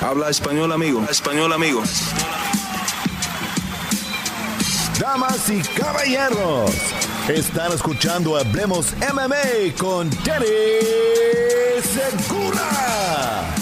Habla 0.00 0.28
español, 0.30 0.72
amigo. 0.72 1.04
Español, 1.10 1.52
amigo. 1.52 1.82
Damas 4.98 5.50
y 5.50 5.60
caballeros, 5.78 6.70
están 7.28 7.72
escuchando 7.72 8.36
Hablemos 8.36 8.94
MMA 9.12 9.74
con 9.78 10.10
Danny 10.24 10.46
Segura. 11.82 13.54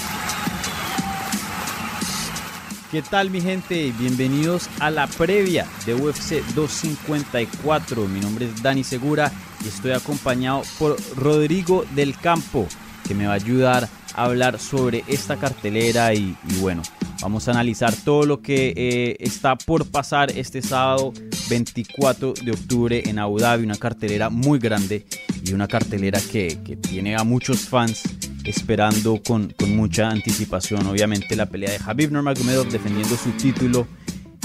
¿Qué 2.92 3.00
tal 3.00 3.30
mi 3.30 3.40
gente? 3.40 3.90
Bienvenidos 3.98 4.68
a 4.78 4.90
la 4.90 5.06
previa 5.06 5.66
de 5.86 5.94
UFC 5.94 6.44
254. 6.54 8.06
Mi 8.06 8.20
nombre 8.20 8.44
es 8.44 8.62
Dani 8.62 8.84
Segura 8.84 9.32
y 9.64 9.68
estoy 9.68 9.92
acompañado 9.92 10.62
por 10.78 10.96
Rodrigo 11.16 11.86
del 11.94 12.14
Campo, 12.18 12.68
que 13.08 13.14
me 13.14 13.26
va 13.26 13.32
a 13.32 13.36
ayudar 13.36 13.84
a 13.84 13.88
hablar 14.14 14.58
sobre 14.58 15.04
esta 15.06 15.36
cartelera 15.36 16.14
y, 16.14 16.36
bueno, 16.60 16.82
vamos 17.20 17.48
a 17.48 17.52
analizar 17.52 17.94
todo 17.94 18.24
lo 18.24 18.40
que 18.40 18.72
eh, 18.76 19.16
está 19.20 19.56
por 19.56 19.86
pasar 19.90 20.30
este 20.36 20.62
sábado 20.62 21.12
24 21.48 22.34
de 22.44 22.50
octubre 22.52 23.02
en 23.06 23.18
Abu 23.18 23.38
Dhabi, 23.38 23.64
una 23.64 23.76
cartelera 23.76 24.30
muy 24.30 24.58
grande 24.58 25.06
y 25.44 25.52
una 25.52 25.68
cartelera 25.68 26.20
que, 26.30 26.58
que 26.64 26.76
tiene 26.76 27.16
a 27.16 27.24
muchos 27.24 27.68
fans 27.68 28.02
esperando 28.44 29.22
con, 29.22 29.52
con, 29.58 29.76
mucha 29.76 30.08
anticipación. 30.08 30.86
Obviamente 30.86 31.36
la 31.36 31.46
pelea 31.46 31.70
de 31.70 31.78
Habib 31.84 32.12
Nurmagomedov 32.12 32.68
defendiendo 32.68 33.16
su 33.16 33.30
título 33.32 33.86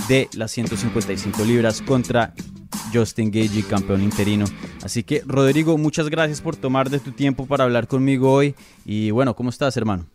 de 0.07 0.29
las 0.33 0.51
155 0.51 1.43
libras 1.43 1.81
contra 1.81 2.33
Justin 2.93 3.31
Gagey, 3.31 3.63
campeón 3.63 4.03
interino. 4.03 4.45
Así 4.83 5.03
que, 5.03 5.21
Rodrigo, 5.25 5.77
muchas 5.77 6.09
gracias 6.09 6.41
por 6.41 6.55
tomar 6.55 6.89
de 6.89 6.99
tu 6.99 7.11
tiempo 7.11 7.45
para 7.45 7.63
hablar 7.63 7.87
conmigo 7.87 8.31
hoy. 8.31 8.55
Y 8.85 9.11
bueno, 9.11 9.35
¿cómo 9.35 9.49
estás, 9.49 9.75
hermano? 9.77 10.07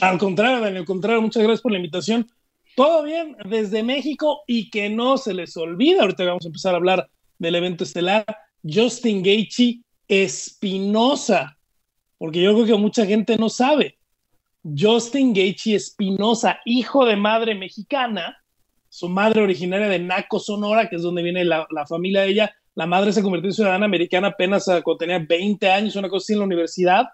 Al 0.00 0.18
contrario, 0.18 0.60
Daniel, 0.60 0.78
al 0.78 0.84
contrario, 0.84 1.22
muchas 1.22 1.42
gracias 1.42 1.60
por 1.60 1.72
la 1.72 1.78
invitación. 1.78 2.30
Todo 2.74 3.02
bien 3.02 3.36
desde 3.48 3.82
México 3.82 4.42
y 4.46 4.70
que 4.70 4.88
no 4.88 5.18
se 5.18 5.34
les 5.34 5.56
olvide, 5.56 6.00
ahorita 6.00 6.24
vamos 6.24 6.44
a 6.44 6.48
empezar 6.48 6.74
a 6.74 6.78
hablar 6.78 7.08
del 7.38 7.54
evento 7.54 7.84
estelar, 7.84 8.24
Justin 8.62 9.22
Gaethje 9.22 9.80
Espinosa, 10.08 11.58
porque 12.18 12.42
yo 12.42 12.54
creo 12.54 12.66
que 12.66 12.74
mucha 12.74 13.04
gente 13.04 13.36
no 13.36 13.48
sabe. 13.48 13.98
Justin 14.62 15.34
Gaethje 15.34 15.74
Espinosa, 15.74 16.60
hijo 16.64 17.04
de 17.04 17.16
madre 17.16 17.54
mexicana, 17.54 18.41
su 18.92 19.08
madre 19.08 19.40
originaria 19.40 19.88
de 19.88 19.98
Naco, 19.98 20.38
Sonora, 20.38 20.90
que 20.90 20.96
es 20.96 21.02
donde 21.02 21.22
viene 21.22 21.46
la, 21.46 21.66
familia 21.88 22.20
de 22.20 22.28
ella. 22.28 22.54
La 22.74 22.84
madre 22.84 23.14
se 23.14 23.22
convirtió 23.22 23.48
en 23.48 23.54
ciudadana 23.54 23.86
americana 23.86 24.28
apenas 24.28 24.66
cuando 24.66 24.98
tenía 24.98 25.18
20 25.18 25.70
años, 25.70 25.96
una 25.96 26.10
cosa 26.10 26.24
así 26.24 26.34
en 26.34 26.40
la 26.40 26.44
universidad. 26.44 27.06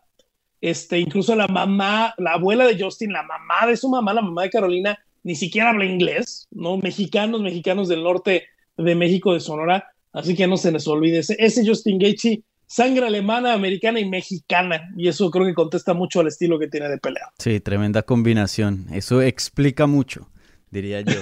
Este, 0.60 0.98
incluso 0.98 1.36
la 1.36 1.46
mamá, 1.46 2.14
la 2.18 2.32
abuela 2.32 2.66
de 2.66 2.82
Justin, 2.82 3.12
la 3.12 3.22
mamá 3.22 3.68
de 3.68 3.76
su 3.76 3.88
mamá, 3.88 4.12
la 4.12 4.22
mamá 4.22 4.42
de 4.42 4.50
Carolina, 4.50 4.98
ni 5.22 5.36
siquiera 5.36 5.70
habla 5.70 5.84
inglés, 5.84 6.48
¿no? 6.50 6.78
Mexicanos, 6.78 7.42
mexicanos 7.42 7.86
del 7.86 8.02
norte 8.02 8.46
de 8.76 8.94
México, 8.96 9.32
de 9.32 9.38
Sonora. 9.38 9.86
Así 10.12 10.34
que 10.34 10.48
no 10.48 10.56
se 10.56 10.72
les 10.72 10.88
olvide. 10.88 11.18
Ese, 11.18 11.36
ese 11.38 11.64
Justin 11.64 12.00
Gaethje, 12.00 12.42
sangre 12.66 13.06
alemana, 13.06 13.52
americana 13.52 14.00
y 14.00 14.04
mexicana. 14.04 14.90
Y 14.96 15.06
eso 15.06 15.30
creo 15.30 15.46
que 15.46 15.54
contesta 15.54 15.94
mucho 15.94 16.18
al 16.18 16.26
estilo 16.26 16.58
que 16.58 16.66
tiene 16.66 16.88
de 16.88 16.98
pelea. 16.98 17.30
Sí, 17.38 17.60
tremenda 17.60 18.02
combinación. 18.02 18.86
Eso 18.90 19.22
explica 19.22 19.86
mucho 19.86 20.26
diría 20.70 21.00
yo. 21.00 21.14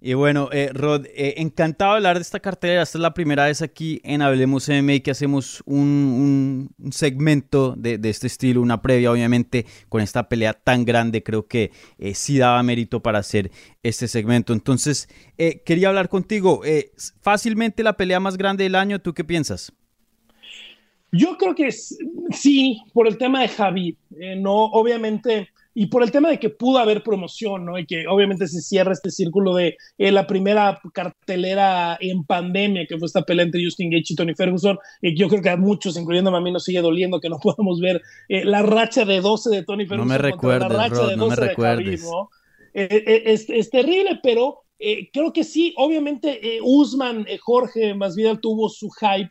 y 0.00 0.14
bueno, 0.14 0.48
eh, 0.52 0.70
Rod, 0.72 1.06
eh, 1.06 1.34
encantado 1.38 1.92
de 1.92 1.96
hablar 1.96 2.16
de 2.16 2.22
esta 2.22 2.40
cartelera. 2.40 2.82
Esta 2.82 2.98
es 2.98 3.02
la 3.02 3.14
primera 3.14 3.46
vez 3.46 3.62
aquí 3.62 4.00
en 4.04 4.22
Hablemos 4.22 4.68
MMA 4.68 5.00
que 5.00 5.10
hacemos 5.10 5.62
un, 5.66 6.70
un 6.78 6.92
segmento 6.92 7.74
de, 7.76 7.98
de, 7.98 8.10
este 8.10 8.26
estilo, 8.26 8.60
una 8.60 8.82
previa, 8.82 9.12
obviamente, 9.12 9.66
con 9.88 10.00
esta 10.00 10.28
pelea 10.28 10.52
tan 10.54 10.84
grande. 10.84 11.22
Creo 11.22 11.46
que 11.46 11.72
eh, 11.98 12.14
sí 12.14 12.38
daba 12.38 12.62
mérito 12.62 13.02
para 13.02 13.18
hacer 13.18 13.50
este 13.82 14.08
segmento. 14.08 14.52
Entonces, 14.52 15.08
quería 15.64 15.88
hablar 15.88 16.08
contigo. 16.08 16.62
fácilmente 17.20 17.82
la 17.82 17.96
pelea 17.96 18.20
más 18.20 18.36
grande 18.36 18.64
del 18.64 18.74
año, 18.74 19.00
¿tú 19.00 19.14
qué 19.14 19.24
piensas? 19.24 19.72
Yo 21.12 21.38
creo 21.38 21.54
que 21.54 21.70
sí, 21.70 22.82
por 22.92 23.06
el 23.06 23.16
tema 23.16 23.40
de 23.40 23.48
Javi. 23.48 23.96
no, 24.38 24.64
obviamente 24.66 25.48
y 25.78 25.88
por 25.88 26.02
el 26.02 26.10
tema 26.10 26.30
de 26.30 26.40
que 26.40 26.48
pudo 26.48 26.78
haber 26.78 27.02
promoción, 27.02 27.66
¿no? 27.66 27.78
Y 27.78 27.84
que 27.84 28.06
obviamente 28.08 28.48
se 28.48 28.62
cierra 28.62 28.94
este 28.94 29.10
círculo 29.10 29.54
de 29.54 29.76
eh, 29.98 30.10
la 30.10 30.26
primera 30.26 30.80
cartelera 30.94 31.98
en 32.00 32.24
pandemia, 32.24 32.86
que 32.86 32.96
fue 32.96 33.04
esta 33.04 33.20
pelea 33.20 33.44
entre 33.44 33.62
Justin 33.62 33.90
Gage 33.90 34.06
y 34.08 34.16
Tony 34.16 34.34
Ferguson. 34.34 34.78
Y 35.02 35.14
yo 35.14 35.28
creo 35.28 35.42
que 35.42 35.50
a 35.50 35.58
muchos, 35.58 35.98
incluyendo 35.98 36.34
a 36.34 36.40
mí, 36.40 36.50
nos 36.50 36.64
sigue 36.64 36.80
doliendo 36.80 37.20
que 37.20 37.28
no 37.28 37.38
podamos 37.42 37.78
ver 37.78 38.00
eh, 38.30 38.42
la 38.46 38.62
racha 38.62 39.04
de 39.04 39.20
12 39.20 39.50
de 39.50 39.64
Tony 39.64 39.84
Ferguson. 39.84 40.08
No 40.08 40.14
me 40.14 40.16
recuerdes, 40.16 40.66
la 40.66 40.68
racha 40.68 40.94
Rod, 40.94 41.10
de 41.10 41.16
12 41.16 41.18
no 41.18 41.28
me 41.28 41.36
de 41.36 41.46
recuerdes. 41.46 42.00
Javi, 42.00 42.10
¿no? 42.10 42.30
Eh, 42.72 43.22
es, 43.26 43.50
es, 43.50 43.68
terrible, 43.68 44.18
pero 44.22 44.62
creo 44.78 45.30
que 45.34 45.44
sí, 45.44 45.74
obviamente 45.76 46.58
Usman, 46.62 47.26
Jorge 47.42 47.92
Masvidal 47.92 48.40
tuvo 48.40 48.70
su 48.70 48.88
hype, 48.90 49.28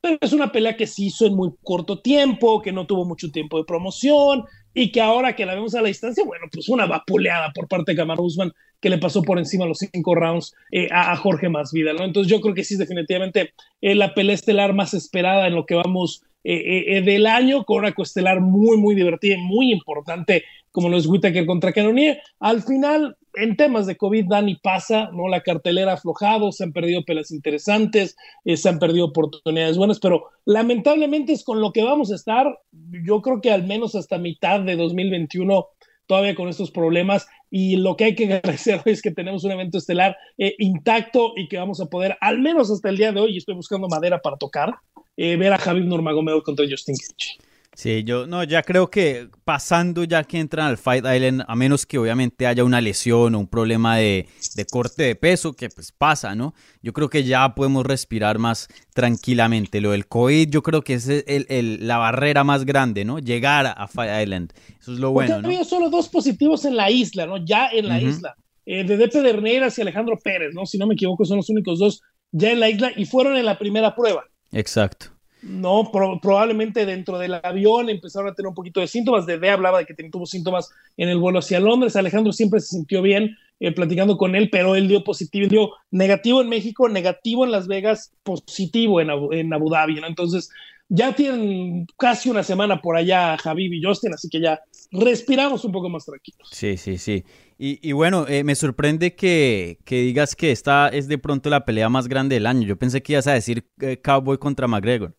pero 0.00 0.16
es 0.20 0.32
una 0.32 0.52
pelea 0.52 0.76
que 0.76 0.86
se 0.86 1.02
hizo 1.02 1.26
en 1.26 1.34
muy 1.34 1.50
corto 1.64 2.00
tiempo, 2.00 2.62
que 2.62 2.72
no 2.72 2.86
tuvo 2.86 3.04
mucho 3.04 3.30
tiempo 3.32 3.58
de 3.58 3.64
promoción, 3.64 4.44
y 4.78 4.92
que 4.92 5.00
ahora 5.00 5.34
que 5.34 5.44
la 5.44 5.56
vemos 5.56 5.74
a 5.74 5.82
la 5.82 5.88
distancia, 5.88 6.22
bueno, 6.24 6.46
pues 6.52 6.68
una 6.68 6.86
vapuleada 6.86 7.50
por 7.52 7.66
parte 7.66 7.90
de 7.90 7.96
Kamaru 7.96 8.22
Usman 8.22 8.52
que 8.80 8.90
le 8.90 8.98
pasó 8.98 9.22
por 9.22 9.36
encima 9.36 9.66
los 9.66 9.78
cinco 9.78 10.14
rounds 10.14 10.54
eh, 10.70 10.86
a, 10.92 11.10
a, 11.10 11.16
Jorge 11.16 11.48
Masvidal, 11.48 11.96
¿no? 11.96 12.04
Entonces 12.04 12.30
yo 12.30 12.40
creo 12.40 12.54
que 12.54 12.62
sí 12.62 12.74
es 12.74 12.78
definitivamente 12.78 13.54
eh, 13.80 13.96
la 13.96 14.14
pelea 14.14 14.36
estelar 14.36 14.74
más 14.74 14.94
esperada 14.94 15.48
en 15.48 15.56
lo 15.56 15.66
que 15.66 15.74
vamos 15.74 16.22
eh, 16.44 17.02
del 17.04 17.26
año, 17.26 17.64
con 17.64 17.78
una 17.78 17.92
coestelar 17.92 18.40
muy, 18.40 18.76
muy 18.76 18.94
divertida 18.94 19.34
y 19.34 19.42
muy 19.42 19.72
importante 19.72 20.44
como 20.70 20.88
lo 20.88 20.96
es 20.96 21.06
Whittaker 21.06 21.44
contra 21.44 21.72
Cannonier. 21.72 22.20
Al 22.38 22.62
final, 22.62 23.16
en 23.38 23.56
temas 23.56 23.86
de 23.86 23.96
COVID, 23.96 24.26
Dani 24.28 24.56
pasa, 24.56 25.10
¿no? 25.12 25.28
La 25.28 25.42
cartelera 25.42 25.92
ha 25.92 25.94
aflojado, 25.94 26.52
se 26.52 26.64
han 26.64 26.72
perdido 26.72 27.04
peleas 27.04 27.30
interesantes, 27.30 28.16
eh, 28.44 28.56
se 28.56 28.68
han 28.68 28.78
perdido 28.78 29.06
oportunidades 29.06 29.76
buenas, 29.76 30.00
pero 30.00 30.30
lamentablemente 30.44 31.32
es 31.32 31.44
con 31.44 31.60
lo 31.60 31.72
que 31.72 31.84
vamos 31.84 32.10
a 32.12 32.16
estar, 32.16 32.58
yo 33.04 33.22
creo 33.22 33.40
que 33.40 33.50
al 33.50 33.64
menos 33.64 33.94
hasta 33.94 34.18
mitad 34.18 34.60
de 34.60 34.76
2021 34.76 35.66
todavía 36.06 36.34
con 36.34 36.48
estos 36.48 36.70
problemas 36.70 37.28
y 37.50 37.76
lo 37.76 37.96
que 37.96 38.04
hay 38.04 38.14
que 38.14 38.24
agradecer 38.34 38.80
hoy 38.84 38.92
es 38.92 39.02
que 39.02 39.12
tenemos 39.12 39.44
un 39.44 39.52
evento 39.52 39.78
estelar 39.78 40.16
eh, 40.36 40.54
intacto 40.58 41.32
y 41.36 41.48
que 41.48 41.58
vamos 41.58 41.80
a 41.80 41.86
poder, 41.86 42.16
al 42.20 42.40
menos 42.40 42.70
hasta 42.70 42.88
el 42.88 42.96
día 42.96 43.12
de 43.12 43.20
hoy, 43.20 43.34
y 43.34 43.38
estoy 43.38 43.54
buscando 43.54 43.88
madera 43.88 44.20
para 44.20 44.36
tocar, 44.36 44.74
eh, 45.16 45.36
ver 45.36 45.52
a 45.52 45.58
Javier 45.58 45.86
Nurmagomedov 45.86 46.42
contra 46.42 46.66
Justin 46.68 46.96
Gaethje. 46.96 47.47
Sí, 47.78 48.02
yo 48.02 48.26
no, 48.26 48.42
ya 48.42 48.64
creo 48.64 48.90
que 48.90 49.28
pasando 49.44 50.02
ya 50.02 50.24
que 50.24 50.40
entran 50.40 50.66
al 50.66 50.78
Fight 50.78 51.04
Island, 51.04 51.44
a 51.46 51.54
menos 51.54 51.86
que 51.86 51.96
obviamente 51.96 52.44
haya 52.44 52.64
una 52.64 52.80
lesión 52.80 53.36
o 53.36 53.38
un 53.38 53.46
problema 53.46 53.98
de, 53.98 54.26
de, 54.56 54.64
corte 54.64 55.04
de 55.04 55.14
peso, 55.14 55.52
que 55.52 55.68
pues 55.68 55.92
pasa, 55.92 56.34
¿no? 56.34 56.54
Yo 56.82 56.92
creo 56.92 57.08
que 57.08 57.22
ya 57.22 57.54
podemos 57.54 57.86
respirar 57.86 58.40
más 58.40 58.66
tranquilamente. 58.94 59.80
Lo 59.80 59.92
del 59.92 60.08
COVID, 60.08 60.48
yo 60.50 60.64
creo 60.64 60.82
que 60.82 60.94
es 60.94 61.08
el, 61.08 61.46
el, 61.48 61.86
la 61.86 61.98
barrera 61.98 62.42
más 62.42 62.64
grande, 62.64 63.04
¿no? 63.04 63.20
Llegar 63.20 63.66
a 63.66 63.86
Fight 63.86 64.24
Island. 64.24 64.52
Eso 64.80 64.94
es 64.94 64.98
lo 64.98 65.12
bueno. 65.12 65.34
Porque 65.34 65.46
había 65.46 65.64
solo 65.64 65.88
dos 65.88 66.08
positivos 66.08 66.64
en 66.64 66.74
la 66.74 66.90
isla, 66.90 67.26
¿no? 67.26 67.36
Ya 67.36 67.68
en 67.68 67.86
la 67.86 67.98
uh 67.98 68.00
-huh. 68.00 68.08
isla. 68.08 68.34
Eh, 68.66 68.82
de 68.82 68.96
Depe 68.96 69.20
y 69.20 69.80
Alejandro 69.82 70.18
Pérez, 70.18 70.52
¿no? 70.52 70.66
Si 70.66 70.78
no 70.78 70.88
me 70.88 70.94
equivoco, 70.94 71.24
son 71.24 71.36
los 71.36 71.48
únicos 71.48 71.78
dos 71.78 72.00
ya 72.32 72.50
en 72.50 72.58
la 72.58 72.70
isla 72.70 72.90
y 72.96 73.04
fueron 73.04 73.36
en 73.36 73.44
la 73.44 73.56
primera 73.56 73.94
prueba. 73.94 74.24
Exacto. 74.50 75.17
No, 75.42 75.90
pro, 75.92 76.18
probablemente 76.20 76.84
dentro 76.84 77.18
del 77.18 77.34
avión 77.34 77.88
empezaron 77.88 78.30
a 78.30 78.34
tener 78.34 78.48
un 78.48 78.54
poquito 78.54 78.80
de 78.80 78.88
síntomas. 78.88 79.26
Dede 79.26 79.50
hablaba 79.50 79.78
de 79.78 79.86
que 79.86 79.94
tuvo 79.94 80.26
síntomas 80.26 80.70
en 80.96 81.08
el 81.08 81.18
vuelo 81.18 81.38
hacia 81.38 81.60
Londres. 81.60 81.96
Alejandro 81.96 82.32
siempre 82.32 82.60
se 82.60 82.76
sintió 82.76 83.02
bien 83.02 83.36
eh, 83.60 83.72
platicando 83.72 84.16
con 84.16 84.36
él, 84.36 84.50
pero 84.50 84.76
él 84.76 84.88
dio 84.88 85.02
positivo, 85.02 85.48
dio 85.48 85.70
negativo 85.90 86.40
en 86.40 86.48
México, 86.48 86.88
negativo 86.88 87.44
en 87.44 87.50
Las 87.52 87.66
Vegas, 87.66 88.12
positivo 88.22 89.00
en 89.00 89.10
Abu, 89.10 89.70
Dhabi. 89.70 90.00
¿no? 90.00 90.06
Entonces, 90.06 90.50
ya 90.88 91.14
tienen 91.14 91.86
casi 91.98 92.30
una 92.30 92.42
semana 92.42 92.80
por 92.80 92.96
allá 92.96 93.36
Javi 93.36 93.66
y 93.66 93.82
Justin, 93.82 94.14
así 94.14 94.28
que 94.28 94.40
ya 94.40 94.60
respiramos 94.90 95.64
un 95.64 95.72
poco 95.72 95.88
más 95.88 96.04
tranquilos. 96.04 96.48
Sí, 96.50 96.76
sí, 96.76 96.98
sí. 96.98 97.24
Y, 97.60 97.90
bueno, 97.90 98.24
eh, 98.28 98.44
me 98.44 98.54
sorprende 98.54 99.16
que, 99.16 99.80
que, 99.84 100.02
digas 100.02 100.36
que 100.36 100.52
esta 100.52 100.88
es 100.88 101.08
de 101.08 101.18
pronto 101.18 101.50
la 101.50 101.64
pelea 101.64 101.88
más 101.88 102.06
grande 102.06 102.36
del 102.36 102.46
año. 102.46 102.64
Yo 102.68 102.78
pensé 102.78 103.02
que 103.02 103.14
ibas 103.14 103.26
a 103.26 103.32
decir 103.32 103.66
eh, 103.80 104.00
Cowboy 104.00 104.38
contra 104.38 104.68
McGregor. 104.68 105.16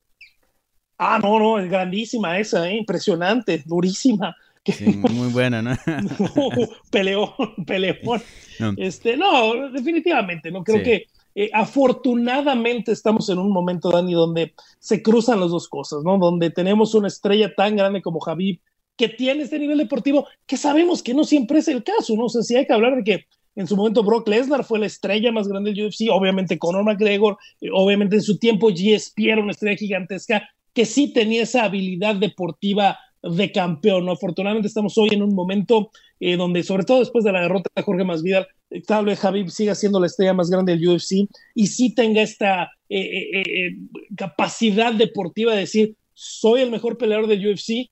Ah, 1.01 1.17
no, 1.23 1.39
no, 1.39 1.57
es 1.59 1.69
grandísima 1.69 2.37
esa, 2.37 2.69
¿eh? 2.69 2.75
impresionante, 2.75 3.63
durísima. 3.65 4.35
muy 5.09 5.29
buena, 5.29 5.61
¿no? 5.61 5.71
peleón, 6.91 7.31
peleón. 7.65 8.21
No. 8.59 8.73
Este, 8.75 9.15
no, 9.15 9.71
definitivamente, 9.71 10.51
no 10.51 10.61
creo 10.63 10.83
que 10.83 11.05
eh, 11.35 11.49
afortunadamente 11.53 12.91
estamos 12.91 13.29
en 13.29 13.39
un 13.39 13.49
momento, 13.49 13.89
Dani, 13.89 14.13
donde 14.13 14.53
se 14.79 15.01
cruzan 15.01 15.39
las 15.39 15.51
dos 15.51 15.69
cosas, 15.69 16.03
¿no? 16.03 16.17
Donde 16.17 16.49
tenemos 16.49 16.93
una 16.93 17.07
estrella 17.07 17.55
tan 17.55 17.77
grande 17.77 18.01
como 18.01 18.19
Javib 18.19 18.59
que 18.97 19.07
tiene 19.07 19.43
este 19.43 19.57
nivel 19.57 19.77
deportivo 19.77 20.27
que 20.45 20.57
sabemos 20.57 21.01
que 21.01 21.13
no 21.13 21.23
siempre 21.23 21.59
es 21.59 21.69
el 21.69 21.81
caso, 21.85 22.15
¿no? 22.17 22.25
O 22.25 22.29
sea, 22.29 22.41
sí 22.41 22.57
hay 22.57 22.67
que 22.67 22.73
hablar 22.73 22.97
de 22.97 23.03
que 23.05 23.25
en 23.55 23.67
su 23.67 23.77
momento 23.77 24.03
Brock 24.03 24.27
Lesnar 24.27 24.65
fue 24.65 24.79
la 24.79 24.87
estrella 24.87 25.31
más 25.31 25.47
grande 25.47 25.71
del 25.71 25.85
UFC, 25.85 26.09
obviamente 26.11 26.59
Conor 26.59 26.83
McGregor, 26.83 27.37
eh, 27.61 27.69
obviamente 27.71 28.17
en 28.17 28.21
su 28.21 28.37
tiempo 28.37 28.67
GSP 28.67 29.19
era 29.19 29.41
una 29.41 29.51
estrella 29.51 29.77
gigantesca 29.77 30.49
que 30.79 30.85
sí 30.85 31.11
tenía 31.11 31.43
esa 31.43 31.65
habilidad 31.65 32.15
deportiva 32.15 32.97
de 33.21 33.51
campeón. 33.51 34.05
¿no? 34.05 34.13
Afortunadamente 34.13 34.69
estamos 34.69 34.97
hoy 34.97 35.09
en 35.11 35.21
un 35.21 35.35
momento 35.35 35.91
eh, 36.21 36.37
donde, 36.37 36.63
sobre 36.63 36.85
todo 36.85 36.99
después 36.99 37.25
de 37.25 37.33
la 37.33 37.41
derrota 37.41 37.69
de 37.75 37.81
Jorge 37.81 38.05
Masvidal, 38.05 38.47
tal 38.87 39.03
vez 39.03 39.19
Javib 39.19 39.49
siga 39.49 39.75
siendo 39.75 39.99
la 39.99 40.05
estrella 40.05 40.33
más 40.33 40.49
grande 40.49 40.77
del 40.77 40.87
UFC 40.87 41.27
y 41.53 41.67
sí 41.67 41.93
tenga 41.93 42.21
esta 42.21 42.71
capacidad 44.15 44.93
deportiva 44.93 45.51
de 45.51 45.59
decir, 45.59 45.97
soy 46.13 46.61
el 46.61 46.71
mejor 46.71 46.97
peleador 46.97 47.27
del 47.27 47.45
UFC 47.45 47.91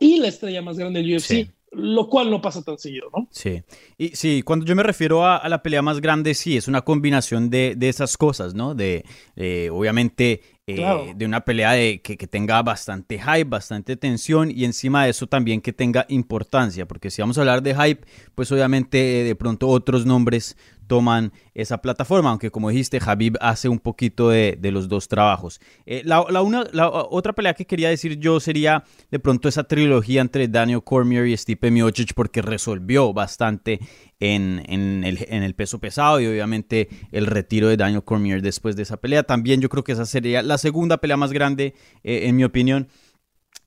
y 0.00 0.18
la 0.18 0.28
estrella 0.28 0.62
más 0.62 0.78
grande 0.78 1.02
del 1.02 1.16
UFC. 1.16 1.52
Lo 1.74 2.08
cual 2.08 2.30
no 2.30 2.40
pasa 2.40 2.62
tan 2.62 2.78
seguido, 2.78 3.08
¿no? 3.14 3.28
Sí. 3.30 3.62
Y 3.98 4.08
sí, 4.08 4.42
cuando 4.42 4.64
yo 4.64 4.74
me 4.74 4.82
refiero 4.82 5.26
a, 5.26 5.46
la 5.50 5.62
pelea 5.62 5.82
más 5.82 6.00
grande, 6.00 6.32
sí, 6.32 6.56
es 6.56 6.66
una 6.66 6.82
combinación 6.82 7.50
de, 7.50 7.74
de 7.76 7.90
esas 7.90 8.18
cosas, 8.18 8.54
¿no? 8.54 8.74
De, 8.74 9.04
eh, 9.36 9.70
obviamente, 9.70 10.42
eh, 10.68 11.12
de 11.16 11.26
una 11.26 11.40
pelea 11.44 11.72
de, 11.72 12.00
que, 12.02 12.16
tenga 12.28 12.62
bastante 12.62 13.18
hype, 13.18 13.44
bastante 13.44 13.96
tensión 13.96 14.48
y 14.48 14.64
encima 14.64 15.04
de 15.04 15.10
eso 15.10 15.26
también 15.26 15.60
que 15.60 15.72
tenga 15.72 16.06
importancia, 16.08 16.86
porque 16.86 17.10
si 17.10 17.20
vamos 17.20 17.36
a 17.36 17.40
hablar 17.40 17.64
de 17.64 17.74
hype, 17.74 18.06
pues 18.36 18.52
obviamente 18.52 19.20
eh, 19.20 19.24
de 19.24 19.34
pronto 19.34 19.66
otros 19.66 20.06
nombres 20.06 20.56
toman 20.92 21.32
esa 21.54 21.78
plataforma, 21.80 22.28
aunque 22.28 22.50
como 22.50 22.68
dijiste, 22.68 23.00
Habib 23.02 23.38
hace 23.40 23.66
un 23.70 23.78
poquito 23.78 24.28
de, 24.28 24.58
los 24.60 24.90
dos 24.90 25.08
trabajos. 25.08 25.58
Eh, 25.86 26.02
la, 26.04 26.20
otra 26.20 27.32
pelea 27.32 27.54
que 27.54 27.64
quería 27.64 27.88
decir 27.88 28.18
yo 28.18 28.40
sería 28.40 28.84
de 29.10 29.18
pronto 29.18 29.48
esa 29.48 29.64
trilogía 29.64 30.20
entre 30.20 30.48
Daniel 30.48 30.84
Cormier 30.84 31.26
y 31.26 31.34
Stipe 31.34 31.70
Miocic, 31.70 32.12
porque 32.12 32.42
resolvió 32.42 33.14
bastante 33.14 33.80
en, 34.20 34.62
en, 34.68 35.02
el, 35.04 35.24
en, 35.30 35.42
el, 35.42 35.54
peso 35.54 35.78
pesado 35.78 36.20
y 36.20 36.26
obviamente 36.26 36.90
el 37.10 37.24
retiro 37.24 37.68
de 37.68 37.78
Daniel 37.78 38.04
Cormier 38.04 38.42
después 38.42 38.76
de 38.76 38.82
esa 38.82 38.98
pelea. 38.98 39.22
También 39.22 39.62
yo 39.62 39.70
creo 39.70 39.84
que 39.84 39.92
esa 39.92 40.04
sería 40.04 40.42
la 40.42 40.58
segunda 40.58 40.98
pelea 40.98 41.16
más 41.16 41.32
grande, 41.32 41.72
eh, 42.04 42.24
en 42.24 42.36
mi 42.36 42.44
opinión. 42.44 42.88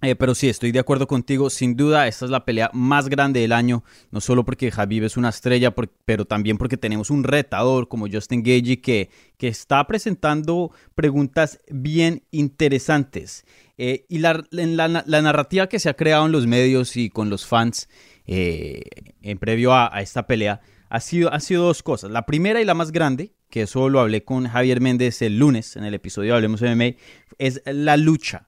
Eh, 0.05 0.15
pero 0.15 0.35
sí, 0.35 0.49
estoy 0.49 0.71
de 0.71 0.79
acuerdo 0.79 1.07
contigo. 1.07 1.49
Sin 1.49 1.75
duda, 1.75 2.07
esta 2.07 2.25
es 2.25 2.31
la 2.31 2.45
pelea 2.45 2.69
más 2.73 3.09
grande 3.09 3.39
del 3.39 3.51
año. 3.51 3.83
No 4.11 4.21
solo 4.21 4.45
porque 4.45 4.71
Javib 4.71 5.03
es 5.03 5.17
una 5.17 5.29
estrella, 5.29 5.73
pero 6.05 6.25
también 6.25 6.57
porque 6.57 6.77
tenemos 6.77 7.09
un 7.09 7.23
retador 7.23 7.87
como 7.87 8.07
Justin 8.07 8.43
Gagey 8.43 8.77
que, 8.77 9.09
que 9.37 9.47
está 9.47 9.85
presentando 9.87 10.71
preguntas 10.93 11.59
bien 11.69 12.23
interesantes. 12.31 13.45
Eh, 13.77 14.05
y 14.07 14.19
la, 14.19 14.45
la, 14.51 15.21
narrativa 15.21 15.67
que 15.67 15.79
se 15.79 15.89
ha 15.89 15.95
creado 15.95 16.25
en 16.27 16.31
los 16.31 16.47
medios 16.47 16.95
y 16.95 17.09
con 17.09 17.29
los 17.29 17.45
fans 17.45 17.89
eh, 18.25 18.83
en 19.21 19.37
previo 19.37 19.73
a, 19.73 19.89
esta 20.01 20.27
pelea 20.27 20.61
ha 20.87 21.01
sido, 21.01 21.33
ha 21.33 21.39
sido 21.39 21.63
dos 21.63 21.83
cosas. 21.83 22.11
La 22.11 22.25
primera 22.25 22.61
y 22.61 22.65
la 22.65 22.73
más 22.73 22.91
grande, 22.91 23.33
que 23.49 23.63
eso 23.63 23.89
lo 23.89 23.99
hablé 23.99 24.23
con 24.23 24.47
Javier 24.47 24.79
Méndez 24.79 25.21
el 25.21 25.39
lunes 25.39 25.75
en 25.75 25.83
el 25.83 25.93
episodio 25.93 26.31
de 26.31 26.35
Hablemos 26.37 26.61
MMA, 26.61 26.95
es 27.37 27.61
la 27.65 27.97
lucha 27.97 28.47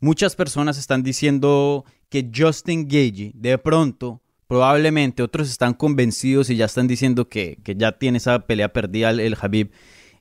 Muchas 0.00 0.36
personas 0.36 0.78
están 0.78 1.02
diciendo 1.02 1.84
que 2.08 2.30
Justin 2.34 2.86
Gage 2.86 3.32
de 3.34 3.58
pronto, 3.58 4.20
probablemente 4.46 5.22
otros 5.22 5.50
están 5.50 5.74
convencidos 5.74 6.50
y 6.50 6.56
ya 6.56 6.66
están 6.66 6.86
diciendo 6.86 7.28
que, 7.28 7.58
ya 7.64 7.92
tiene 7.92 8.18
esa 8.18 8.40
pelea 8.40 8.72
perdida 8.72 9.10
el, 9.10 9.20
el 9.20 9.36
Habib, 9.40 9.70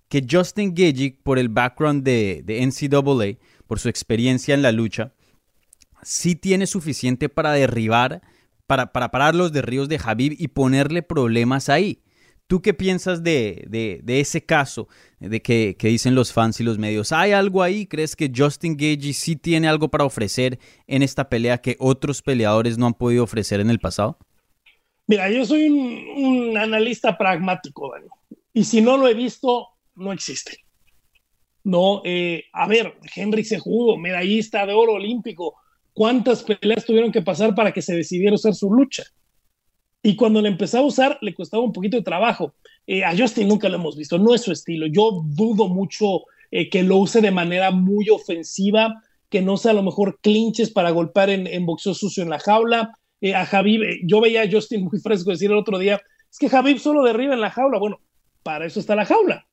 que 0.07 0.25
Justin 0.29 0.73
Gage 0.73 1.17
por 1.23 1.39
el 1.39 1.49
background 1.49 2.03
de, 2.03 2.41
de 2.45 2.65
NCAA, 2.65 3.37
por 3.67 3.79
su 3.79 3.89
experiencia 3.89 4.53
en 4.53 4.61
la 4.61 4.71
lucha, 4.71 5.13
sí 6.03 6.35
tiene 6.35 6.67
suficiente 6.67 7.29
para 7.29 7.51
derribar, 7.51 8.21
para, 8.67 8.91
para 8.91 9.11
parar 9.11 9.35
los 9.35 9.51
derribos 9.51 9.89
de 9.89 9.99
Habib 10.03 10.35
y 10.37 10.47
ponerle 10.49 11.01
problemas 11.01 11.69
ahí. 11.69 12.01
¿Tú 12.47 12.61
qué 12.61 12.75
piensas 12.75 13.23
de, 13.23 13.65
de, 14.03 14.19
ese 14.19 14.45
caso 14.45 14.87
de 15.19 15.41
que, 15.41 15.75
dicen 15.81 16.13
los 16.13 16.31
fans 16.31 16.59
y 16.59 16.63
los 16.63 16.77
medios? 16.77 17.11
¿Hay 17.11 17.31
algo 17.31 17.63
ahí? 17.63 17.87
¿Crees 17.87 18.15
que 18.15 18.31
Justin 18.33 18.77
Gage 18.77 19.13
sí 19.13 19.35
tiene 19.35 19.67
algo 19.67 19.89
para 19.89 20.05
ofrecer 20.05 20.59
en 20.85 21.01
esta 21.01 21.27
pelea 21.27 21.57
que 21.57 21.75
otros 21.79 22.21
peleadores 22.21 22.77
no 22.77 22.85
han 22.85 22.93
podido 22.93 23.23
ofrecer 23.23 23.59
en 23.61 23.71
el 23.71 23.79
pasado? 23.79 24.19
Mira, 25.07 25.29
yo 25.31 25.43
soy 25.43 25.67
un, 25.69 26.55
analista 26.55 27.17
pragmático, 27.17 27.91
Daniel. 27.91 28.11
Y 28.53 28.63
si 28.63 28.79
no 28.79 28.97
lo 28.97 29.07
he 29.07 29.15
visto, 29.15 29.69
no 29.95 30.13
existe. 30.13 30.59
No, 31.63 32.03
eh, 32.05 32.43
a 32.53 32.67
ver, 32.67 32.95
Henry 33.15 33.43
Sejudo, 33.43 33.97
medallista 33.97 34.67
de 34.67 34.73
oro 34.73 34.93
olímpico, 34.93 35.55
¿cuántas 35.93 36.43
peleas 36.43 36.85
tuvieron 36.85 37.11
que 37.11 37.23
pasar 37.23 37.55
para 37.55 37.71
que 37.71 37.81
se 37.81 37.95
decidiera 37.95 38.35
usar 38.35 38.53
su 38.53 38.71
lucha? 38.71 39.03
Y 40.05 40.15
cuando 40.15 40.39
le 40.39 40.49
empezó 40.49 40.77
a 40.77 40.81
usar, 40.83 41.17
le 41.21 41.33
costaba 41.33 41.63
un 41.63 41.73
poquito 41.73 41.97
de 41.97 42.03
trabajo. 42.03 42.53
Eh, 42.85 43.03
a 43.03 43.17
Justin 43.17 43.47
nunca 43.47 43.69
lo 43.69 43.77
hemos 43.77 43.97
visto, 43.97 44.19
no 44.19 44.35
es 44.35 44.43
su 44.43 44.51
estilo. 44.51 44.85
Yo 44.85 45.23
dudo 45.25 45.67
mucho 45.67 46.25
eh, 46.51 46.69
que 46.69 46.83
lo 46.83 46.97
use 46.97 47.21
de 47.21 47.31
manera 47.31 47.71
muy 47.71 48.11
ofensiva, 48.11 49.01
que 49.31 49.41
no 49.41 49.57
sea 49.57 49.71
a 49.71 49.73
lo 49.73 49.81
mejor 49.81 50.19
clinches 50.21 50.69
para 50.69 50.91
golpear 50.91 51.31
en, 51.31 51.65
boxeo 51.65 51.95
sucio 51.95 52.21
en 52.21 52.29
la 52.29 52.37
jaula. 52.37 52.91
Eh, 53.19 53.33
a 53.33 53.47
Javib, 53.47 53.81
yo 54.03 54.21
veía 54.21 54.43
a 54.43 54.51
Justin 54.51 54.83
muy 54.83 54.99
fresco 54.99 55.31
decir 55.31 55.49
el 55.49 55.57
otro 55.57 55.79
día, 55.79 55.99
es 56.31 56.37
que 56.37 56.49
Javib 56.49 56.77
solo 56.77 57.01
derriba 57.01 57.33
en 57.33 57.41
la 57.41 57.49
jaula. 57.49 57.79
Bueno, 57.79 57.99
para 58.43 58.67
eso 58.67 58.79
está 58.79 58.95
la 58.95 59.05
jaula, 59.05 59.47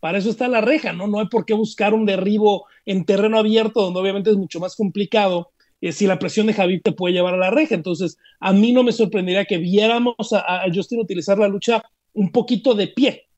para 0.00 0.18
eso 0.18 0.30
está 0.30 0.48
la 0.48 0.60
reja, 0.60 0.92
¿no? 0.92 1.06
No 1.06 1.20
hay 1.20 1.26
por 1.28 1.44
qué 1.44 1.54
buscar 1.54 1.94
un 1.94 2.06
derribo 2.06 2.66
en 2.86 3.04
terreno 3.04 3.38
abierto, 3.38 3.82
donde 3.82 4.00
obviamente 4.00 4.30
es 4.30 4.36
mucho 4.36 4.58
más 4.58 4.74
complicado 4.74 5.51
eh, 5.82 5.90
si 5.90 6.06
la 6.06 6.20
presión 6.20 6.46
de 6.46 6.54
Javier 6.54 6.80
te 6.82 6.92
puede 6.92 7.12
llevar 7.12 7.34
a 7.34 7.38
la 7.38 7.50
reja. 7.50 7.74
Entonces, 7.74 8.16
a 8.38 8.52
mí 8.52 8.72
no 8.72 8.84
me 8.84 8.92
sorprendería 8.92 9.44
que 9.44 9.58
viéramos 9.58 10.32
a, 10.32 10.62
Justin 10.72 11.00
utilizar 11.00 11.38
la 11.38 11.48
lucha 11.48 11.82
un 12.14 12.30
poquito 12.30 12.74
de 12.74 12.86
pie, 12.86 13.28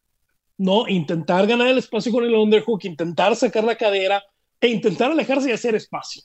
¿no? 0.58 0.86
Intentar 0.86 1.46
ganar 1.46 1.68
el 1.68 1.78
espacio 1.78 2.12
con 2.12 2.22
el 2.22 2.34
underhook, 2.34 2.84
intentar 2.84 3.34
sacar 3.34 3.64
la 3.64 3.76
cadera 3.76 4.22
e 4.60 4.68
intentar 4.68 5.10
alejarse 5.10 5.48
y 5.48 5.52
hacer 5.52 5.74
espacio. 5.74 6.22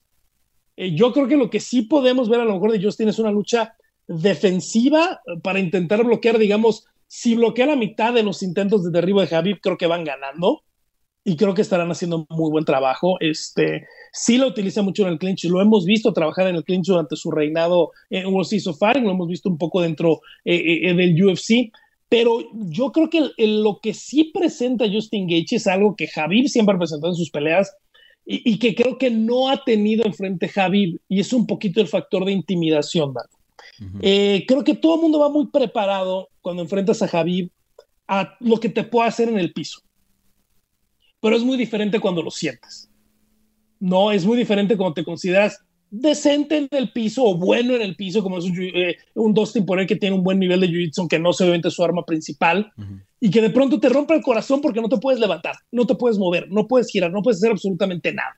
Eh, 0.75 0.93
yo 0.93 1.13
creo 1.13 1.27
que 1.27 1.37
lo 1.37 1.49
que 1.49 1.61
sí 1.61 1.83
podemos 1.83 2.27
ver 2.27 2.41
a 2.41 2.45
lo 2.45 2.53
mejor 2.53 2.73
de 2.73 2.83
Justin 2.83 3.07
es 3.07 3.19
una 3.19 3.31
lucha 3.31 3.75
defensiva 4.05 5.21
para 5.41 5.59
intentar 5.59 6.03
bloquear, 6.03 6.37
digamos, 6.37 6.85
si 7.07 7.35
bloquea 7.35 7.65
la 7.65 7.75
mitad 7.77 8.13
de 8.13 8.23
los 8.23 8.43
intentos 8.43 8.83
de 8.83 8.91
derribo 8.91 9.21
de 9.21 9.27
Javier, 9.27 9.61
creo 9.61 9.77
que 9.77 9.87
van 9.87 10.03
ganando 10.03 10.63
y 11.23 11.35
creo 11.35 11.53
que 11.53 11.61
estarán 11.61 11.91
haciendo 11.91 12.25
muy 12.29 12.49
buen 12.49 12.65
trabajo. 12.65 13.17
Este, 13.19 13.87
sí 14.11 14.37
lo 14.37 14.47
utiliza 14.47 14.81
mucho 14.81 15.03
en 15.03 15.09
el 15.09 15.19
clinch, 15.19 15.45
lo 15.45 15.61
hemos 15.61 15.85
visto 15.85 16.13
trabajar 16.13 16.47
en 16.47 16.55
el 16.55 16.63
clinch 16.63 16.87
durante 16.87 17.15
su 17.15 17.31
reinado 17.31 17.91
en 18.09 18.33
UFC 18.33 18.59
So 18.59 18.75
lo 18.79 19.11
hemos 19.11 19.27
visto 19.27 19.49
un 19.49 19.57
poco 19.57 19.81
dentro 19.81 20.21
eh, 20.45 20.55
eh, 20.55 20.89
eh, 20.89 20.93
del 20.93 21.23
UFC, 21.23 21.71
pero 22.07 22.39
yo 22.53 22.91
creo 22.91 23.09
que 23.09 23.31
lo 23.37 23.79
que 23.81 23.93
sí 23.93 24.31
presenta 24.33 24.91
Justin 24.91 25.27
Gaethje 25.27 25.57
es 25.57 25.67
algo 25.67 25.95
que 25.95 26.07
Javib 26.07 26.47
siempre 26.47 26.75
ha 26.75 26.79
presentado 26.79 27.13
en 27.13 27.17
sus 27.17 27.29
peleas 27.29 27.75
y, 28.31 28.59
que 28.59 28.75
creo 28.75 28.99
que 28.99 29.09
no 29.09 29.49
ha 29.49 29.63
tenido 29.63 30.05
enfrente 30.05 30.47
Javib, 30.47 30.99
y 31.07 31.19
es 31.19 31.33
un 31.33 31.47
poquito 31.47 31.81
el 31.81 31.87
factor 31.87 32.25
de 32.25 32.31
intimidación, 32.31 33.11
creo 34.01 34.63
que 34.63 34.75
todo 34.75 34.95
el 34.95 35.01
mundo 35.01 35.17
va 35.17 35.29
muy 35.29 35.47
preparado 35.47 36.29
cuando 36.41 36.61
enfrentas 36.61 37.01
a 37.01 37.07
Javib 37.07 37.49
a 38.07 38.35
lo 38.39 38.59
que 38.59 38.69
te 38.69 38.83
puede 38.83 39.09
hacer 39.09 39.29
en 39.29 39.39
el 39.39 39.51
piso 39.51 39.81
pero 41.21 41.35
es 41.35 41.43
muy 41.43 41.57
diferente 41.57 41.99
cuando 41.99 42.21
lo 42.21 42.31
sientes. 42.31 42.89
No, 43.79 44.11
es 44.11 44.25
muy 44.25 44.37
diferente 44.37 44.75
cuando 44.77 44.95
te 44.95 45.03
consideras 45.03 45.59
decente 45.91 46.57
en 46.57 46.67
el 46.71 46.91
piso 46.91 47.23
o 47.23 47.35
bueno 47.35 47.75
en 47.75 47.81
el 47.81 47.95
piso, 47.95 48.21
como 48.21 48.37
es 48.37 48.45
un, 48.45 48.55
eh, 48.61 48.97
un 49.15 49.33
Dustin 49.33 49.65
Poirier 49.65 49.87
que 49.87 49.95
tiene 49.95 50.15
un 50.15 50.23
buen 50.23 50.39
nivel 50.39 50.59
de 50.59 50.67
jiu-jitsu, 50.67 51.07
que 51.07 51.19
no 51.19 51.33
se 51.33 51.43
obviamente 51.43 51.71
su 51.71 51.83
arma 51.83 52.05
principal, 52.05 52.71
y 53.19 53.31
que 53.31 53.41
de 53.41 53.49
pronto 53.49 53.79
te 53.79 53.89
rompe 53.89 54.13
el 54.13 54.21
corazón 54.21 54.61
porque 54.61 54.81
no 54.81 54.89
te 54.89 54.97
puedes 54.97 55.19
levantar, 55.19 55.55
no 55.71 55.85
te 55.87 55.95
puedes 55.95 56.17
mover, 56.17 56.49
no 56.51 56.67
puedes 56.67 56.89
girar, 56.89 57.11
no 57.11 57.21
puedes 57.21 57.39
hacer 57.39 57.51
absolutamente 57.51 58.13
nada. 58.13 58.37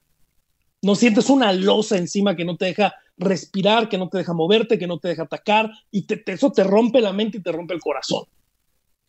No 0.82 0.96
sientes 0.96 1.30
una 1.30 1.54
losa 1.54 1.98
encima 1.98 2.36
que 2.36 2.46
no 2.46 2.58
te 2.58 2.66
deja 2.66 2.94
respirar, 3.18 3.90
que 3.90 3.98
no 3.98 4.10
te 4.10 4.20
deja 4.20 4.34
moverte, 4.34 4.80
que 4.80 4.88
no 4.88 4.98
te 4.98 5.10
deja 5.10 5.24
atacar, 5.24 5.72
y 5.92 6.06
eso 6.26 6.52
te 6.52 6.64
rompe 6.64 7.02
la 7.02 7.14
mente 7.14 7.38
y 7.38 7.42
te 7.42 7.52
rompe 7.52 7.74
el 7.74 7.82
corazón 7.82 8.24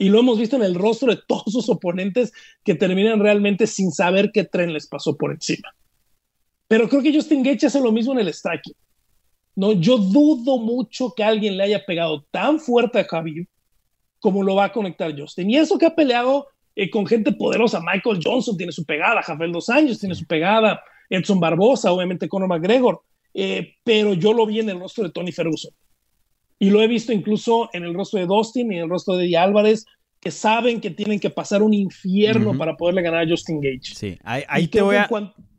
y 0.03 0.09
lo 0.09 0.19
hemos 0.19 0.37
visto 0.37 0.57
en 0.57 0.65
el 0.65 0.75
rostro 0.75 1.15
de 1.15 1.21
todos 1.29 1.45
sus 1.47 1.69
oponentes 1.69 2.33
que 2.65 2.75
terminan 2.75 3.21
realmente 3.21 3.69
sin 3.69 3.93
saber 3.93 4.33
qué 4.33 4.43
tren 4.43 4.73
les 4.73 4.89
pasó 4.89 5.17
por 5.17 5.31
encima. 5.31 5.69
Pero 6.67 6.89
creo 6.89 7.03
que 7.03 7.15
Justin 7.15 7.45
Gaethje 7.45 7.69
hace 7.69 7.81
lo 7.81 7.93
mismo 7.93 8.13
en 8.13 8.19
el 8.19 8.35
striking. 8.35 8.75
No, 9.55 9.71
yo 9.71 9.99
dudo 9.99 10.59
mucho 10.59 11.15
que 11.15 11.23
alguien 11.23 11.57
le 11.57 11.63
haya 11.63 11.87
pegado 11.87 12.25
tan 12.33 12.59
fuerte 12.59 12.99
a 12.99 13.05
Javier 13.05 13.47
como 14.19 14.43
lo 14.43 14.57
va 14.57 14.65
a 14.65 14.73
conectar 14.73 15.17
Justin. 15.17 15.49
Y 15.51 15.59
eso 15.59 15.79
que 15.79 15.87
ha 15.87 15.95
peleado 15.95 16.49
eh, 16.75 16.91
con 16.91 17.07
gente 17.07 17.31
poderosa, 17.31 17.81
Michael 17.81 18.19
Johnson 18.25 18.57
tiene 18.57 18.73
su 18.73 18.85
pegada, 18.85 19.23
Javier 19.23 19.53
Dos 19.53 19.69
Años 19.69 20.01
tiene 20.01 20.17
su 20.17 20.27
pegada, 20.27 20.83
Edson 21.11 21.39
Barbosa, 21.39 21.93
obviamente 21.93 22.29
Conor 22.29 22.49
McGregor, 22.49 23.03
eh, 23.35 23.77
pero 23.85 24.15
yo 24.15 24.33
lo 24.33 24.47
vi 24.47 24.59
en 24.59 24.71
el 24.71 24.81
rostro 24.81 25.05
de 25.05 25.11
Tony 25.11 25.31
Ferguson. 25.31 25.71
Y 26.63 26.71
lo 26.71 26.81
he 26.81 26.87
visto 26.87 27.13
incluso 27.13 27.69
en 27.73 27.83
el 27.83 27.93
rostro 27.93 28.21
de 28.21 28.27
Dustin 28.27 28.71
y 28.71 28.77
en 28.77 28.85
el 28.85 28.89
rostro 28.89 29.17
de 29.17 29.25
Eddie 29.25 29.37
Álvarez, 29.37 29.85
que 30.21 30.31
saben 30.31 30.81
que 30.81 30.93
tienen 30.93 31.19
que 31.19 31.29
pasar 31.29 31.61
un 31.61 31.75
infierno 31.75 32.57
para 32.57 32.77
poderle 32.77 33.03
ganar 33.03 33.27
a 33.27 33.29
Justin 33.29 33.61
Gage. 33.61 33.97
Sí, 33.97 34.17
ahí, 34.23 34.69
te, 34.69 34.81
voy 34.81 34.95
a, 34.95 35.09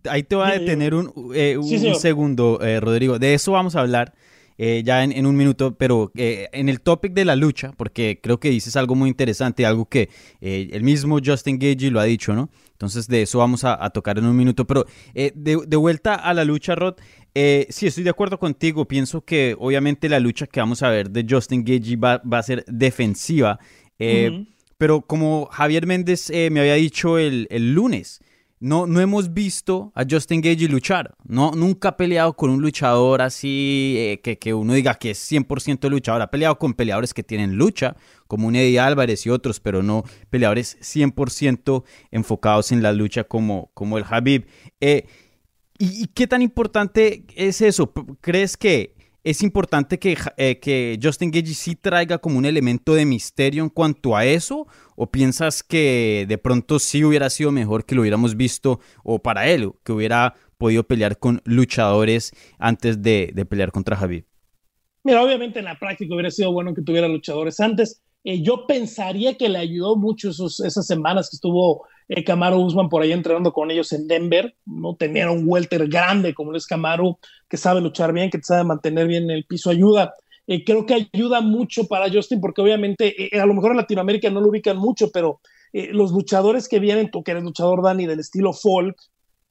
ahí 0.10 0.24
te 0.24 0.36
voy 0.38 0.48
a 0.48 0.58
detener 0.58 0.94
un, 0.94 1.12
eh, 1.36 1.58
un 1.58 1.96
segundo, 1.96 2.58
eh, 2.62 2.80
Rodrigo. 2.80 3.20
De 3.20 3.34
eso 3.34 3.52
vamos 3.52 3.76
a 3.76 3.82
hablar. 3.82 4.14
Eh, 4.60 4.84
ya 4.86 5.04
en, 5.04 5.26
un 5.26 5.36
minuto, 5.36 5.76
pero 5.76 6.12
en 6.14 6.70
el 6.70 6.80
topic 6.80 7.12
de 7.14 7.26
la 7.26 7.36
lucha, 7.36 7.74
porque 7.76 8.20
creo 8.22 8.40
que 8.40 8.52
dices 8.52 8.76
algo 8.78 8.94
muy 8.94 9.10
interesante, 9.10 9.66
algo 9.66 9.86
que 9.86 10.10
el 10.40 10.84
mismo 10.84 11.18
Justin 11.26 11.58
Gage 11.58 11.90
lo 11.90 12.00
ha 12.00 12.04
dicho, 12.04 12.34
¿no? 12.34 12.50
Entonces 12.72 13.08
de 13.08 13.24
eso 13.24 13.40
vamos 13.40 13.64
a, 13.64 13.90
tocar 13.90 14.20
en 14.20 14.26
un 14.26 14.38
minuto, 14.38 14.66
pero 14.68 14.86
de, 15.14 15.34
de, 15.34 15.76
vuelta 15.76 16.14
a 16.14 16.36
la 16.36 16.46
lucha, 16.46 16.76
Rod, 16.76 16.96
sí, 17.34 17.88
estoy 17.88 18.04
de 18.04 18.10
acuerdo 18.10 18.38
contigo, 18.38 18.88
pienso 18.88 19.24
que 19.26 19.56
obviamente 19.58 20.10
la 20.10 20.20
lucha 20.20 20.48
que 20.48 20.60
vamos 20.60 20.84
a 20.84 20.90
ver 20.90 21.10
de 21.10 21.26
Justin 21.28 21.64
Gage 21.64 21.96
va, 21.96 22.20
va 22.20 22.40
a 22.40 22.44
ser 22.44 22.64
defensiva, 22.68 23.60
pero 24.78 25.02
como 25.02 25.48
Javier 25.48 25.88
Méndez 25.88 26.30
me 26.30 26.60
había 26.60 26.76
dicho 26.76 27.18
el, 27.18 27.48
el 27.50 27.74
lunes, 27.74 28.22
no, 28.64 28.88
no 28.88 29.02
hemos 29.02 29.34
visto 29.34 29.92
a 29.94 30.06
Justin 30.10 30.40
Gage 30.40 30.70
luchar. 30.70 31.16
No, 31.26 31.52
nunca 31.52 31.90
ha 31.90 31.98
peleado 31.98 32.32
con 32.32 32.50
un 32.50 32.62
luchador 32.62 33.22
así 33.22 33.96
eh, 33.98 34.22
que, 34.24 34.40
que, 34.40 34.54
uno 34.54 34.74
diga 34.74 34.96
que 34.96 35.12
es 35.12 35.32
100% 35.32 35.90
luchador. 35.90 36.22
Ha 36.22 36.32
peleado 36.32 36.58
con 36.58 36.74
peleadores 36.74 37.14
que 37.14 37.24
tienen 37.24 37.58
lucha, 37.58 37.98
como 38.26 38.48
un 38.48 38.56
Eddie 38.56 38.80
Álvarez 38.80 39.26
y 39.26 39.32
otros, 39.32 39.60
pero 39.60 39.84
no 39.84 40.06
peleadores 40.30 40.78
100% 40.80 41.84
enfocados 42.12 42.72
en 42.72 42.82
la 42.82 42.94
lucha 42.94 43.26
como, 43.26 43.70
como 43.74 43.98
el 43.98 44.06
Habib. 44.10 44.46
Eh, 44.80 45.08
¿y, 45.78 46.04
¿Y 46.04 46.08
qué 46.08 46.28
tan 46.28 46.42
importante 46.42 47.26
es 47.36 47.62
eso? 47.62 47.92
¿Crees 48.22 48.58
que 48.58 48.96
es 49.24 49.42
importante 49.42 50.00
que, 50.00 50.18
eh, 50.38 50.60
que, 50.60 51.00
Justin 51.02 51.32
Gage 51.32 51.54
sí 51.54 51.76
traiga 51.76 52.18
como 52.18 52.38
un 52.38 52.46
elemento 52.46 52.94
de 52.94 53.06
misterio 53.06 53.64
en 53.64 53.70
cuanto 53.70 54.16
a 54.16 54.26
eso? 54.26 54.68
¿O 54.96 55.12
piensas 55.12 55.64
que 55.64 56.26
de 56.28 56.38
pronto 56.38 56.78
sí 56.78 57.04
hubiera 57.04 57.30
sido 57.30 57.52
mejor 57.52 57.86
que 57.86 57.96
lo 57.96 58.02
hubiéramos 58.02 58.36
visto, 58.36 58.80
o 59.04 59.20
para 59.20 59.48
él, 59.48 59.72
que 59.84 59.94
hubiera 59.94 60.36
podido 60.58 60.84
pelear 60.84 61.18
con 61.20 61.42
luchadores 61.46 62.32
antes 62.60 63.02
de, 63.02 63.34
pelear 63.50 63.72
contra 63.72 63.96
Javier? 63.96 64.26
Mira, 65.04 65.24
obviamente 65.24 65.60
en 65.60 65.66
la 65.66 65.80
práctica 65.80 66.14
hubiera 66.14 66.32
sido 66.32 66.52
bueno 66.52 66.74
que 66.74 66.82
tuviera 66.82 67.08
luchadores 67.08 67.60
antes. 67.60 68.02
Eh, 68.26 68.42
yo 68.42 68.68
pensaría 68.68 69.38
que 69.38 69.50
le 69.50 69.58
ayudó 69.58 69.96
mucho 69.96 70.30
esas 70.30 70.86
semanas 70.86 71.30
que 71.30 71.36
estuvo 71.36 71.86
eh, 72.08 72.24
Camaro 72.24 72.60
Usman 72.60 72.90
por 72.90 73.02
ahí 73.02 73.12
entrenando 73.12 73.54
con 73.54 73.72
ellos 73.72 73.92
en 73.94 74.08
Denver. 74.08 74.56
No 74.66 74.96
tenían 74.96 75.30
un 75.30 75.44
welter 75.46 75.88
grande 75.88 76.34
como 76.34 76.56
es 76.56 76.66
Camaro, 76.66 77.20
que 77.50 77.58
sabe 77.58 77.82
luchar 77.82 78.14
bien, 78.14 78.30
que 78.30 78.42
sabe 78.42 78.64
mantener 78.64 79.08
bien 79.08 79.30
el 79.30 79.46
piso. 79.46 79.70
Ayuda. 79.70 80.14
Eh, 80.48 80.64
creo 80.66 80.86
que 80.86 81.08
ayuda 81.14 81.42
mucho 81.42 81.88
para 81.88 82.12
Justin 82.12 82.42
porque 82.42 82.62
obviamente 82.62 83.30
a 83.40 83.46
lo 83.46 83.54
mejor 83.54 83.72
en 83.72 83.78
Latinoamérica 83.78 84.30
no 84.30 84.42
lo 84.42 84.50
ubican 84.50 84.78
mucho, 84.78 85.10
pero 85.12 85.40
los 85.72 86.12
luchadores 86.12 86.68
que 86.68 86.80
vienen, 86.80 87.10
tú 87.10 87.24
que 87.24 87.32
eres 87.32 87.44
luchador 87.44 87.82
Dani 87.82 88.06
del 88.06 88.20
estilo 88.20 88.54
folk, 88.54 88.96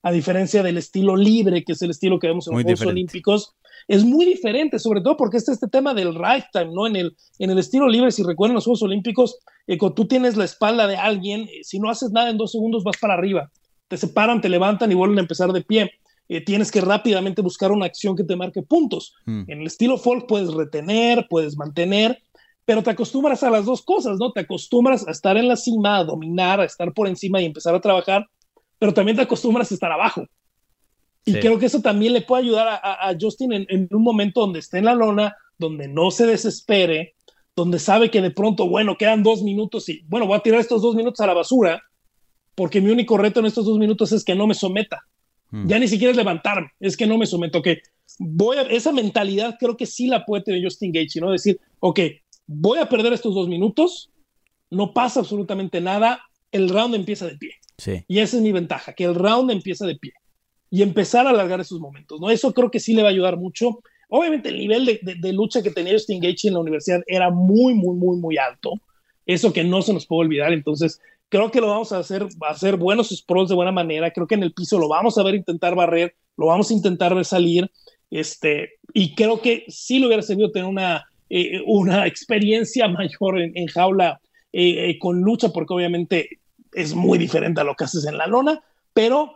a 0.03 0.13
diferencia 0.13 0.63
del 0.63 0.79
estilo 0.79 1.17
libre, 1.17 1.65
que 1.65 1.73
es 1.73 1.83
el 1.83 1.91
estilo 1.91 2.19
que 2.19 2.27
vemos 2.27 2.47
en 2.47 2.55
los 2.55 2.63
Juegos 2.63 2.83
Olímpicos, 2.83 3.55
es 3.89 4.05
muy 4.05 4.25
diferente, 4.25 4.79
sobre 4.79 5.01
todo 5.01 5.17
porque 5.17 5.37
está 5.37 5.53
este 5.53 5.69
tema 5.69 5.95
del 5.95 6.15
lifetime, 6.15 6.73
¿no? 6.73 6.87
En 6.87 6.97
el, 6.97 7.17
en 7.39 7.51
el 7.51 7.59
estilo 7.59 7.89
libre, 7.89 8.11
si 8.11 8.23
recuerdan 8.23 8.55
los 8.55 8.65
Juegos 8.65 8.83
Olímpicos, 8.83 9.39
eh, 9.67 9.79
cuando 9.79 9.95
tú 9.95 10.07
tienes 10.07 10.37
la 10.37 10.45
espalda 10.45 10.87
de 10.87 10.97
alguien, 10.97 11.43
eh, 11.43 11.61
si 11.63 11.79
no 11.79 11.91
haces 11.91 12.11
nada 12.11 12.31
en 12.31 12.39
dos 12.39 12.53
segundos 12.53 12.85
vas 12.85 12.97
para 13.01 13.15
arriba, 13.15 13.51
te 13.89 13.97
separan, 13.97 14.41
te 14.41 14.49
levantan 14.49 14.91
y 14.91 14.95
vuelven 14.95 15.19
a 15.19 15.23
empezar 15.23 15.53
de 15.53 15.63
pie. 15.63 15.91
Eh, 16.29 16.41
tienes 16.41 16.71
que 16.71 16.81
rápidamente 16.81 17.43
buscar 17.43 17.73
una 17.73 17.87
acción 17.87 18.17
que 18.17 18.25
te 18.25 18.37
marque 18.37 18.63
puntos. 18.63 19.15
Hmm. 19.27 19.45
En 19.49 19.61
el 19.61 19.67
estilo 19.67 19.99
folk 19.99 20.27
puedes 20.27 20.53
retener, 20.53 21.27
puedes 21.29 21.57
mantener, 21.57 22.23
pero 22.65 22.83
te 22.83 22.91
acostumbras 22.91 23.43
a 23.43 23.51
las 23.51 23.65
dos 23.65 23.83
cosas, 23.83 24.19
¿no? 24.19 24.33
Te 24.33 24.41
acostumbras 24.41 25.07
a 25.07 25.11
estar 25.11 25.37
en 25.37 25.49
la 25.49 25.57
cima, 25.57 25.99
a 25.99 26.05
dominar, 26.05 26.61
a 26.61 26.65
estar 26.65 26.93
por 26.93 27.09
encima 27.09 27.43
y 27.43 27.45
empezar 27.45 27.75
a 27.75 27.81
trabajar, 27.81 28.27
pero 28.79 28.95
también 28.95 29.17
te 29.17 29.25
acostumbras 29.25 29.71
a 29.71 29.75
estar 29.75 29.93
abajo. 29.93 30.25
Y 31.25 31.35
creo 31.35 31.59
que 31.59 31.67
eso 31.67 31.81
también 31.81 32.13
le 32.13 32.23
puede 32.23 32.43
ayudar 32.45 32.81
a, 32.83 33.15
Justin 33.21 33.53
en, 33.53 33.89
un 33.91 34.03
momento 34.03 34.41
donde 34.41 34.59
esté 34.59 34.79
en 34.79 34.87
la 34.87 34.95
lona, 34.95 35.37
donde 35.57 35.87
no 35.87 36.11
se 36.11 36.27
desespere, 36.27 37.15
donde 37.55 37.79
sabe 37.79 38.11
que 38.11 38.21
de 38.21 38.33
pronto, 38.33 38.69
bueno, 38.69 38.97
quedan 38.99 39.23
dos 39.23 39.43
minutos 39.43 39.89
y, 39.89 40.03
bueno, 40.09 40.27
voy 40.27 40.37
a 40.37 40.43
tirar 40.43 40.61
estos 40.61 40.83
dos 40.83 40.97
minutos 40.97 41.21
a 41.21 41.27
la 41.27 41.35
basura, 41.35 41.83
porque 42.55 42.81
mi 42.81 42.91
único 42.91 43.17
reto 43.19 43.41
en 43.41 43.47
estos 43.47 43.67
dos 43.67 43.79
minutos 43.79 44.11
es 44.13 44.25
que 44.25 44.35
no 44.35 44.47
me 44.47 44.55
someta. 44.55 45.07
Hmm. 45.51 45.69
Ya 45.69 45.79
ni 45.79 45.87
siquiera 45.87 46.11
es 46.11 46.17
levantarme, 46.17 46.71
es 46.81 46.97
que 46.97 47.07
no 47.07 47.19
me 47.19 47.27
someto. 47.27 47.63
Que 47.63 47.83
voy 48.19 48.57
a, 48.57 48.63
esa 48.63 48.91
mentalidad 48.91 49.57
creo 49.61 49.77
que 49.77 49.87
sí 49.87 50.09
la 50.09 50.25
puede 50.27 50.43
tener 50.43 50.65
Justin 50.65 50.93
Gage, 50.93 51.21
¿no? 51.21 51.31
Decir, 51.31 51.61
ok, 51.79 52.01
voy 52.47 52.79
a 52.81 52.89
perder 52.89 53.13
estos 53.13 53.35
dos 53.35 53.49
minutos, 53.49 54.11
no 54.71 54.93
pasa 54.93 55.21
absolutamente 55.21 55.81
nada, 55.81 56.23
el 56.51 56.69
round 56.69 56.97
empieza 56.97 57.27
de 57.27 57.37
pie. 57.37 57.53
Sí. 57.79 58.05
Y 58.09 58.19
esa 58.19 58.39
es 58.39 58.43
mi 58.43 58.51
ventaja, 58.51 58.93
que 58.93 59.05
el 59.05 59.15
round 59.15 59.51
empieza 59.51 59.87
de 59.87 59.97
pie 59.97 60.13
y 60.73 60.81
empezar 60.81 61.27
a 61.27 61.31
alargar 61.31 61.61
esos 61.61 61.81
momentos, 61.81 62.19
¿no? 62.19 62.31
Eso 62.31 62.55
creo 62.55 62.71
que 62.71 62.81
sí 62.81 62.95
le 62.95 63.03
va 63.03 63.09
a 63.09 63.13
ayudar 63.13 63.37
mucho. 63.37 63.83
Obviamente 64.09 64.49
el 64.49 64.57
nivel 64.57 64.87
de, 65.03 65.33
lucha 65.35 65.63
que 65.63 65.71
tenía 65.71 65.93
Justin 65.93 66.19
Gaethje 66.19 66.49
en 66.49 66.55
la 66.55 66.61
universidad 66.61 67.03
era 67.07 67.29
muy, 67.29 67.75
muy, 67.75 67.95
muy, 67.95 68.17
muy 68.17 68.39
alto. 68.39 68.73
Eso 69.27 69.53
que 69.53 69.65
no 69.65 69.83
se 69.83 69.93
nos 69.93 70.07
puede 70.07 70.23
olvidar. 70.23 70.51
Entonces, 70.51 70.99
creo 71.29 71.51
que 71.51 71.61
lo 71.61 71.67
vamos 71.67 71.93
a 71.93 71.99
hacer, 71.99 72.27
a 72.41 72.49
hacer 72.49 72.79
buenos 72.79 73.11
sprawls 73.11 73.51
de 73.51 73.55
buena 73.55 73.71
manera. 73.71 74.11
Creo 74.13 74.27
que 74.27 74.35
en 74.35 74.45
el 74.45 74.55
piso 74.55 74.79
lo 74.79 74.89
vamos 74.89 75.19
a 75.19 75.23
ver 75.23 75.35
intentar 75.35 75.75
barrer, 75.75 76.15
lo 76.39 76.47
vamos 76.47 76.71
a 76.71 76.75
intentar 76.75 77.15
ver 77.15 77.27
salir. 77.27 77.71
Este, 78.11 78.71
y 78.95 79.15
creo 79.15 79.43
que 79.43 79.67
sí 79.69 79.99
le 79.99 80.07
hubiera 80.07 80.23
servido 80.23 80.53
tener 80.53 80.71
una, 80.71 81.05
eh, 81.29 81.61
una 81.67 82.07
experiencia 82.07 82.89
mayor 82.89 83.43
en, 83.43 83.67
jaula 83.67 84.23
eh, 84.55 84.89
eh, 84.89 84.99
con 84.99 85.21
lucha, 85.21 85.51
porque 85.51 85.75
obviamente 85.75 86.41
es 86.73 86.95
muy 86.95 87.19
diferente 87.19 87.61
a 87.61 87.65
lo 87.65 87.75
que 87.75 87.85
haces 87.85 88.07
en 88.07 88.17
la 88.17 88.27
lona, 88.27 88.63
pero 88.95 89.35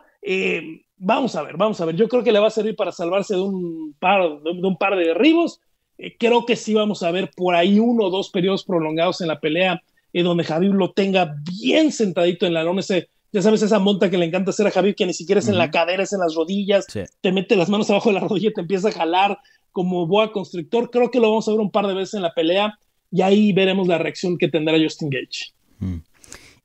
vamos 0.97 1.37
a 1.37 1.43
ver, 1.43 1.57
vamos 1.57 1.81
a 1.81 1.85
ver. 1.85 1.97
Yo 1.97 2.09
creo 2.09 2.23
que 2.23 2.33
le 2.33 2.39
va 2.39 2.49
a 2.49 2.51
servir 2.51 2.77
para 2.77 2.93
salvarse 2.93 3.35
de 3.35 3.41
un 3.41 3.95
par 3.99 4.41
de, 4.43 4.51
un 4.51 4.77
par 4.77 4.97
de 4.97 5.07
derribos. 5.07 5.61
Eh, 5.99 6.17
creo 6.19 6.47
que 6.47 6.57
sí 6.57 6.75
vamos 6.75 7.03
a 7.03 7.11
ver 7.11 7.31
por 7.37 7.55
ahí 7.55 7.79
uno 7.79 8.05
o 8.05 8.11
dos 8.11 8.31
periodos 8.31 8.65
prolongados 8.65 9.21
en 9.21 9.29
la 9.29 9.41
pelea 9.41 9.83
eh, 10.13 10.23
donde 10.23 10.45
Javier 10.45 10.73
lo 10.73 10.93
tenga 10.93 11.37
bien 11.61 11.93
sentadito 11.93 12.47
en 12.47 12.55
la 12.55 12.65
lona. 12.65 12.81
Ese, 12.81 13.09
ya 13.33 13.43
sabes, 13.43 13.63
esa 13.63 13.79
monta 13.79 14.11
que 14.11 14.19
le 14.19 14.27
encanta 14.27 14.51
hacer 14.51 14.67
a 14.67 14.71
Javier, 14.71 14.95
que 14.95 15.07
ni 15.07 15.13
siquiera 15.13 15.41
es 15.41 15.49
en 15.49 15.59
la 15.59 15.71
cadera, 15.71 16.03
es 16.03 16.13
en 16.13 16.21
las 16.21 16.35
rodillas. 16.35 16.87
Te 17.21 17.33
mete 17.33 17.57
las 17.57 17.69
manos 17.69 17.91
abajo 17.91 18.11
de 18.11 18.15
la 18.15 18.21
rodilla 18.21 18.49
y 18.49 18.55
te 18.55 18.63
empieza 18.63 18.89
a 18.89 18.93
jalar 18.93 19.39
como 19.73 20.07
boa 20.07 20.33
constrictor. 20.33 20.91
Creo 20.91 21.11
que 21.11 21.21
lo 21.21 21.29
vamos 21.29 21.47
a 21.49 21.51
ver 21.51 21.61
un 21.61 21.71
par 21.71 21.87
de 21.87 21.95
veces 21.95 22.15
en 22.15 22.23
la 22.23 22.33
pelea 22.33 22.79
y 23.11 23.23
ahí 23.23 23.53
veremos 23.53 23.87
la 23.89 23.99
reacción 23.99 24.39
que 24.39 24.49
tendrá 24.49 24.79
Justin 24.83 25.11
Gage. 25.11 25.53
Mm. 25.81 25.97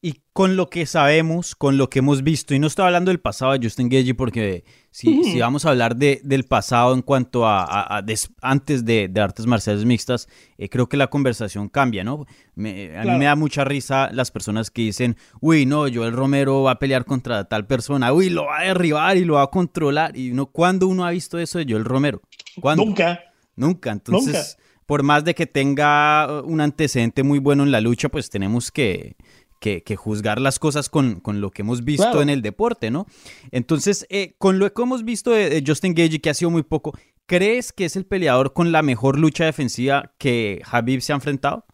Y 0.04 0.24
con 0.34 0.56
lo 0.56 0.68
que 0.68 0.88
sabemos, 0.88 1.54
con 1.54 1.78
lo 1.78 1.92
que 1.92 2.00
hemos 2.00 2.24
visto, 2.24 2.56
y 2.56 2.60
no 2.60 2.66
estoy 2.66 2.86
hablando 2.86 3.12
del 3.12 3.20
pasado 3.20 3.52
de 3.52 3.60
Justin 3.62 3.88
Gage, 3.88 4.16
porque 4.16 4.64
si, 4.90 5.24
si 5.24 5.40
vamos 5.40 5.64
a 5.64 5.70
hablar 5.70 5.96
de, 5.96 6.22
del 6.24 6.46
pasado 6.46 6.96
en 6.96 7.04
cuanto 7.04 7.46
a, 7.46 8.04
antes 8.42 8.84
de, 8.84 9.12
artes 9.18 9.46
marciales 9.46 9.86
mixtas, 9.86 10.28
eh, 10.58 10.70
creo 10.70 10.90
que 10.90 10.98
la 10.98 11.06
conversación 11.12 11.70
cambia, 11.70 12.04
¿no? 12.04 12.26
Me, 12.56 12.98
a 12.98 13.04
mí 13.04 13.12
me 13.12 13.26
da 13.26 13.36
mucha 13.36 13.64
risa 13.64 14.10
las 14.12 14.32
personas 14.32 14.72
que 14.72 14.82
dicen, 14.82 15.18
uy, 15.40 15.68
no, 15.68 15.82
Joel 15.82 16.14
Romero 16.14 16.64
va 16.64 16.72
a 16.72 16.80
pelear 16.80 17.06
contra 17.06 17.44
tal 17.44 17.68
persona, 17.68 18.12
uy, 18.12 18.32
lo 18.32 18.46
va 18.46 18.62
a 18.62 18.64
derribar 18.64 19.18
y 19.18 19.24
lo 19.24 19.36
va 19.36 19.44
a 19.44 19.48
controlar. 19.52 20.18
Y 20.18 20.32
uno, 20.32 20.48
¿cuándo 20.48 20.88
uno 20.88 21.06
ha 21.06 21.12
visto 21.12 21.38
eso 21.38 21.60
de 21.60 21.66
Joel 21.70 21.86
Romero? 21.86 22.22
Nunca. 22.76 23.20
Nunca. 23.56 23.92
Entonces, 23.92 24.58
por 24.92 25.04
más 25.04 25.24
de 25.24 25.36
que 25.36 25.46
tenga 25.46 26.42
un 26.42 26.60
antecedente 26.60 27.24
muy 27.24 27.40
bueno 27.40 27.64
en 27.64 27.72
la 27.72 27.80
lucha, 27.80 28.10
pues 28.10 28.30
tenemos 28.30 28.72
que 28.72 29.16
que, 29.62 29.96
juzgar 29.96 30.42
las 30.42 30.58
cosas 30.58 30.90
con, 30.90 31.22
lo 31.24 31.52
que 31.52 31.62
hemos 31.62 31.86
visto 31.86 32.22
en 32.22 32.30
el 32.30 32.42
deporte, 32.42 32.90
¿no? 32.90 33.06
Entonces, 33.52 34.08
eh, 34.10 34.34
con 34.40 34.58
lo 34.58 34.74
que 34.74 34.82
hemos 34.82 35.06
visto 35.06 35.32
de, 35.32 35.64
Justin 35.66 35.94
Gage, 35.94 36.20
que 36.20 36.32
ha 36.32 36.34
sido 36.34 36.50
muy 36.50 36.64
poco, 36.64 36.98
¿crees 37.28 37.72
que 37.72 37.86
es 37.86 37.96
el 37.96 38.06
peleador 38.06 38.54
con 38.54 38.72
la 38.72 38.82
mejor 38.82 39.20
lucha 39.20 39.46
defensiva 39.46 40.14
que 40.18 40.62
Habib 40.66 41.02
se 41.02 41.14
ha 41.14 41.16
enfrentado? 41.16 41.66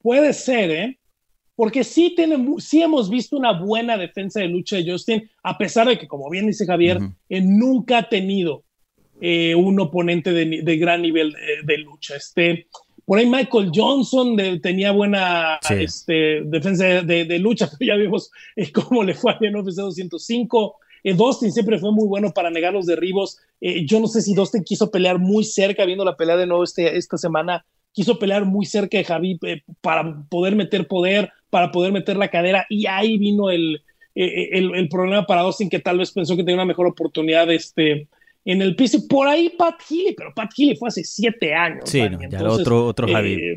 Puede 0.00 0.32
ser, 0.32 0.70
¿eh? 0.70 1.00
Porque 1.56 1.82
sí, 1.82 2.14
tiene, 2.14 2.38
sí 2.58 2.80
hemos 2.80 3.10
visto 3.10 3.36
una 3.36 3.60
buena 3.60 3.98
defensa 3.98 4.38
de 4.38 4.46
lucha 4.46 4.76
de 4.76 4.88
Justin, 4.88 5.28
a 5.42 5.58
pesar 5.58 5.88
de 5.88 5.98
que, 5.98 6.06
como 6.06 6.30
bien 6.30 6.46
dice 6.46 6.66
Javier, 6.66 7.00
eh, 7.28 7.40
nunca 7.40 7.98
ha 7.98 8.08
tenido 8.08 8.62
un 9.20 9.80
oponente 9.80 10.30
de, 10.30 10.76
gran 10.76 11.02
nivel 11.02 11.34
de, 11.64 11.78
lucha. 11.78 12.14
Este, 12.14 12.68
por 13.08 13.18
ahí 13.18 13.24
Michael 13.24 13.70
Johnson 13.74 14.36
tenía 14.60 14.92
buena 14.92 15.58
este, 15.70 16.42
defensa 16.44 16.84
de, 17.00 17.38
lucha, 17.38 17.66
pero 17.78 17.94
ya 17.94 17.96
vimos 17.96 18.30
eh, 18.54 18.70
cómo 18.70 19.02
le 19.02 19.14
fue 19.14 19.32
a 19.32 19.38
en 19.40 19.56
UFC 19.56 19.76
205. 19.76 20.76
Eh, 21.04 21.14
Dustin 21.14 21.50
siempre 21.50 21.78
fue 21.78 21.90
muy 21.90 22.06
bueno 22.06 22.30
para 22.34 22.50
negar 22.50 22.74
los 22.74 22.84
derribos. 22.84 23.38
Eh, 23.62 23.86
yo 23.86 23.98
no 23.98 24.08
sé 24.08 24.20
si 24.20 24.34
Dustin 24.34 24.62
quiso 24.62 24.90
pelear 24.90 25.18
muy 25.18 25.42
cerca, 25.44 25.86
viendo 25.86 26.04
la 26.04 26.18
pelea 26.18 26.36
de 26.36 26.46
nuevo 26.46 26.62
este, 26.62 26.98
esta 26.98 27.16
semana, 27.16 27.64
quiso 27.92 28.18
pelear 28.18 28.44
muy 28.44 28.66
cerca 28.66 28.98
de 28.98 29.04
Javi 29.04 29.40
para 29.80 30.26
poder 30.28 30.54
meter 30.54 30.86
poder, 30.86 31.32
para 31.48 31.72
poder 31.72 31.92
meter 31.92 32.18
la 32.18 32.28
cadera, 32.28 32.66
y 32.68 32.84
ahí 32.84 33.16
vino 33.16 33.48
el, 33.48 33.80
el, 34.14 34.88
problema 34.90 35.24
para 35.24 35.40
Dustin, 35.40 35.70
que 35.70 35.78
tal 35.78 35.96
vez 35.96 36.12
pensó 36.12 36.36
que 36.36 36.42
tenía 36.42 36.56
una 36.56 36.66
mejor 36.66 36.86
oportunidad 36.86 37.50
este, 37.50 38.06
en 38.48 38.62
el 38.62 38.74
piso. 38.74 39.06
Por 39.06 39.28
ahí 39.28 39.50
Pat 39.50 39.74
Healy, 39.88 40.14
pero 40.16 40.32
Pat 40.34 40.50
Healy 40.56 40.74
fue 40.74 40.88
hace 40.88 41.04
siete 41.04 41.54
años. 41.54 41.88
Sí, 41.88 42.00
no, 42.08 42.18
ya 42.28 42.42
otro, 42.44 42.86
otro 42.86 43.06
Javi. 43.06 43.54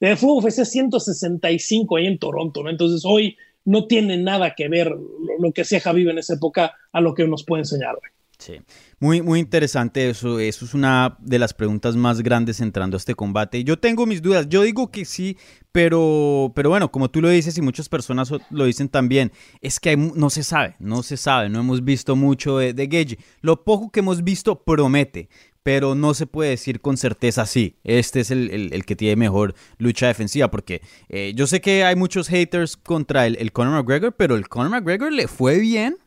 Eh, 0.00 0.16
fue 0.16 0.32
UFC 0.32 0.64
165 0.64 1.96
ahí 1.96 2.06
en 2.08 2.18
Toronto, 2.18 2.64
¿no? 2.64 2.70
Entonces 2.70 3.04
hoy 3.04 3.36
no 3.64 3.86
tiene 3.86 4.16
nada 4.16 4.54
que 4.56 4.68
ver 4.68 4.90
lo, 5.38 5.52
que 5.52 5.62
hacía 5.62 5.78
Javi 5.78 6.08
en 6.08 6.18
esa 6.18 6.34
época 6.34 6.74
a 6.90 7.00
lo 7.00 7.14
que 7.14 7.28
nos 7.28 7.44
puede 7.44 7.62
enseñar 7.62 7.94
hoy. 7.94 8.10
Sí, 8.42 8.60
muy, 8.98 9.22
muy 9.22 9.38
interesante 9.38 10.10
eso. 10.10 10.40
Eso 10.40 10.64
es 10.64 10.74
una 10.74 11.16
de 11.20 11.38
las 11.38 11.54
preguntas 11.54 11.94
más 11.94 12.22
grandes 12.22 12.60
entrando 12.60 12.96
a 12.96 12.98
este 12.98 13.14
combate. 13.14 13.62
Yo 13.62 13.78
tengo 13.78 14.04
mis 14.04 14.20
dudas. 14.20 14.48
Yo 14.48 14.62
digo 14.62 14.90
que 14.90 15.04
sí, 15.04 15.36
pero, 15.70 16.50
pero 16.52 16.70
bueno, 16.70 16.90
como 16.90 17.08
tú 17.08 17.20
lo 17.20 17.28
dices 17.28 17.56
y 17.56 17.62
muchas 17.62 17.88
personas 17.88 18.32
lo 18.50 18.64
dicen 18.64 18.88
también, 18.88 19.30
es 19.60 19.78
que 19.78 19.96
no 19.96 20.28
se 20.28 20.42
sabe, 20.42 20.74
no 20.80 21.04
se 21.04 21.16
sabe. 21.16 21.50
No 21.50 21.60
hemos 21.60 21.84
visto 21.84 22.16
mucho 22.16 22.58
de, 22.58 22.74
de 22.74 23.16
Lo 23.42 23.62
poco 23.62 23.90
que 23.90 24.00
hemos 24.00 24.24
visto 24.24 24.64
promete 24.64 25.28
pero 25.62 25.94
no 25.94 26.12
se 26.12 26.26
puede 26.26 26.50
decir 26.50 26.80
con 26.80 26.96
certeza 26.96 27.46
sí, 27.46 27.76
este 27.84 28.18
es 28.18 28.32
el, 28.32 28.84
que 28.84 28.96
tiene 28.96 29.14
mejor 29.14 29.54
lucha 29.78 30.08
defensiva, 30.08 30.50
porque 30.50 30.82
eh, 31.08 31.34
yo 31.36 31.46
sé 31.46 31.60
que 31.60 31.84
hay 31.84 31.94
muchos 31.94 32.26
haters 32.26 32.76
contra 32.76 33.28
el, 33.28 33.36
el 33.36 33.52
Conor 33.52 33.74
McGregor, 33.74 34.12
pero 34.16 34.34
el 34.34 34.48
Conor 34.48 34.70
McGregor 34.70 35.12
le 35.12 35.28
fue 35.28 35.60
bien 35.60 35.98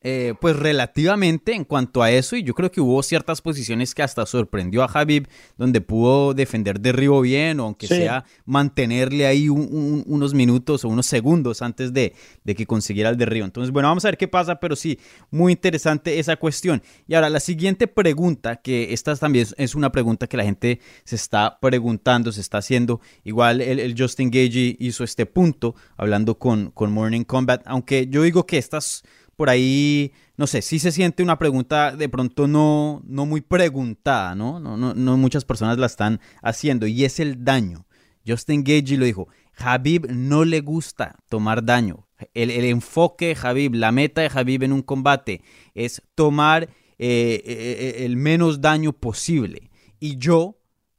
eh, 0.00 0.34
pues 0.40 0.54
relativamente 0.54 1.54
en 1.54 1.64
cuanto 1.64 2.02
a 2.02 2.12
eso, 2.12 2.36
y 2.36 2.44
yo 2.44 2.54
creo 2.54 2.70
que 2.70 2.80
hubo 2.80 3.02
ciertas 3.02 3.42
posiciones 3.42 3.96
que 3.96 4.02
hasta 4.02 4.24
sorprendió 4.26 4.84
a 4.84 4.86
Habib, 4.86 5.26
donde 5.56 5.80
pudo 5.80 6.34
defender 6.34 6.78
derribo 6.78 7.20
bien, 7.20 7.58
o 7.58 7.64
aunque 7.64 7.88
sea 7.88 8.24
mantenerle 8.44 9.26
ahí 9.26 9.48
unos 9.48 10.34
minutos 10.34 10.84
o 10.84 10.88
unos 10.88 11.06
segundos 11.06 11.62
antes 11.62 11.92
de, 11.92 12.14
de, 12.44 12.54
que 12.54 12.64
consiguiera 12.64 13.10
el 13.10 13.16
derribo. 13.16 13.44
Entonces, 13.44 13.72
bueno, 13.72 13.88
vamos 13.88 14.04
a 14.04 14.08
ver 14.08 14.18
qué 14.18 14.28
pasa, 14.28 14.60
pero 14.60 14.76
sí, 14.76 15.00
muy 15.30 15.52
interesante 15.52 16.20
esa 16.20 16.36
cuestión. 16.36 16.80
Y 17.08 17.14
ahora, 17.14 17.28
la 17.28 17.40
siguiente 17.40 17.88
pregunta, 17.88 18.56
que 18.56 18.92
esta 18.92 19.16
también 19.16 19.48
es 19.56 19.74
una 19.74 19.90
pregunta 19.90 20.28
que 20.28 20.36
la 20.36 20.44
gente 20.44 20.80
se 21.04 21.16
está 21.16 21.58
preguntando, 21.60 22.30
se 22.30 22.40
está 22.40 22.58
haciendo. 22.58 23.00
Igual 23.24 23.60
el, 23.60 23.94
Justin 23.98 24.30
Gage 24.30 24.76
hizo 24.78 25.02
este 25.02 25.26
punto, 25.26 25.74
hablando 25.96 26.38
con, 26.38 26.70
con 26.70 26.92
Morning 26.92 27.24
Combat, 27.24 27.62
aunque 27.66 28.06
yo 28.08 28.22
digo 28.22 28.46
que 28.46 28.58
estas 28.58 29.02
por 29.38 29.50
ahí, 29.50 30.10
no 30.36 30.48
sé, 30.48 30.62
sí 30.62 30.80
se 30.80 30.90
siente 30.90 31.22
una 31.22 31.38
pregunta 31.38 31.94
de 31.94 32.08
pronto 32.08 32.48
no, 32.48 33.02
no 33.06 33.24
muy 33.24 33.40
preguntada, 33.40 34.34
¿no? 34.34 34.58
No, 34.58 34.76
¿no? 34.76 35.16
muchas 35.16 35.44
personas 35.44 35.78
la 35.78 35.86
están 35.86 36.18
haciendo 36.42 36.88
y 36.88 37.04
es 37.04 37.20
el 37.20 37.44
daño. 37.44 37.86
Justin 38.26 38.64
Gage 38.64 38.96
lo 38.96 39.04
dijo, 39.04 39.28
Habib 39.56 40.08
no 40.10 40.44
le 40.44 40.60
gusta 40.60 41.20
tomar 41.28 41.64
daño. 41.64 42.08
El, 42.34 42.50
enfoque 42.50 43.26
de 43.26 43.38
Habib, 43.40 43.76
la 43.76 43.92
meta 43.92 44.22
de 44.22 44.30
Habib 44.34 44.64
en 44.64 44.72
un 44.72 44.82
combate 44.82 45.40
es 45.72 46.02
tomar 46.16 46.64
eh, 46.64 46.68
eh, 46.98 47.40
eh, 47.46 48.04
el 48.06 48.16
menos 48.16 48.60
daño 48.60 48.92
posible. 48.92 49.70
Y 50.00 50.16
yo 50.16 50.57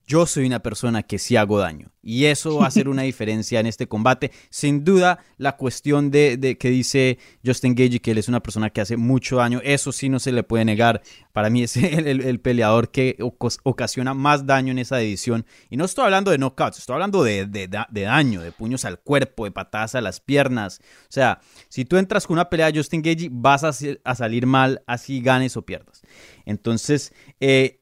yo 0.10 0.26
soy 0.26 0.48
una 0.48 0.60
persona 0.60 1.04
que 1.04 1.20
sí 1.20 1.36
hago 1.36 1.60
daño. 1.60 1.92
Y 2.02 2.26
eso 2.26 2.58
va 2.58 2.66
a 2.66 2.68
hacer 2.70 2.90
una 2.90 3.02
diferencia 3.04 3.60
en 3.60 3.68
este 3.68 3.88
combate. 3.88 4.32
Sin 4.50 4.84
duda, 4.84 5.20
la 5.38 5.56
cuestión 5.56 6.10
de, 6.10 6.58
que 6.60 6.70
dice 6.72 7.20
Justin 7.46 7.76
Gage 7.76 8.02
que 8.02 8.12
él 8.12 8.18
es 8.18 8.28
una 8.28 8.42
persona 8.42 8.72
que 8.72 8.82
hace 8.82 8.98
mucho 8.98 9.36
daño, 9.38 9.62
eso 9.64 9.92
sí 9.92 10.10
no 10.10 10.18
se 10.18 10.32
le 10.32 10.42
puede 10.42 10.66
negar. 10.66 11.04
Para 11.32 11.52
mí 11.52 11.62
es 11.62 11.78
el, 11.78 12.40
peleador 12.40 12.90
que 12.90 13.18
ocasiona 13.64 14.16
más 14.16 14.48
daño 14.48 14.72
en 14.72 14.80
esa 14.80 14.98
división. 14.98 15.46
Y 15.70 15.78
no 15.78 15.86
estoy 15.86 16.06
hablando 16.06 16.32
de 16.32 16.40
knockouts, 16.40 16.80
estoy 16.80 16.96
hablando 16.96 17.24
de, 17.24 17.70
daño, 17.92 18.42
de 18.42 18.52
puños 18.52 18.86
al 18.86 19.00
cuerpo, 19.00 19.46
de 19.46 19.52
patadas 19.52 19.94
a 19.94 20.02
las 20.02 20.20
piernas. 20.20 20.82
O 21.04 21.12
sea, 21.12 21.40
si 21.68 21.86
tú 21.86 21.98
entras 21.98 22.26
con 22.26 22.34
una 22.34 22.50
pelea 22.50 22.72
de 22.72 22.80
Justin 22.80 23.04
Gage, 23.04 23.30
vas 23.32 23.64
a, 23.64 23.72
a 24.04 24.16
salir 24.16 24.48
mal, 24.48 24.82
así 24.88 25.22
ganes 25.22 25.56
o 25.56 25.62
pierdas. 25.62 26.02
Entonces, 26.46 27.14
eh, 27.40 27.79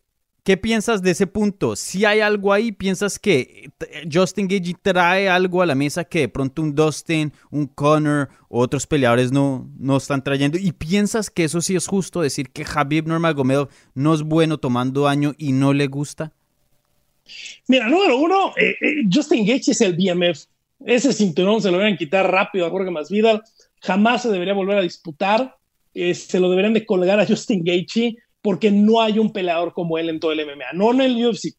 ¿Qué 0.48 0.56
piensas 0.56 1.02
de 1.02 1.12
ese 1.12 1.28
punto? 1.28 1.76
Si 1.76 2.06
hay 2.06 2.22
algo 2.22 2.54
ahí, 2.54 2.72
¿piensas 2.72 3.20
que 3.20 3.70
eh, 3.82 4.08
Justin 4.10 4.48
Gage 4.48 4.76
trae 4.82 5.28
algo 5.28 5.62
a 5.62 5.66
la 5.66 5.76
mesa 5.76 6.06
que 6.06 6.20
de 6.20 6.30
pronto 6.30 6.62
un 6.62 6.74
Dustin, 6.74 7.34
un 7.52 7.68
Connor 7.68 8.30
otros 8.48 8.88
peleadores 8.88 9.34
no, 9.34 9.70
no 9.78 9.98
están 9.98 10.24
trayendo? 10.24 10.58
¿Y 10.58 10.72
piensas 10.72 11.30
que 11.30 11.44
eso 11.44 11.60
sí 11.60 11.76
es 11.76 11.86
justo 11.86 12.22
decir 12.22 12.50
que 12.52 12.64
Habib 12.66 13.10
Nurmagomedov 13.10 13.68
no 13.94 14.14
es 14.14 14.24
bueno 14.24 14.58
tomando 14.58 15.02
daño 15.02 15.34
y 15.38 15.52
no 15.52 15.74
le 15.74 15.88
gusta? 15.88 16.32
Mira, 17.68 17.90
número 17.90 18.16
uno, 18.16 18.54
eh, 18.56 18.78
eh, 18.80 19.04
Justin 19.14 19.46
Gage 19.46 19.72
es 19.72 19.82
el 19.82 19.98
BMF. 19.98 20.46
Ese 20.86 21.12
cinturón 21.12 21.62
se 21.62 21.72
lo 21.72 21.78
deberían 21.78 21.98
quitar 21.98 22.32
rápido 22.32 22.68
a 22.68 22.70
Jorge 22.70 22.90
Masvidal. 22.90 23.44
Jamás 23.82 24.22
se 24.22 24.30
debería 24.30 24.54
volver 24.54 24.78
a 24.78 24.82
disputar. 24.82 25.58
se 25.94 26.40
lo 26.40 26.50
deberían 26.50 26.74
de 26.74 26.86
colgar 26.86 27.20
a 27.20 27.28
Justin 27.28 27.66
Gage 27.66 28.16
porque 28.42 28.72
no 28.72 29.02
hay 29.02 29.20
un 29.20 29.32
peleador 29.32 29.74
como 29.74 29.98
él 29.98 30.10
en 30.10 30.20
todo 30.20 30.32
el 30.32 30.46
MMA, 30.46 30.74
no 30.74 30.92
en 30.92 31.02
el 31.02 31.26
UFC, 31.26 31.56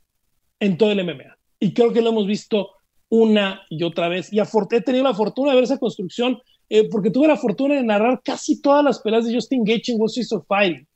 en 0.60 0.76
todo 0.76 0.90
el 0.92 1.04
MMA. 1.04 1.36
Y 1.60 1.72
creo 1.72 1.92
que 1.92 2.02
lo 2.02 2.10
hemos 2.10 2.26
visto 2.26 2.70
una 3.08 3.62
y 3.70 3.82
otra 3.82 4.08
vez. 4.08 4.32
Y 4.32 4.40
he 4.40 4.80
tenido 4.80 5.04
la 5.04 5.14
fortuna 5.14 5.50
de 5.50 5.56
ver 5.56 5.64
esa 5.64 5.78
construcción, 5.78 6.38
eh, 6.68 6.88
porque 6.90 7.10
tuve 7.10 7.28
la 7.28 7.36
fortuna 7.36 7.74
de 7.74 7.82
narrar 7.82 8.20
casi 8.22 8.60
todas 8.60 8.84
las 8.84 9.00
peleas 9.00 9.26
de 9.26 9.34
Justin 9.34 9.64
Gaethje 9.64 9.92
en 9.92 10.00
What's 10.00 10.32
of 10.32 10.46
Fighting. 10.46 10.86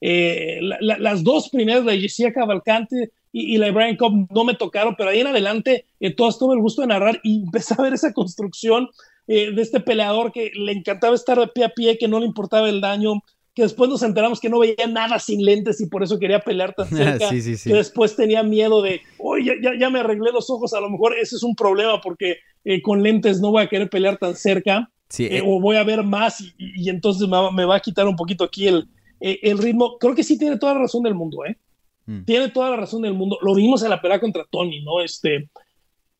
Eh, 0.00 0.60
las 0.80 1.22
dos 1.22 1.50
primeras, 1.50 1.84
la 1.84 1.92
de 1.92 2.00
Jessica 2.00 2.32
Cavalcante 2.32 3.12
y, 3.32 3.58
la 3.58 3.66
de 3.66 3.72
Brian 3.72 3.96
Cobb, 3.96 4.26
no 4.32 4.44
me 4.44 4.54
tocaron, 4.54 4.94
pero 4.96 5.10
ahí 5.10 5.20
en 5.20 5.26
adelante 5.26 5.84
eh, 6.00 6.14
todas 6.14 6.38
tuve 6.38 6.54
el 6.54 6.62
gusto 6.62 6.80
de 6.80 6.88
narrar 6.88 7.20
y 7.22 7.42
empecé 7.44 7.74
a 7.76 7.82
ver 7.82 7.92
esa 7.92 8.12
construcción 8.12 8.88
de 9.26 9.60
este 9.60 9.80
peleador 9.80 10.32
que 10.32 10.50
le 10.54 10.72
encantaba 10.72 11.14
estar 11.14 11.38
de 11.38 11.48
pie 11.48 11.64
a 11.64 11.68
pie, 11.68 11.98
que 11.98 12.08
no 12.08 12.18
le 12.18 12.24
importaba 12.24 12.66
el 12.66 12.80
daño, 12.80 13.22
que 13.58 13.62
después 13.62 13.90
nos 13.90 14.04
enteramos 14.04 14.38
que 14.38 14.48
no 14.48 14.60
veía 14.60 14.86
nada 14.88 15.18
sin 15.18 15.44
lentes 15.44 15.80
y 15.80 15.86
por 15.86 16.04
eso 16.04 16.16
quería 16.20 16.38
pelear 16.38 16.76
tan 16.76 16.86
cerca, 16.88 17.28
que 17.28 17.74
después 17.74 18.14
tenía 18.14 18.44
miedo 18.44 18.82
de, 18.82 19.00
oye, 19.18 19.56
ya, 19.60 19.72
ya, 19.76 19.90
me 19.90 19.98
arreglé 19.98 20.30
los 20.30 20.48
ojos, 20.48 20.74
a 20.74 20.80
lo 20.80 20.88
mejor 20.88 21.16
ese 21.20 21.34
es 21.34 21.42
un 21.42 21.56
problema 21.56 22.00
porque 22.00 22.36
eh, 22.64 22.80
con 22.80 23.02
lentes 23.02 23.40
no 23.40 23.50
voy 23.50 23.64
a 23.64 23.68
querer 23.68 23.90
pelear 23.90 24.16
tan 24.16 24.36
cerca, 24.36 24.92
eh, 25.18 25.38
eh. 25.38 25.42
o 25.44 25.60
voy 25.60 25.74
a 25.74 25.82
ver 25.82 26.04
más 26.04 26.40
y, 26.56 26.88
entonces 26.88 27.26
me 27.26 27.64
va, 27.64 27.74
a 27.74 27.80
quitar 27.80 28.06
un 28.06 28.14
poquito 28.14 28.44
aquí 28.44 28.68
el, 28.68 28.86
el 29.18 29.58
ritmo. 29.58 29.98
Creo 29.98 30.14
que 30.14 30.22
sí 30.22 30.38
tiene 30.38 30.56
toda 30.56 30.74
la 30.74 30.80
razón 30.82 31.02
del 31.02 31.16
mundo, 31.16 31.44
¿eh? 31.44 31.58
Mm. 32.06 32.26
Tiene 32.26 32.50
toda 32.50 32.70
la 32.70 32.76
razón 32.76 33.02
del 33.02 33.14
mundo. 33.14 33.38
Lo 33.42 33.56
vimos 33.56 33.82
en 33.82 33.90
la 33.90 34.00
pelea 34.00 34.20
contra 34.20 34.46
Tony, 34.48 34.84
¿no? 34.84 35.00
Este, 35.00 35.50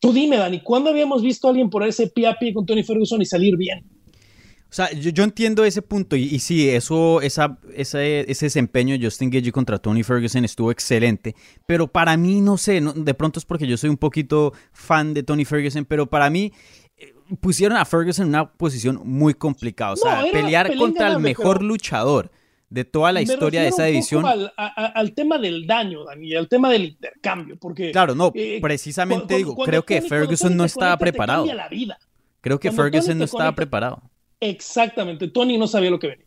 tú 0.01 0.13
dime, 0.13 0.39
Dani, 0.39 0.59
¿cuándo 0.61 0.91
habíamos 0.91 1.23
visto 1.23 1.47
a 1.47 1.51
alguien 1.51 1.71
ese 1.87 2.09
pie 2.09 2.27
a 2.27 2.37
pie 2.37 2.53
con 2.53 2.67
Tony 2.67 2.83
Ferguson 2.83 3.23
y 3.23 3.27
salir 3.27 3.57
bien? 3.57 3.85
O 4.71 4.75
sea, 4.75 4.93
yo, 4.93 5.25
entiendo 5.25 5.65
ese 5.65 5.81
punto 5.81 6.15
y, 6.15 6.39
sí, 6.41 6.69
eso, 6.69 7.23
esa, 7.23 7.59
ese 7.75 8.27
desempeño 8.27 8.99
de 8.99 9.05
Justin 9.07 9.31
Gage 9.31 9.51
contra 9.51 9.79
Tony 9.79 10.03
Ferguson 10.03 10.45
estuvo 10.45 10.71
excelente, 10.71 11.35
pero 11.65 11.89
para 11.89 12.19
mí, 12.19 12.43
no 12.43 12.59
sé, 12.59 12.83
de 12.83 13.15
pronto 13.15 13.39
es 13.39 13.47
porque 13.47 13.67
yo 13.67 13.79
soy 13.79 13.89
un 13.89 13.97
poquito 13.97 14.53
fan 14.73 15.15
de 15.15 15.23
Tony 15.23 15.47
Ferguson, 15.47 15.87
pero 15.87 16.05
para 16.05 16.29
mí 16.29 16.53
eh, 16.99 17.15
pusieron 17.41 17.79
a 17.79 17.85
Ferguson 17.87 18.27
en 18.27 18.29
una 18.29 18.53
posición 18.53 19.01
muy 19.05 19.33
complicada, 19.33 19.93
o 19.93 19.97
sea, 19.97 20.23
pelear 20.31 20.77
contra 20.77 21.09
el 21.13 21.19
mejor 21.19 21.63
luchador 21.63 22.31
de 22.69 22.85
toda 22.85 23.11
la 23.13 23.23
historia 23.23 23.63
de 23.63 23.69
esa 23.69 23.85
división. 23.85 24.27
Al, 24.27 25.13
tema 25.15 25.39
del 25.39 25.67
daño, 25.67 26.05
Dani, 26.05 26.35
al 26.35 26.47
tema 26.47 26.71
del 26.71 26.85
intercambio, 26.85 27.57
porque... 27.59 27.91
Claro, 27.91 28.15
no, 28.15 28.33
eh, 28.35 28.59
precisamente 28.61 29.35
digo, 29.37 29.57
creo 29.57 29.83
que 29.87 30.03
Ferguson 30.03 30.55
no 30.55 30.67
estaba 30.67 30.99
preparado. 30.99 31.47
Creo 32.43 32.61
que 32.61 32.71
Ferguson 32.71 33.17
no 33.17 33.25
estaba 33.25 33.55
preparado. 33.55 34.03
Exactamente, 34.41 35.29
Tony 35.29 35.59
no 35.59 35.67
sabía 35.67 35.91
lo 35.91 35.99
que 35.99 36.09
venía. 36.09 36.27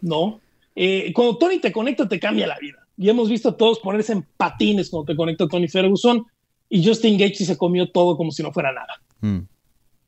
No. 0.00 0.40
Eh, 0.74 1.12
cuando 1.12 1.36
Tony 1.38 1.58
te 1.58 1.72
conecta, 1.72 2.08
te 2.08 2.20
cambia 2.20 2.46
la 2.46 2.58
vida. 2.58 2.86
Y 2.96 3.08
hemos 3.08 3.28
visto 3.28 3.50
a 3.50 3.56
todos 3.56 3.80
ponerse 3.80 4.12
en 4.12 4.26
patines 4.36 4.90
cuando 4.90 5.06
te 5.06 5.16
conecta 5.16 5.48
Tony 5.48 5.68
Ferguson. 5.68 6.24
Y 6.68 6.86
Justin 6.86 7.18
Gaethje 7.18 7.44
se 7.44 7.56
comió 7.56 7.90
todo 7.90 8.16
como 8.16 8.30
si 8.30 8.42
no 8.42 8.52
fuera 8.52 8.72
nada. 8.72 9.00
Mm. 9.20 9.46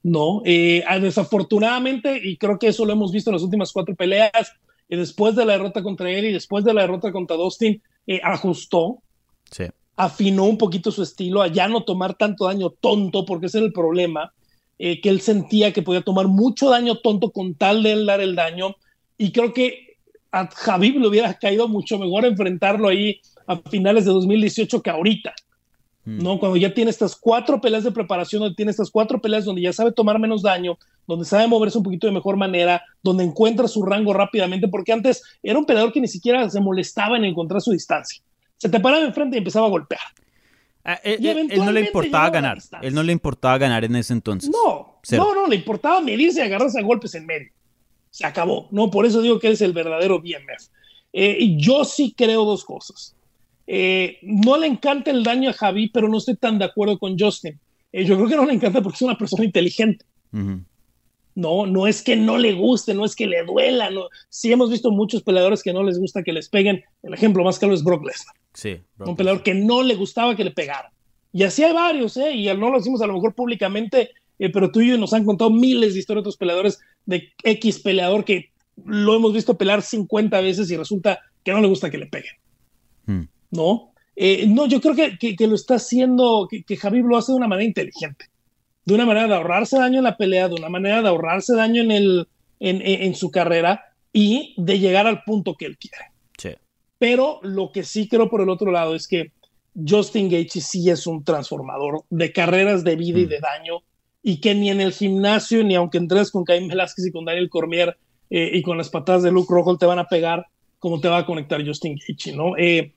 No, 0.02 0.42
eh, 0.44 0.82
desafortunadamente, 1.00 2.20
y 2.22 2.36
creo 2.36 2.58
que 2.58 2.68
eso 2.68 2.84
lo 2.84 2.92
hemos 2.92 3.12
visto 3.12 3.30
en 3.30 3.34
las 3.34 3.42
últimas 3.42 3.72
cuatro 3.72 3.94
peleas, 3.94 4.52
y 4.88 4.96
después 4.96 5.36
de 5.36 5.44
la 5.44 5.52
derrota 5.52 5.82
contra 5.82 6.10
él 6.10 6.26
y 6.26 6.32
después 6.32 6.64
de 6.64 6.72
la 6.72 6.82
derrota 6.82 7.12
contra 7.12 7.36
Dustin, 7.36 7.82
eh, 8.06 8.20
ajustó, 8.24 8.98
afinó 9.94 10.44
un 10.44 10.56
poquito 10.56 10.90
su 10.90 11.02
estilo 11.02 11.42
a 11.42 11.48
ya 11.48 11.68
no 11.68 11.84
tomar 11.84 12.14
tanto 12.14 12.46
daño 12.46 12.70
tonto, 12.70 13.24
porque 13.24 13.46
ese 13.46 13.58
es 13.58 13.64
el 13.64 13.72
problema. 13.72 14.32
Eh, 14.82 15.02
que 15.02 15.10
él 15.10 15.20
sentía 15.20 15.74
que 15.74 15.82
podía 15.82 16.00
tomar 16.00 16.26
mucho 16.26 16.70
daño 16.70 16.96
tonto 16.96 17.32
con 17.32 17.54
tal 17.54 17.82
de 17.82 17.92
él 17.92 18.06
dar 18.06 18.22
el 18.22 18.34
daño. 18.34 18.76
Y 19.18 19.30
creo 19.30 19.52
que 19.52 19.98
a 20.32 20.46
Javib 20.46 20.98
le 20.98 21.06
hubiera 21.06 21.34
caído 21.34 21.68
mucho 21.68 21.98
mejor 21.98 22.24
enfrentarlo 22.24 22.88
ahí 22.88 23.20
a 23.46 23.56
finales 23.56 24.06
de 24.06 24.12
2018 24.12 24.80
que 24.80 24.88
ahorita. 24.88 25.34
Mm. 26.06 26.22
¿no? 26.22 26.38
Cuando 26.38 26.56
ya 26.56 26.72
tiene 26.72 26.90
estas 26.90 27.14
cuatro 27.14 27.60
peleas 27.60 27.84
de 27.84 27.92
preparación, 27.92 28.40
donde 28.40 28.56
tiene 28.56 28.70
estas 28.70 28.90
cuatro 28.90 29.20
peleas 29.20 29.44
donde 29.44 29.60
ya 29.60 29.74
sabe 29.74 29.92
tomar 29.92 30.18
menos 30.18 30.40
daño, 30.40 30.78
donde 31.06 31.26
sabe 31.26 31.46
moverse 31.46 31.76
un 31.76 31.84
poquito 31.84 32.06
de 32.06 32.14
mejor 32.14 32.38
manera, 32.38 32.82
donde 33.02 33.22
encuentra 33.22 33.68
su 33.68 33.82
rango 33.82 34.14
rápidamente, 34.14 34.66
porque 34.66 34.94
antes 34.94 35.22
era 35.42 35.58
un 35.58 35.66
peleador 35.66 35.92
que 35.92 36.00
ni 36.00 36.08
siquiera 36.08 36.48
se 36.48 36.58
molestaba 36.58 37.18
en 37.18 37.26
encontrar 37.26 37.60
su 37.60 37.72
distancia. 37.72 38.22
Se 38.56 38.70
te 38.70 38.80
paraba 38.80 39.04
enfrente 39.04 39.36
y 39.36 39.40
empezaba 39.40 39.66
a 39.66 39.70
golpear. 39.70 40.00
Ah, 40.84 40.98
él, 41.04 41.48
no 41.56 41.72
le 41.72 41.80
importaba 41.80 42.30
ganar. 42.30 42.58
Él 42.82 42.94
no 42.94 43.02
le 43.02 43.12
importaba 43.12 43.58
ganar 43.58 43.84
en 43.84 43.96
ese 43.96 44.12
entonces. 44.12 44.50
No, 44.50 44.98
no, 45.12 45.34
no, 45.34 45.46
le 45.46 45.56
importaba 45.56 46.00
medirse 46.00 46.40
y 46.40 46.42
agarrarse 46.42 46.78
a 46.78 46.82
golpes 46.82 47.14
en 47.14 47.26
medio. 47.26 47.50
Se 48.10 48.26
acabó. 48.26 48.68
No, 48.70 48.90
por 48.90 49.06
eso 49.06 49.20
digo 49.20 49.38
que 49.38 49.50
es 49.50 49.60
el 49.60 49.72
verdadero 49.72 50.20
BMF. 50.20 50.68
Eh, 51.12 51.36
y 51.38 51.56
yo 51.58 51.84
sí 51.84 52.14
creo 52.16 52.44
dos 52.44 52.64
cosas. 52.64 53.14
Eh, 53.66 54.18
no 54.22 54.56
le 54.56 54.66
encanta 54.66 55.10
el 55.10 55.22
daño 55.22 55.50
a 55.50 55.52
Javi, 55.52 55.88
pero 55.88 56.08
no 56.08 56.18
estoy 56.18 56.36
tan 56.36 56.58
de 56.58 56.64
acuerdo 56.64 56.98
con 56.98 57.18
Justin. 57.18 57.58
Eh, 57.92 58.04
yo 58.04 58.16
creo 58.16 58.28
que 58.28 58.36
no 58.36 58.46
le 58.46 58.54
encanta 58.54 58.80
porque 58.80 58.96
es 58.96 59.02
una 59.02 59.18
persona 59.18 59.44
inteligente. 59.44 60.04
No, 61.34 61.66
no 61.66 61.86
es 61.86 62.02
que 62.02 62.16
no 62.16 62.38
le 62.38 62.52
guste, 62.52 62.94
no 62.94 63.04
es 63.04 63.14
que 63.14 63.26
le 63.26 63.44
duela. 63.44 63.90
No. 63.90 64.08
Sí 64.28 64.50
hemos 64.50 64.70
visto 64.70 64.90
muchos 64.90 65.22
peleadores 65.22 65.62
que 65.62 65.72
no 65.72 65.82
les 65.82 65.98
gusta 65.98 66.22
que 66.22 66.32
les 66.32 66.48
peguen. 66.48 66.82
El 67.02 67.14
ejemplo 67.14 67.44
más 67.44 67.58
claro 67.58 67.74
es 67.74 67.84
Brock 67.84 68.04
Lesnar. 68.04 68.34
Sí, 68.52 68.80
un 68.98 69.16
peleador 69.16 69.42
que 69.42 69.54
no 69.54 69.82
le 69.82 69.94
gustaba 69.94 70.36
que 70.36 70.44
le 70.44 70.50
pegaran. 70.50 70.90
Y 71.32 71.44
así 71.44 71.62
hay 71.62 71.72
varios, 71.72 72.16
¿eh? 72.16 72.32
Y 72.32 72.46
no 72.46 72.70
lo 72.70 72.78
decimos 72.78 73.00
a 73.02 73.06
lo 73.06 73.14
mejor 73.14 73.34
públicamente, 73.34 74.10
pero 74.52 74.70
tú 74.72 74.80
y 74.80 74.88
yo 74.88 74.98
nos 74.98 75.12
han 75.12 75.24
contado 75.24 75.50
miles 75.50 75.94
de 75.94 76.00
historias 76.00 76.24
de 76.24 76.28
otros 76.28 76.36
peleadores 76.36 76.80
de 77.06 77.28
X 77.44 77.78
peleador 77.80 78.24
que 78.24 78.50
lo 78.84 79.14
hemos 79.14 79.32
visto 79.32 79.56
pelear 79.56 79.82
50 79.82 80.40
veces 80.40 80.70
y 80.70 80.76
resulta 80.76 81.20
que 81.44 81.52
no 81.52 81.60
le 81.60 81.68
gusta 81.68 81.90
que 81.90 81.98
le 81.98 82.06
peguen. 82.06 82.34
Hmm. 83.06 83.22
¿No? 83.50 83.92
Eh, 84.16 84.46
no, 84.46 84.66
yo 84.66 84.80
creo 84.80 84.94
que, 84.94 85.36
que, 85.36 85.46
lo 85.46 85.54
está 85.54 85.76
haciendo, 85.76 86.46
que, 86.50 86.62
que 86.62 86.76
Javier 86.76 87.04
lo 87.04 87.16
hace 87.16 87.32
de 87.32 87.36
una 87.36 87.48
manera 87.48 87.66
inteligente, 87.66 88.26
de 88.84 88.94
una 88.94 89.06
manera 89.06 89.26
de 89.28 89.34
ahorrarse 89.34 89.78
daño 89.78 89.98
en 89.98 90.04
la 90.04 90.16
pelea, 90.16 90.48
de 90.48 90.56
una 90.56 90.68
manera 90.68 91.00
de 91.00 91.08
ahorrarse 91.08 91.54
daño 91.54 91.82
en, 91.82 91.90
el, 91.90 92.28
en, 92.58 92.82
en, 92.82 93.14
su 93.14 93.30
carrera 93.30 93.94
y 94.12 94.54
de 94.58 94.78
llegar 94.78 95.06
al 95.06 95.22
punto 95.24 95.54
que 95.54 95.64
él 95.64 95.78
quiere. 95.78 96.09
Pero 97.00 97.40
lo 97.42 97.72
que 97.72 97.82
sí 97.82 98.08
creo 98.08 98.28
por 98.28 98.42
el 98.42 98.50
otro 98.50 98.70
lado 98.70 98.94
es 98.94 99.08
que 99.08 99.32
Justin 99.74 100.28
Gaethje 100.28 100.60
sí 100.60 100.90
es 100.90 101.06
un 101.06 101.24
transformador 101.24 102.04
de 102.10 102.30
carreras 102.30 102.84
de 102.84 102.94
vida 102.94 103.20
y 103.20 103.24
hmm. 103.24 103.28
de 103.28 103.40
daño 103.40 103.74
y 104.22 104.38
que 104.42 104.54
ni 104.54 104.68
en 104.68 104.82
el 104.82 104.92
gimnasio, 104.92 105.64
ni 105.64 105.74
aunque 105.76 105.96
entres 105.96 106.30
con 106.30 106.44
Caín 106.44 106.68
Velázquez 106.68 107.06
y 107.06 107.10
con 107.10 107.24
Daniel 107.24 107.48
Cormier 107.48 107.96
eh, 108.28 108.50
y 108.52 108.60
con 108.60 108.76
las 108.76 108.90
patadas 108.90 109.22
de 109.22 109.32
Luke 109.32 109.48
Rojo 109.50 109.78
te 109.78 109.86
van 109.86 109.98
a 109.98 110.08
pegar 110.08 110.46
como 110.78 111.00
te 111.00 111.08
va 111.08 111.18
a 111.18 111.26
conectar 111.26 111.66
Justin 111.66 111.96
Gaethje, 111.96 112.32
¿no? 112.34 112.54
Eh, 112.58 112.92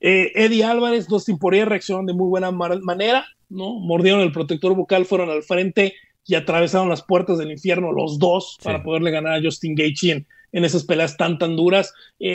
eh, 0.00 0.32
Eddie 0.36 0.62
Álvarez, 0.62 1.08
Dustin 1.08 1.38
Poirier 1.38 1.68
reaccionaron 1.68 2.06
de 2.06 2.12
muy 2.12 2.28
buena 2.28 2.52
manera, 2.52 3.26
¿no? 3.48 3.80
Mordieron 3.80 4.20
el 4.20 4.30
protector 4.30 4.76
bucal, 4.76 5.06
fueron 5.06 5.28
al 5.28 5.42
frente 5.42 5.94
y 6.24 6.36
atravesaron 6.36 6.88
las 6.88 7.02
puertas 7.02 7.38
del 7.38 7.50
infierno 7.50 7.90
los 7.90 8.20
dos 8.20 8.58
para 8.62 8.84
poderle 8.84 9.10
ganar 9.10 9.34
a 9.34 9.42
Justin 9.42 9.74
Gaethje 9.74 10.12
en, 10.12 10.26
en, 10.52 10.64
esas 10.64 10.84
peleas 10.84 11.16
tan 11.16 11.38
tan 11.38 11.56
duras. 11.56 11.92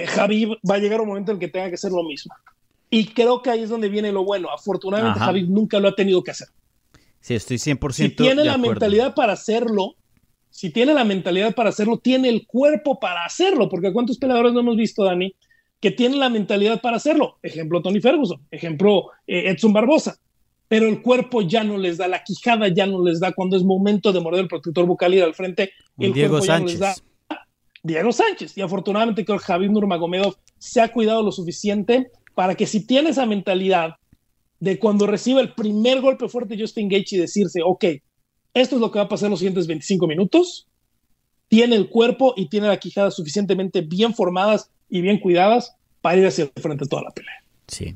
Javi 0.07 0.45
va 0.69 0.75
a 0.75 0.79
llegar 0.79 1.01
un 1.01 1.07
momento 1.07 1.31
en 1.31 1.39
que 1.39 1.47
tenga 1.47 1.69
que 1.69 1.75
hacer 1.75 1.91
lo 1.91 2.03
mismo. 2.03 2.33
Y 2.89 3.07
creo 3.07 3.41
que 3.41 3.49
ahí 3.49 3.63
es 3.63 3.69
donde 3.69 3.89
viene 3.89 4.11
lo 4.11 4.23
bueno. 4.23 4.49
Afortunadamente 4.51 5.19
Javi 5.19 5.43
nunca 5.43 5.79
lo 5.79 5.89
ha 5.89 5.95
tenido 5.95 6.23
que 6.23 6.31
hacer. 6.31 6.47
Sí, 7.19 7.33
estoy 7.33 7.57
100% 7.57 7.91
Si 7.91 8.09
tiene 8.09 8.43
la 8.43 8.57
mentalidad 8.57 9.15
para 9.15 9.33
hacerlo, 9.33 9.95
si 10.55 10.69
tiene 10.69 10.93
la 10.93 11.03
mentalidad 11.03 11.53
para 11.55 11.69
hacerlo, 11.69 11.97
tiene 11.97 12.29
el 12.29 12.45
cuerpo 12.45 12.99
para 12.99 13.25
hacerlo, 13.25 13.67
porque 13.67 13.91
¿cuántos 13.91 14.17
peleadores 14.17 14.53
no 14.53 14.59
hemos 14.59 14.77
visto, 14.77 15.03
Dani, 15.03 15.35
que 15.81 15.91
tienen 15.91 16.19
la 16.19 16.29
mentalidad 16.29 16.81
para 16.81 16.97
hacerlo? 16.97 17.39
Ejemplo, 17.41 17.81
Tony 17.81 17.99
Ferguson, 17.99 18.39
ejemplo, 18.51 19.09
eh, 19.27 19.49
Edson 19.49 19.73
Barbosa, 19.73 20.17
pero 20.67 20.87
el 20.87 21.01
cuerpo 21.01 21.41
ya 21.41 21.65
no 21.65 21.77
les 21.77 21.97
da, 21.97 22.07
la 22.07 22.23
quijada 22.23 22.67
ya 22.67 22.85
no 22.85 23.03
les 23.03 23.19
da 23.19 23.33
cuando 23.33 23.57
es 23.57 23.63
momento 23.63 24.13
de 24.13 24.21
morder 24.21 24.41
el 24.43 24.47
protector 24.47 24.85
bucal 24.85 25.13
y 25.13 25.17
ir 25.17 25.23
al 25.23 25.33
frente, 25.33 25.73
el 25.97 26.13
Diego 26.13 26.37
cuerpo 26.37 26.45
Sánchez. 26.45 26.79
ya 26.79 26.87
no 26.87 26.93
les 26.93 26.97
da. 26.99 27.05
Diego 27.85 28.11
Sánchez, 28.11 28.57
y 28.57 28.61
afortunadamente 28.61 29.23
creo 29.23 29.37
que 29.37 29.45
Javier 29.45 29.69
Nurmagomedov 29.69 30.35
se 30.57 30.81
ha 30.81 30.91
cuidado 30.91 31.21
lo 31.21 31.31
suficiente 31.31 32.09
para 32.33 32.55
que 32.55 32.65
si 32.65 32.87
tiene 32.87 33.11
esa 33.11 33.27
mentalidad 33.27 33.91
de 34.59 34.79
cuando 34.79 35.05
reciba 35.05 35.39
el 35.39 35.53
primer 35.53 36.01
golpe 36.01 36.27
fuerte 36.27 36.57
Justin 36.59 36.89
Gaethje 36.89 37.17
y 37.17 37.19
decirse, 37.19 37.61
ok, 37.63 37.85
esto 38.55 38.75
es 38.75 38.81
lo 38.81 38.89
que 38.89 38.97
va 38.97 39.05
a 39.05 39.09
pasar 39.09 39.29
los 39.29 39.37
siguientes 39.37 39.67
25 39.67 40.07
minutos. 40.07 40.67
Tiene 41.47 41.75
el 41.75 41.87
cuerpo 41.89 42.33
y 42.35 42.49
tiene 42.49 42.67
la 42.67 42.77
quijada 42.77 43.11
suficientemente 43.11 43.81
bien 43.81 44.15
formadas 44.15 44.71
y 44.89 45.01
bien 45.01 45.19
cuidadas 45.19 45.75
para 46.01 46.17
ir 46.17 46.25
hacia 46.25 46.45
el 46.45 46.61
frente 46.63 46.87
toda 46.87 47.03
la 47.03 47.11
pelea. 47.11 47.43
Sí. 47.67 47.95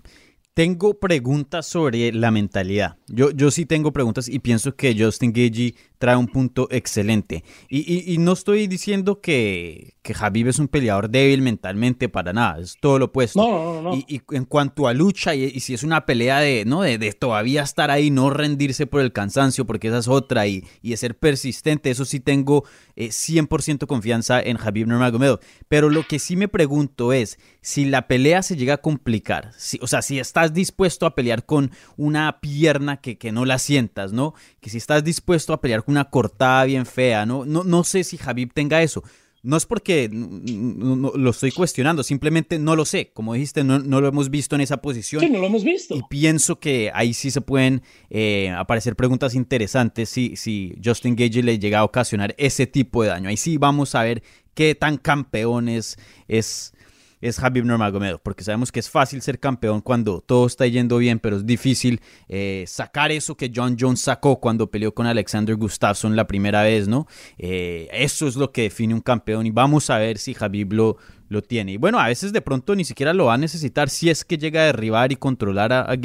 Tengo 0.54 1.00
preguntas 1.00 1.66
sobre 1.66 2.12
la 2.12 2.30
mentalidad. 2.30 2.98
Yo, 3.08 3.32
yo 3.32 3.50
sí 3.50 3.66
tengo 3.66 3.92
preguntas 3.92 4.30
y 4.30 4.38
pienso 4.38 4.76
que 4.76 4.96
Justin 4.96 5.34
Gagey 5.34 5.74
trae 6.00 6.16
un 6.16 6.28
punto 6.28 6.68
excelente. 6.72 7.44
Y, 7.70 8.18
no 8.20 8.34
estoy 8.34 8.68
diciendo 8.68 9.22
que, 9.22 9.96
que 10.02 10.14
es 10.14 10.60
un 10.60 10.68
peleador 10.68 11.10
débil 11.10 11.42
mentalmente 11.42 12.10
para 12.10 12.34
nada, 12.34 12.60
es 12.60 12.78
todo 12.80 12.98
lo 12.98 13.06
opuesto. 13.06 13.40
No, 13.40 13.82
no, 13.82 13.82
no, 13.82 13.96
y, 13.96 14.22
en 14.32 14.46
cuanto 14.46 14.88
a 14.88 14.94
lucha, 14.94 15.36
y, 15.36 15.60
si 15.60 15.74
es 15.74 15.84
una 15.84 16.06
pelea 16.06 16.40
de, 16.40 16.64
¿no? 16.66 16.82
De, 16.82 16.98
todavía 17.14 17.64
estar 17.64 17.92
ahí, 17.92 18.10
no 18.10 18.30
rendirse 18.30 18.88
por 18.88 19.02
el 19.02 19.12
cansancio, 19.12 19.66
porque 19.66 19.90
esa 19.90 20.00
es 20.00 20.08
otra, 20.08 20.48
y, 20.48 20.64
y 20.82 20.92
de 20.92 20.98
ser 20.98 21.18
persistente, 21.18 21.92
eso 21.92 22.06
sí 22.06 22.22
tengo 22.22 22.64
100% 22.96 23.84
eh, 23.84 23.88
confianza 23.88 24.42
en 24.42 24.58
Javier 24.58 24.88
Nurmagomedov. 24.88 25.40
Pero 25.68 25.90
lo 25.90 26.08
que 26.08 26.20
sí 26.20 26.38
me 26.38 26.48
pregunto 26.48 27.12
es, 27.12 27.38
si 27.62 27.86
la 27.86 28.08
pelea 28.08 28.42
se 28.42 28.56
llega 28.56 28.76
a 28.76 28.82
complicar, 28.82 29.52
si, 29.58 29.80
o 29.82 29.88
sea, 29.88 30.02
si 30.02 30.18
estás 30.18 30.54
dispuesto 30.54 31.06
a 31.06 31.14
pelear 31.14 31.46
con 31.46 31.72
una 31.98 32.40
pierna 32.40 33.02
que, 33.02 33.18
que 33.18 33.34
no 33.34 33.44
la 33.44 33.60
sientas, 33.60 34.14
¿no? 34.14 34.34
Que 34.60 34.70
si 34.70 34.78
estás 34.78 35.04
dispuesto 35.04 35.54
a 35.54 35.62
pelear 35.62 35.84
con 35.84 35.94
una 35.94 36.10
cortada 36.10 36.66
bien 36.66 36.86
fea, 36.86 37.26
¿no? 37.26 37.46
No, 37.46 37.64
no 37.64 37.84
sé 37.84 38.04
si 38.04 38.18
Javib 38.18 38.54
tenga 38.54 38.82
eso. 38.82 39.04
No 39.42 39.56
es 39.56 39.66
porque 39.66 40.10
lo 40.12 41.30
estoy 41.30 41.52
cuestionando, 41.52 42.04
simplemente 42.04 42.60
no 42.60 42.76
lo 42.76 42.84
sé. 42.84 43.12
Como 43.14 43.34
dijiste, 43.34 43.64
no, 43.64 43.80
lo 43.80 44.08
hemos 44.08 44.30
visto 44.30 44.56
en 44.56 44.62
esa 44.62 44.78
posición. 44.78 45.22
Sí, 45.22 45.30
no 45.30 45.40
lo 45.40 45.48
hemos 45.48 45.64
visto. 45.64 45.96
Y 45.96 46.02
pienso 46.10 46.60
que 46.60 46.92
ahí 46.94 47.14
sí 47.14 47.32
se 47.32 47.40
pueden 47.40 47.82
eh, 48.10 48.50
aparecer 48.50 48.98
preguntas 48.98 49.36
interesantes 49.36 50.10
si, 50.10 50.36
si 50.36 50.76
Justin 50.84 51.16
Gage 51.16 51.42
le 51.42 51.58
llega 51.58 51.80
a 51.80 51.84
ocasionar 51.86 52.36
ese 52.38 52.68
tipo 52.68 53.04
de 53.04 53.10
daño. 53.10 53.30
Ahí 53.30 53.38
sí 53.38 53.58
vamos 53.58 53.96
a 53.96 54.04
ver 54.04 54.24
qué 54.54 54.76
tan 54.76 54.98
campeón 54.98 55.70
es, 55.70 55.98
es 56.28 56.74
es 57.22 57.42
Habib 57.42 57.66
Nurmagomedov, 57.66 58.22
porque 58.22 58.44
sabemos 58.44 58.72
que 58.72 58.80
es 58.80 58.90
fácil 58.90 59.22
ser 59.22 59.40
campeón 59.40 59.82
cuando 59.82 60.22
todo 60.22 60.48
está 60.48 60.66
yendo 60.68 60.98
bien, 60.98 61.20
pero 61.20 61.38
es 61.38 61.46
difícil 61.46 62.02
eh, 62.28 62.64
sacar 62.68 63.12
eso 63.12 63.36
que 63.36 63.52
John 63.54 63.76
Jones 63.80 64.02
sacó 64.02 64.40
cuando 64.40 64.72
peleó 64.72 64.94
con 64.94 65.06
Alexander 65.06 65.56
Gustafsson 65.56 66.16
la 66.16 66.28
primera 66.28 66.64
vez, 66.64 66.88
¿no? 66.88 67.08
Eh, 67.38 67.88
eso 67.92 68.28
es 68.28 68.36
lo 68.36 68.52
que 68.52 68.64
define 68.64 68.94
un 68.94 69.02
campeón 69.02 69.46
y 69.46 69.52
vamos 69.52 69.90
a 69.90 69.98
ver 69.98 70.18
si 70.18 70.36
Habib 70.40 70.74
lo, 70.74 70.98
lo 71.28 71.42
tiene. 71.42 71.74
Y 71.74 71.78
bueno, 71.78 72.00
a 72.00 72.08
veces 72.08 72.34
de 72.34 72.42
pronto 72.42 72.76
ni 72.76 72.86
siquiera 72.86 73.14
lo 73.14 73.26
va 73.26 73.36
a 73.36 73.38
necesitar 73.38 73.90
si 73.90 74.10
es 74.10 74.26
que 74.26 74.38
llega 74.38 74.62
a 74.62 74.66
derribar 74.66 75.12
y 75.12 75.16
controlar 75.16 75.74
a, 75.74 75.92
a 75.92 75.98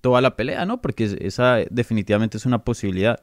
toda 0.00 0.20
la 0.20 0.36
pelea, 0.36 0.64
¿no? 0.64 0.80
Porque 0.80 1.16
esa 1.20 1.58
definitivamente 1.70 2.38
es 2.38 2.46
una 2.46 2.64
posibilidad. 2.64 3.22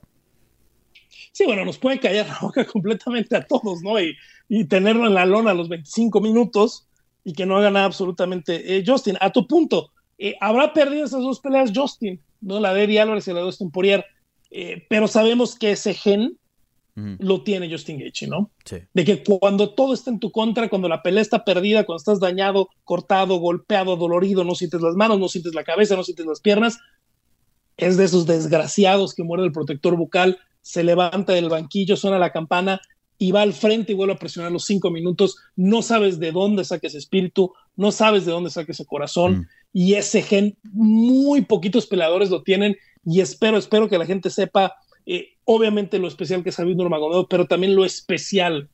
Sí, 1.32 1.46
bueno, 1.46 1.66
nos 1.66 1.78
puede 1.78 2.00
callar 2.00 2.28
la 2.28 2.40
boca 2.42 2.66
completamente 2.72 3.36
a 3.36 3.46
todos, 3.46 3.82
¿no? 3.82 4.00
Y, 4.00 4.16
y 4.50 4.66
tenerlo 4.66 5.08
en 5.08 5.14
la 5.14 5.26
lona 5.26 5.52
a 5.52 5.54
los 5.54 5.70
25 5.70 6.22
minutos 6.22 6.88
y 7.28 7.34
que 7.34 7.46
no 7.46 7.58
haga 7.58 7.70
nada 7.70 7.86
absolutamente. 7.86 8.78
Eh, 8.78 8.86
Justin, 8.88 9.18
a 9.20 9.30
tu 9.34 9.46
punto, 9.46 9.92
eh, 10.18 10.38
habrá 10.40 10.72
perdido 10.72 11.04
esas 11.04 11.22
dos 11.22 11.42
peleas 11.42 11.74
Justin, 11.76 12.22
¿no? 12.40 12.62
La 12.62 12.74
de 12.74 12.86
Eddie 12.86 13.02
Álvarez 13.02 13.28
y 13.28 13.32
la 13.32 13.40
de 13.40 13.48
Austin 13.48 13.70
Poirier, 13.70 14.06
eh, 14.50 14.86
pero 14.90 15.10
sabemos 15.10 15.54
que 15.60 15.72
ese 15.72 15.94
gen 15.94 16.38
lo 16.96 17.44
tiene 17.44 17.70
Justin 17.70 18.00
Gaethje, 18.00 18.26
¿no? 18.28 18.50
Sí. 18.66 18.78
De 18.92 19.06
que 19.06 19.24
cuando 19.24 19.72
todo 19.72 19.94
está 19.94 20.10
en 20.10 20.20
tu 20.20 20.32
contra, 20.32 20.70
cuando 20.70 20.88
la 20.88 21.04
pelea 21.04 21.22
está 21.22 21.44
perdida, 21.44 21.84
cuando 21.84 21.98
estás 21.98 22.20
dañado, 22.20 22.70
cortado, 22.86 23.36
golpeado, 23.36 23.98
dolorido, 23.98 24.46
no 24.46 24.56
sientes 24.56 24.82
las 24.82 24.96
manos, 24.96 25.20
no 25.20 25.28
sientes 25.28 25.54
la 25.54 25.66
cabeza, 25.66 25.98
no 25.98 26.04
sientes 26.04 26.26
las 26.26 26.40
piernas, 26.40 26.80
es 27.76 27.98
de 27.98 28.06
esos 28.06 28.26
desgraciados 28.26 29.14
que 29.14 29.24
muere 29.24 29.44
el 29.44 29.52
protector 29.52 29.96
bucal, 29.98 30.40
se 30.62 30.84
levanta 30.84 31.34
del 31.34 31.50
banquillo, 31.50 31.98
suena 31.98 32.18
la 32.18 32.32
campana 32.32 32.82
y 33.18 33.32
va 33.32 33.42
al 33.42 33.54
frente 33.54 33.92
y 33.92 33.96
vuelve 33.96 34.14
a 34.14 34.20
presionar 34.20 34.52
los 34.52 34.66
cinco 34.66 34.92
minutos, 34.92 35.38
no 35.56 35.82
sabes 35.82 36.20
de 36.20 36.32
dónde 36.32 36.64
saque 36.64 36.88
ese 36.88 37.00
espíritu, 37.00 37.54
no 37.76 37.92
sabes 37.92 38.26
de 38.26 38.32
dónde 38.32 38.50
saque 38.50 38.74
ese 38.74 38.86
corazón, 38.86 39.40
mm. 39.40 39.48
y 39.74 39.94
ese 39.96 40.22
gen, 40.22 40.58
muy 40.72 41.42
poquitos 41.42 41.88
peleadores 41.88 42.30
lo 42.30 42.44
tienen, 42.44 42.78
y 43.06 43.22
espero, 43.22 43.58
espero 43.58 43.90
que 43.90 43.98
la 43.98 44.06
gente 44.06 44.30
sepa, 44.30 44.76
eh, 45.06 45.30
obviamente 45.46 46.00
lo 46.00 46.08
especial 46.08 46.44
que 46.44 46.50
es 46.50 46.56
Javier 46.56 46.78
Nurmagomedov, 46.78 47.28
pero 47.28 47.48
también 47.48 47.76
lo 47.76 47.86
especial 47.86 48.70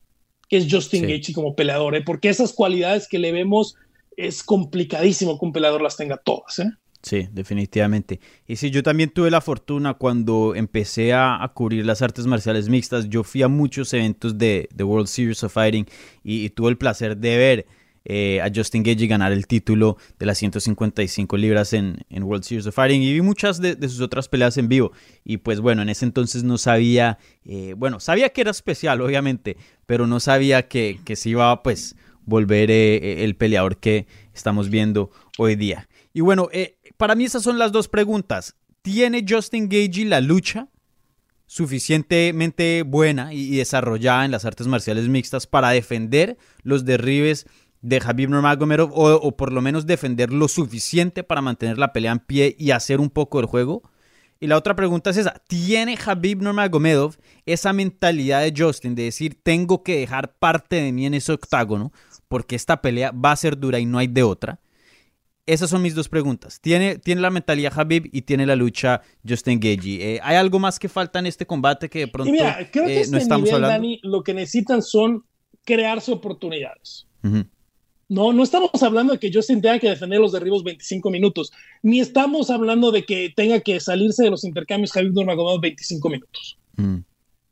que 0.50 0.58
es 0.58 0.68
Justin 0.70 1.08
sí. 1.24 1.34
como 1.34 1.56
peleador, 1.56 1.96
¿eh? 1.96 2.04
porque 2.06 2.30
esas 2.30 2.54
cualidades 2.54 3.08
que 3.08 3.20
le 3.20 3.32
vemos 3.32 3.76
es 4.18 4.44
complicadísimo 4.44 5.40
que 5.40 5.46
un 5.46 5.54
peleador 5.54 5.82
las 5.82 5.98
tenga 5.98 6.18
todas, 6.18 6.60
¿eh? 6.60 6.70
Sí, 7.04 7.28
definitivamente. 7.34 8.22
Y 8.48 8.56
sí, 8.56 8.72
yo 8.72 8.82
también 8.82 9.10
tuve 9.10 9.30
la 9.30 9.42
fortuna 9.42 9.96
cuando 9.96 10.56
empecé 10.56 11.12
a, 11.14 11.52
cubrir 11.54 11.86
las 11.86 12.02
artes 12.02 12.26
marciales 12.26 12.70
mixtas. 12.70 13.10
Yo 13.10 13.26
fui 13.26 13.44
a 13.44 13.50
muchos 13.50 13.94
eventos 13.94 14.38
de, 14.38 14.70
de 14.74 14.84
World 14.86 15.08
Series 15.08 15.44
of 15.44 15.52
Fighting 15.54 15.86
y, 16.24 16.50
tuve 16.52 16.70
el 16.70 16.78
placer 16.78 17.18
de 17.18 17.38
ver 17.38 17.66
eh, 18.06 18.40
a 18.42 18.50
Justin 18.56 18.84
Gage 18.84 19.08
ganar 19.08 19.34
el 19.34 19.48
título 19.48 19.98
de 20.18 20.26
las 20.26 20.38
155 20.38 21.36
libras 21.36 21.74
en, 21.74 21.98
en 22.10 22.24
World 22.24 22.46
Series 22.46 22.68
of 22.68 22.76
Fighting 22.76 23.02
y 23.02 23.12
vi 23.12 23.22
muchas 23.22 23.60
de, 23.60 23.78
sus 23.90 24.00
otras 24.00 24.30
peleas 24.30 24.58
en 24.58 24.70
vivo. 24.70 24.94
Y 25.26 25.38
pues 25.38 25.60
bueno, 25.60 25.82
en 25.82 25.90
ese 25.90 26.06
entonces 26.06 26.46
no 26.46 26.58
sabía, 26.58 27.18
eh, 27.44 27.76
bueno, 27.76 28.00
sabía 28.00 28.30
que 28.30 28.40
era 28.40 28.52
especial, 28.52 29.02
obviamente, 29.02 29.58
pero 29.86 30.08
no 30.08 30.22
sabía 30.22 30.70
que, 30.70 31.02
que 31.04 31.18
se 31.18 31.32
iba 31.32 31.52
a 31.52 31.64
pues 31.64 31.98
volver 32.26 32.72
eh, 32.72 33.26
el 33.26 33.36
peleador 33.36 33.76
que 33.76 34.08
estamos 34.34 34.70
viendo 34.70 35.12
hoy 35.38 35.58
día. 35.58 35.90
Y 36.14 36.22
bueno, 36.22 36.50
eh, 36.52 36.78
para 36.98 37.16
mí 37.16 37.26
esas 37.26 37.44
son 37.44 37.60
las 37.60 37.72
dos 37.72 37.88
preguntas. 37.88 38.56
¿Tiene 38.82 39.26
Justin 39.28 39.70
Gagey 39.70 40.06
la 40.06 40.22
lucha 40.22 40.68
suficientemente 41.46 42.84
buena 42.84 43.34
y 43.34 43.58
desarrollada 43.58 44.26
en 44.26 44.32
las 44.32 44.46
artes 44.46 44.68
marciales 44.68 45.08
mixtas 45.08 45.46
para 45.46 45.70
defender 45.70 46.38
los 46.64 46.84
derribes 46.84 47.46
de 47.82 48.02
Habib 48.04 48.30
Nurmagomedov 48.30 48.92
o, 48.94 49.14
o 49.16 49.38
por 49.38 49.52
lo 49.52 49.62
menos 49.62 49.86
defender 49.86 50.34
lo 50.34 50.48
suficiente 50.48 51.24
para 51.24 51.42
mantener 51.42 51.78
la 51.78 51.94
pelea 51.94 52.14
en 52.14 52.20
pie 52.20 52.56
y 52.58 52.72
hacer 52.72 53.00
un 53.00 53.10
poco 53.10 53.38
del 53.38 53.48
juego? 53.48 53.84
Y 54.40 54.48
la 54.48 54.58
otra 54.58 54.76
pregunta 54.76 55.10
es 55.10 55.18
esa, 55.18 55.42
¿tiene 55.48 55.98
Habib 56.06 56.42
Nurmagomedov 56.42 57.16
esa 57.46 57.72
mentalidad 57.72 58.42
de 58.42 58.54
Justin 58.56 58.96
de 58.96 59.04
decir 59.04 59.40
tengo 59.42 59.84
que 59.84 60.00
dejar 60.00 60.34
parte 60.34 60.78
de 60.78 60.92
mí 60.92 61.06
en 61.06 61.14
ese 61.14 61.32
octágono 61.32 61.94
porque 62.28 62.56
esta 62.56 62.82
pelea 62.82 63.12
va 63.12 63.32
a 63.32 63.38
ser 63.38 63.58
dura 63.58 63.80
y 63.80 63.86
no 63.86 64.00
hay 64.00 64.08
de 64.08 64.24
otra? 64.24 64.60
Esas 65.46 65.70
son 65.70 65.82
mis 65.82 65.94
dos 65.94 66.08
preguntas. 66.08 66.62
¿Tiene, 66.62 66.98
tiene 66.98 67.20
la 67.20 67.30
mentalidad 67.30 67.74
Habib 67.78 68.10
y 68.14 68.22
tiene 68.22 68.46
la 68.46 68.56
lucha 68.56 69.02
Justin 69.28 69.60
Gagey? 69.60 70.02
Eh, 70.02 70.20
¿Hay 70.24 70.38
algo 70.38 70.58
más 70.58 70.80
que 70.80 70.88
falta 70.88 71.20
en 71.20 71.26
este 71.26 71.46
combate 71.46 71.90
que 71.90 72.00
de 72.00 72.08
pronto 72.08 72.32
mira, 72.32 72.70
creo 72.72 72.86
que 72.86 72.98
eh, 72.98 73.02
este 73.02 73.12
no 73.12 73.18
estamos 73.18 73.46
nivel, 73.46 73.56
hablando? 73.56 73.74
Dani, 73.74 74.00
lo 74.04 74.24
que 74.24 74.34
necesitan 74.34 74.82
son 74.82 75.26
crearse 75.66 76.12
oportunidades. 76.14 77.08
No, 78.10 78.32
no 78.32 78.44
estamos 78.44 78.84
hablando 78.84 79.14
de 79.14 79.20
que 79.20 79.32
Justin 79.34 79.62
tenga 79.62 79.80
que 79.80 79.90
defender 79.90 80.20
los 80.20 80.32
derribos 80.32 80.64
25 80.64 81.10
minutos, 81.10 81.52
ni 81.82 82.00
estamos 82.00 82.50
hablando 82.50 82.92
de 82.92 83.04
que 83.06 83.34
tenga 83.36 83.60
que 83.60 83.80
salirse 83.80 84.24
de 84.24 84.30
los 84.30 84.44
intercambios 84.44 84.96
Habib 84.96 85.14
Nurmagomedov 85.14 85.62
25 85.62 86.10
minutos. 86.10 86.58
Mm. 86.78 86.98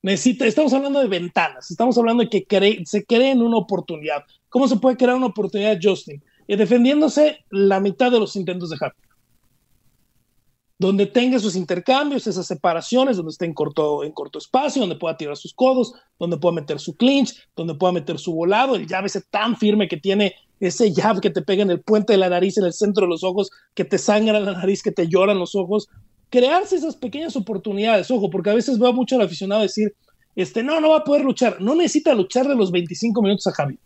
Necesita, 0.03 0.45
estamos 0.45 0.73
hablando 0.73 0.99
de 0.99 1.07
ventanas, 1.07 1.69
estamos 1.71 1.97
hablando 1.97 2.23
de 2.23 2.29
que 2.29 2.45
cre 2.45 2.81
se 2.85 3.05
creen 3.05 3.41
una 3.41 3.57
oportunidad. 3.57 4.23
¿Cómo 4.49 4.67
se 4.67 4.77
puede 4.77 4.97
crear 4.97 5.15
una 5.15 5.27
oportunidad 5.27 5.77
Justin? 5.81 6.21
Eh, 6.51 6.57
defendiéndose 6.57 7.45
la 7.49 7.79
mitad 7.79 8.11
de 8.11 8.19
los 8.19 8.35
intentos 8.35 8.69
de 8.69 8.77
Habib. 8.77 8.93
Donde 10.77 11.05
tenga 11.05 11.39
sus 11.39 11.55
intercambios, 11.55 12.27
esas 12.27 12.45
separaciones, 12.45 13.15
donde 13.15 13.31
esté 13.31 13.45
en 13.45 13.53
corto, 13.53 14.03
en 14.03 14.11
corto 14.11 14.37
espacio, 14.37 14.81
donde 14.81 14.97
pueda 14.97 15.15
tirar 15.15 15.37
sus 15.37 15.53
codos, 15.53 15.93
donde 16.19 16.35
pueda 16.35 16.55
meter 16.55 16.77
su 16.81 16.97
clinch, 16.97 17.47
donde 17.55 17.75
pueda 17.75 17.93
meter 17.93 18.19
su 18.19 18.33
volado, 18.33 18.75
el 18.75 18.85
jab 18.85 19.05
ese 19.05 19.21
tan 19.21 19.55
firme 19.55 19.87
que 19.87 19.95
tiene, 19.95 20.35
ese 20.59 20.93
jab 20.93 21.21
que 21.21 21.29
te 21.29 21.41
pega 21.41 21.63
en 21.63 21.71
el 21.71 21.79
puente 21.79 22.11
de 22.11 22.17
la 22.17 22.27
nariz, 22.27 22.57
en 22.57 22.65
el 22.65 22.73
centro 22.73 23.05
de 23.05 23.11
los 23.11 23.23
ojos, 23.23 23.49
que 23.73 23.85
te 23.85 23.97
sangra 23.97 24.37
la 24.41 24.51
nariz, 24.51 24.83
que 24.83 24.91
te 24.91 25.07
lloran 25.07 25.39
los 25.39 25.55
ojos. 25.55 25.87
Crearse 26.29 26.75
esas 26.75 26.97
pequeñas 26.97 27.37
oportunidades, 27.37 28.11
ojo, 28.11 28.29
porque 28.29 28.49
a 28.49 28.55
veces 28.55 28.77
veo 28.77 28.91
mucho 28.91 29.15
al 29.15 29.21
aficionado 29.21 29.61
decir, 29.61 29.95
este, 30.35 30.63
no, 30.63 30.81
no 30.81 30.89
va 30.89 30.97
a 30.97 31.03
poder 31.05 31.23
luchar. 31.23 31.61
No 31.61 31.75
necesita 31.75 32.13
luchar 32.13 32.45
de 32.49 32.57
los 32.57 32.71
25 32.71 33.21
minutos 33.21 33.47
a 33.47 33.53
Javi. 33.53 33.79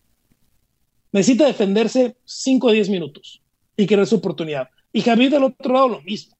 Necesita 1.15 1.45
defenderse 1.45 2.17
5 2.25 2.67
o 2.67 2.71
10 2.73 2.89
minutos 2.89 3.41
y 3.77 3.87
crear 3.87 4.05
su 4.05 4.17
oportunidad. 4.17 4.67
Y 4.91 4.99
Javi 4.99 5.29
del 5.29 5.43
otro 5.45 5.73
lado 5.73 5.87
lo 5.87 6.01
mismo. 6.01 6.35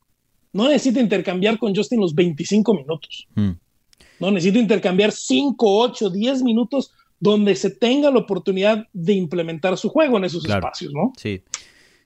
No 0.51 0.67
necesita 0.67 0.99
intercambiar 0.99 1.57
con 1.57 1.73
Justin 1.73 2.01
los 2.01 2.13
25 2.13 2.73
minutos. 2.73 3.25
Mm. 3.35 3.51
No 4.19 4.31
necesita 4.31 4.59
intercambiar 4.59 5.13
5, 5.13 5.55
8, 5.79 6.09
10 6.09 6.43
minutos 6.43 6.91
donde 7.21 7.55
se 7.55 7.69
tenga 7.69 8.11
la 8.11 8.19
oportunidad 8.19 8.85
de 8.91 9.13
implementar 9.13 9.77
su 9.77 9.87
juego 9.87 10.17
en 10.17 10.25
esos 10.25 10.43
Claro. 10.43 10.59
espacios, 10.67 10.91
¿no? 10.93 11.13
Sí. 11.15 11.41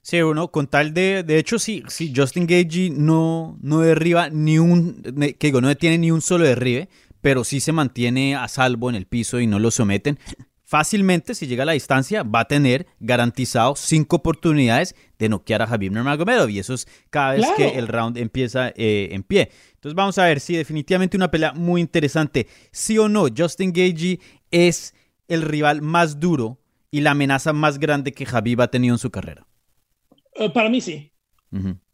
Sí, 0.03 0.21
uno, 0.21 0.49
con 0.51 0.67
tal 0.67 0.93
de. 0.93 1.23
De 1.23 1.39
hecho, 1.39 1.58
sí, 1.58 1.82
sí 1.88 2.13
Justin 2.15 2.45
Gagey 2.45 2.91
no, 2.91 3.58
no 3.63 3.79
derriba 3.79 4.29
ni 4.29 4.60
un. 4.60 5.01
Que 5.39 5.47
digo, 5.47 5.60
no 5.60 5.69
detiene 5.69 5.97
ni 5.97 6.12
un 6.12 6.21
solo 6.21 6.45
derribe, 6.45 6.88
pero 7.21 7.43
sí 7.43 7.60
se 7.62 7.71
mantiene 7.71 8.36
a 8.36 8.47
salvo 8.47 8.91
en 8.91 8.95
el 8.95 9.08
piso 9.08 9.39
y 9.39 9.47
no 9.47 9.58
lo 9.58 9.71
someten. 9.71 10.19
Fácilmente, 10.69 11.34
si 11.34 11.47
llega 11.47 11.63
a 11.63 11.65
la 11.65 11.71
distancia, 11.71 12.21
va 12.21 12.41
a 12.41 12.45
tener 12.47 12.86
garantizado 12.99 13.75
cinco 13.75 14.17
oportunidades 14.17 14.93
de 15.17 15.27
noquear 15.27 15.63
a 15.63 15.65
Habib 15.65 15.91
Nurmagomedov. 15.91 16.47
Y 16.51 16.60
eso 16.60 16.75
es 16.75 16.88
cada 17.10 17.32
vez 17.32 17.41
Claro. 17.41 17.55
que 17.55 17.79
el 17.79 17.88
round 17.88 18.19
empieza 18.19 18.69
eh, 18.75 19.10
en 19.12 19.23
pie. 19.23 19.49
Entonces, 19.73 19.95
vamos 19.95 20.19
a 20.19 20.25
ver 20.25 20.39
si 20.39 20.55
definitivamente 20.55 21.17
una 21.17 21.32
pelea 21.32 21.53
muy 21.53 21.82
interesante. 21.82 22.45
Sí 22.71 22.99
o 22.99 23.10
no, 23.10 23.25
Justin 23.36 23.73
Gagey 23.73 24.19
es 24.51 24.93
el 25.27 25.41
rival 25.41 25.82
más 25.82 26.19
duro 26.19 26.60
y 26.91 27.01
la 27.01 27.12
amenaza 27.12 27.51
más 27.51 27.79
grande 27.79 28.12
que 28.12 28.27
Habib 28.32 28.62
ha 28.62 28.67
tenido 28.69 28.93
en 28.93 28.99
su 28.99 29.10
carrera. 29.10 29.47
Eh, 30.36 30.51
para 30.51 30.69
mí 30.69 30.82
sí. 30.82 31.12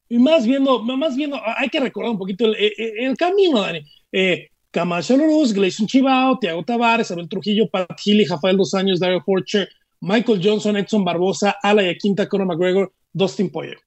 Y 0.10 0.20
más 0.20 0.46
viendo, 0.46 0.84
más 0.84 1.16
viendo, 1.16 1.40
hay 1.58 1.70
que 1.70 1.80
recordar 1.80 2.12
un 2.12 2.18
poquito 2.18 2.44
el, 2.46 2.56
el- 2.56 2.74
el 3.06 3.16
camino, 3.16 3.62
Dani. 3.62 3.86
Eh, 4.12 4.50
Camacho 4.76 5.16
Loruz, 5.16 5.54
Gleison 5.54 5.88
Chivao, 5.88 6.38
Tiago 6.38 6.62
Tavares, 6.66 7.10
Abel 7.10 7.30
Trujillo, 7.30 7.70
Pat 7.70 7.98
Healy, 8.06 8.26
Rafael 8.26 8.58
Dos 8.58 8.74
Años, 8.74 9.00
Dario 9.00 9.22
Forcher, 9.22 9.70
Michael 10.02 10.42
Johnson, 10.44 10.76
Edson 10.76 11.06
Barbosa, 11.06 11.56
Ala 11.64 11.82
Yaquinta, 11.82 12.28
Conor 12.28 12.48
McGregor, 12.48 12.94
Dustin 13.14 13.50
Poirier. 13.50 13.78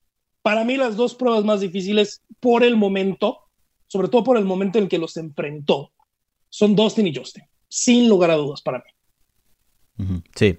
Para 0.40 0.64
mí 0.64 0.78
las 0.78 0.96
dos 0.96 1.14
pruebas 1.14 1.44
más 1.44 1.60
difíciles 1.60 2.22
por 2.40 2.64
el 2.64 2.78
momento, 2.78 3.40
sobre 3.86 4.08
todo 4.08 4.24
por 4.24 4.38
el 4.38 4.46
momento 4.46 4.78
en 4.78 4.84
el 4.84 4.88
que 4.88 4.96
los 4.96 5.18
enfrentó, 5.18 5.92
son 6.48 6.74
Dustin 6.74 7.06
y 7.06 7.14
Justin, 7.14 7.44
sin 7.68 8.08
lugar 8.08 8.30
a 8.30 8.36
dudas 8.36 8.62
para 8.62 8.78
mí. 9.98 10.24
Sí. 10.34 10.58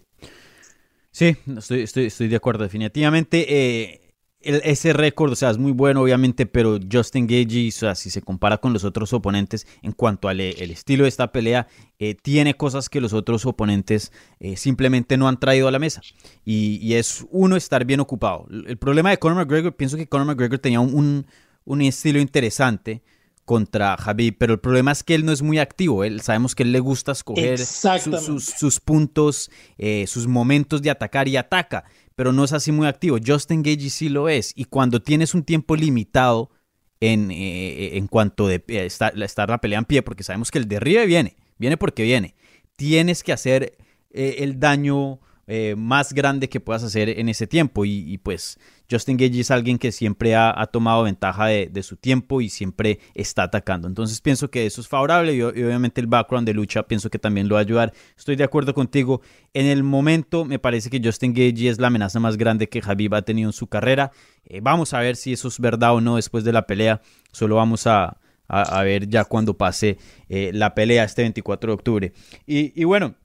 Sí, 1.10 1.36
estoy 1.72 2.28
de 2.28 2.36
acuerdo. 2.36 2.66
Definitivamente 2.66 3.48
eh, 3.50 4.09
el- 4.42 4.62
ese 4.64 4.94
récord, 4.94 5.32
o 5.32 5.36
sea, 5.36 5.50
es 5.50 5.58
muy 5.58 5.72
bueno, 5.72 6.02
obviamente, 6.02 6.46
pero 6.46 6.80
Justin 6.92 7.28
Gagey, 7.28 7.70
o 7.70 7.72
sea, 7.72 7.96
si 7.96 8.10
se 8.10 8.22
compara 8.22 8.58
con 8.58 8.72
los 8.74 8.84
otros 8.84 9.12
oponentes 9.14 9.68
en 9.82 9.92
cuanto 9.92 10.28
al 10.30 10.40
eh, 10.40 10.56
el 10.60 10.72
estilo 10.72 11.04
de 11.04 11.10
esta 11.10 11.32
pelea, 11.32 11.68
eh, 12.00 12.16
tiene 12.16 12.56
cosas 12.56 12.90
que 12.90 13.02
los 13.02 13.12
otros 13.14 13.46
oponentes 13.46 14.12
eh, 14.40 14.56
simplemente 14.56 15.18
no 15.18 15.28
han 15.28 15.40
traído 15.40 15.68
a 15.68 15.72
la 15.72 15.80
mesa. 15.80 16.02
Y, 16.46 16.80
y 16.82 16.94
es 16.96 17.26
uno 17.32 17.56
estar 17.58 17.84
bien 17.86 18.00
ocupado. 18.00 18.48
El 18.50 18.78
problema 18.78 19.10
de 19.10 19.18
Conor 19.18 19.38
McGregor, 19.40 19.76
pienso 19.76 19.98
que 19.98 20.08
Conor 20.08 20.28
McGregor 20.28 20.60
tenía 20.60 20.80
un, 20.80 20.94
un, 20.94 21.26
un 21.66 21.82
estilo 21.82 22.20
interesante 22.20 23.02
contra 23.46 23.96
Habib, 23.96 24.36
pero 24.38 24.54
el 24.54 24.60
problema 24.60 24.92
es 24.92 25.02
que 25.04 25.16
él 25.16 25.26
no 25.26 25.32
es 25.32 25.42
muy 25.42 25.58
activo. 25.58 26.04
Él 26.04 26.22
sabemos 26.22 26.54
que 26.54 26.62
él 26.62 26.72
le 26.72 26.80
gusta 26.80 27.12
escoger 27.14 27.58
su- 27.58 27.64
Exactamente. 27.64 28.24
sus, 28.26 28.46
sus 28.46 28.80
puntos, 28.80 29.50
eh, 29.80 30.06
sus 30.08 30.28
momentos 30.28 30.84
de 30.84 30.92
atacar 30.92 31.28
y 31.28 31.36
ataca, 31.36 31.84
pero 32.20 32.34
no 32.34 32.44
es 32.44 32.52
así 32.52 32.74
muy 32.74 32.86
activo. 32.86 33.18
Justin 33.26 33.64
Gagey 33.64 33.90
sí 33.90 34.10
lo 34.10 34.28
es, 34.28 34.52
y 34.54 34.66
cuando 34.66 35.02
tienes 35.02 35.34
un 35.34 35.42
tiempo 35.44 35.78
limitado 35.78 36.52
en, 37.00 37.32
eh, 37.32 37.96
en 37.96 38.08
cuanto 38.08 38.46
de 38.46 38.56
eh, 38.68 38.86
estar, 38.86 39.18
estar 39.24 39.50
la 39.50 39.62
pelea 39.62 39.80
en 39.80 39.86
pie, 39.86 40.02
porque 40.02 40.24
sabemos 40.24 40.52
que 40.52 40.58
el 40.58 40.68
derribe 40.68 41.06
viene, 41.06 41.38
viene 41.58 41.78
porque 41.78 42.04
viene, 42.04 42.36
tienes 42.76 43.24
que 43.24 43.32
hacer 43.32 43.78
eh, 44.10 44.36
el 44.40 44.60
daño 44.60 45.22
eh, 45.50 45.76
más 45.76 46.14
grande 46.14 46.48
que 46.48 46.60
puedas 46.60 46.84
hacer 46.84 47.10
en 47.10 47.28
ese 47.28 47.48
tiempo. 47.48 47.84
Y, 47.84 48.18
pues 48.20 48.60
Justin 48.90 49.18
Gage 49.18 49.40
es 49.40 49.52
alguien 49.52 49.78
que 49.78 49.92
siempre 49.92 50.36
ha, 50.36 50.66
tomado 50.72 51.04
ventaja 51.04 51.48
de, 51.48 51.84
su 51.84 51.98
tiempo 51.98 52.40
y 52.40 52.50
siempre 52.50 53.00
está 53.16 53.44
atacando. 53.44 53.88
Entonces 53.88 54.22
pienso 54.22 54.50
que 54.50 54.66
eso 54.66 54.80
es 54.80 54.88
favorable 54.88 55.34
y, 55.34 55.42
obviamente 55.42 56.00
el 56.02 56.08
background 56.08 56.46
de 56.48 56.54
lucha 56.54 56.84
pienso 56.84 57.10
que 57.10 57.20
también 57.20 57.50
lo 57.50 57.56
va 57.56 57.62
a 57.62 57.64
ayudar. 57.64 57.94
Estoy 58.18 58.36
de 58.36 58.44
acuerdo 58.44 58.74
contigo. 58.74 59.22
En 59.54 59.66
el 59.66 59.84
momento 59.84 60.46
me 60.46 60.60
parece 60.60 60.90
que 60.90 61.02
Justin 61.04 61.34
Gage 61.34 61.68
es 61.68 61.80
la 61.80 61.88
amenaza 61.88 62.20
más 62.20 62.38
grande 62.38 62.70
que 62.70 62.82
Javib 62.82 63.16
ha 63.16 63.24
tenido 63.24 63.50
en 63.50 63.54
su 63.54 63.68
carrera. 63.68 64.12
Eh, 64.46 64.62
vamos 64.62 64.94
a 64.94 65.00
ver 65.00 65.16
si 65.16 65.34
eso 65.34 65.48
es 65.48 65.60
verdad 65.60 65.96
o 65.96 66.02
no 66.02 66.16
después 66.16 66.44
de 66.44 66.54
la 66.54 66.68
pelea. 66.68 67.02
Solo 67.32 67.56
vamos 67.56 67.88
a, 67.88 68.18
a, 68.50 68.84
ver 68.84 69.08
ya 69.08 69.26
cuando 69.26 69.56
pase 69.56 69.98
eh, 70.28 70.52
la 70.54 70.74
pelea 70.74 71.04
este 71.04 71.22
24 71.22 71.72
de 71.72 71.74
octubre. 71.74 72.14
Y, 72.46 72.84
bueno, 72.84 73.16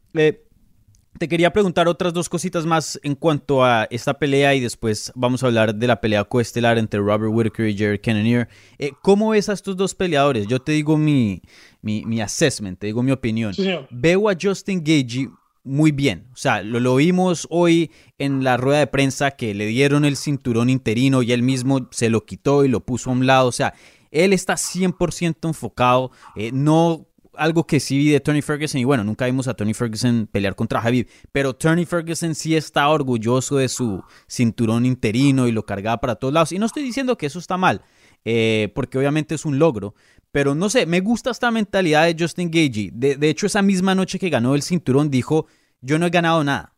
te 1.18 1.28
quería 1.28 1.52
preguntar 1.52 1.88
otras 1.88 2.12
dos 2.12 2.28
cositas 2.28 2.66
más 2.66 2.98
en 3.02 3.14
cuanto 3.14 3.64
a 3.64 3.84
esta 3.90 4.14
pelea 4.14 4.54
y 4.54 4.60
después 4.60 5.12
vamos 5.14 5.42
a 5.42 5.46
hablar 5.46 5.74
de 5.74 5.86
la 5.86 6.00
pelea 6.00 6.24
coestelar 6.24 6.78
entre 6.78 7.00
Robert 7.00 7.32
Whittaker 7.32 7.68
y 7.68 7.76
Jared 7.76 8.00
Cannonier. 8.02 8.48
Eh, 8.78 8.92
¿Cómo 9.02 9.30
ves 9.30 9.48
a 9.48 9.52
estos 9.52 9.76
dos 9.76 9.94
peleadores? 9.94 10.46
Yo 10.46 10.60
te 10.60 10.72
digo 10.72 10.96
mi, 10.96 11.42
mi, 11.82 12.04
mi 12.04 12.20
assessment, 12.20 12.78
te 12.78 12.86
digo 12.86 13.02
mi 13.02 13.12
opinión. 13.12 13.54
Sí, 13.54 13.68
Veo 13.90 14.28
a 14.28 14.36
Justin 14.40 14.80
Gagey 14.80 15.28
muy 15.62 15.92
bien. 15.92 16.26
O 16.32 16.36
sea, 16.36 16.62
lo, 16.62 16.80
lo, 16.80 16.96
vimos 16.96 17.46
hoy 17.50 17.90
en 18.18 18.44
la 18.44 18.56
rueda 18.56 18.80
de 18.80 18.86
prensa 18.86 19.30
que 19.30 19.54
le 19.54 19.66
dieron 19.66 20.04
el 20.04 20.16
cinturón 20.16 20.68
interino 20.68 21.22
y 21.22 21.32
él 21.32 21.42
mismo 21.42 21.88
se 21.90 22.10
lo 22.10 22.24
quitó 22.24 22.64
y 22.64 22.68
lo 22.68 22.80
puso 22.80 23.10
a 23.10 23.12
un 23.14 23.26
lado. 23.26 23.48
O 23.48 23.52
sea, 23.52 23.74
él 24.10 24.32
está 24.32 24.54
100% 24.54 25.48
enfocado. 25.48 26.10
Eh, 26.36 26.50
no 26.52 27.06
algo 27.36 27.66
que 27.66 27.80
sí 27.80 27.98
vi 27.98 28.10
de 28.10 28.20
Tony 28.20 28.42
Ferguson, 28.42 28.80
y 28.80 28.84
bueno, 28.84 29.04
nunca 29.04 29.26
vimos 29.26 29.48
a 29.48 29.54
Tony 29.54 29.74
Ferguson 29.74 30.28
pelear 30.30 30.54
contra 30.54 30.80
Habib, 30.80 31.08
pero 31.32 31.54
Tony 31.54 31.84
Ferguson 31.84 32.34
sí 32.34 32.56
está 32.56 32.88
orgulloso 32.88 33.56
de 33.56 33.68
su 33.68 34.02
cinturón 34.28 34.86
interino 34.86 35.48
y 35.48 35.52
lo 35.52 35.64
cargaba 35.64 36.00
para 36.00 36.16
todos 36.16 36.34
lados. 36.34 36.52
Y 36.52 36.58
no 36.58 36.66
estoy 36.66 36.82
diciendo 36.82 37.16
que 37.16 37.26
eso 37.26 37.38
está 37.38 37.56
mal, 37.56 37.82
eh, 38.24 38.72
porque 38.74 38.98
obviamente 38.98 39.34
es 39.34 39.44
un 39.44 39.58
logro, 39.58 39.94
pero 40.30 40.54
no 40.54 40.68
sé, 40.68 40.86
me 40.86 41.00
gusta 41.00 41.30
esta 41.30 41.50
mentalidad 41.50 42.04
de 42.04 42.16
Justin 42.18 42.50
Gagey. 42.50 42.90
De, 42.92 43.16
de 43.16 43.28
hecho, 43.28 43.46
esa 43.46 43.62
misma 43.62 43.94
noche 43.94 44.18
que 44.18 44.30
ganó 44.30 44.54
el 44.54 44.62
cinturón 44.62 45.10
dijo, 45.10 45.46
yo 45.80 45.98
no 45.98 46.06
he 46.06 46.10
ganado 46.10 46.42
nada. 46.42 46.73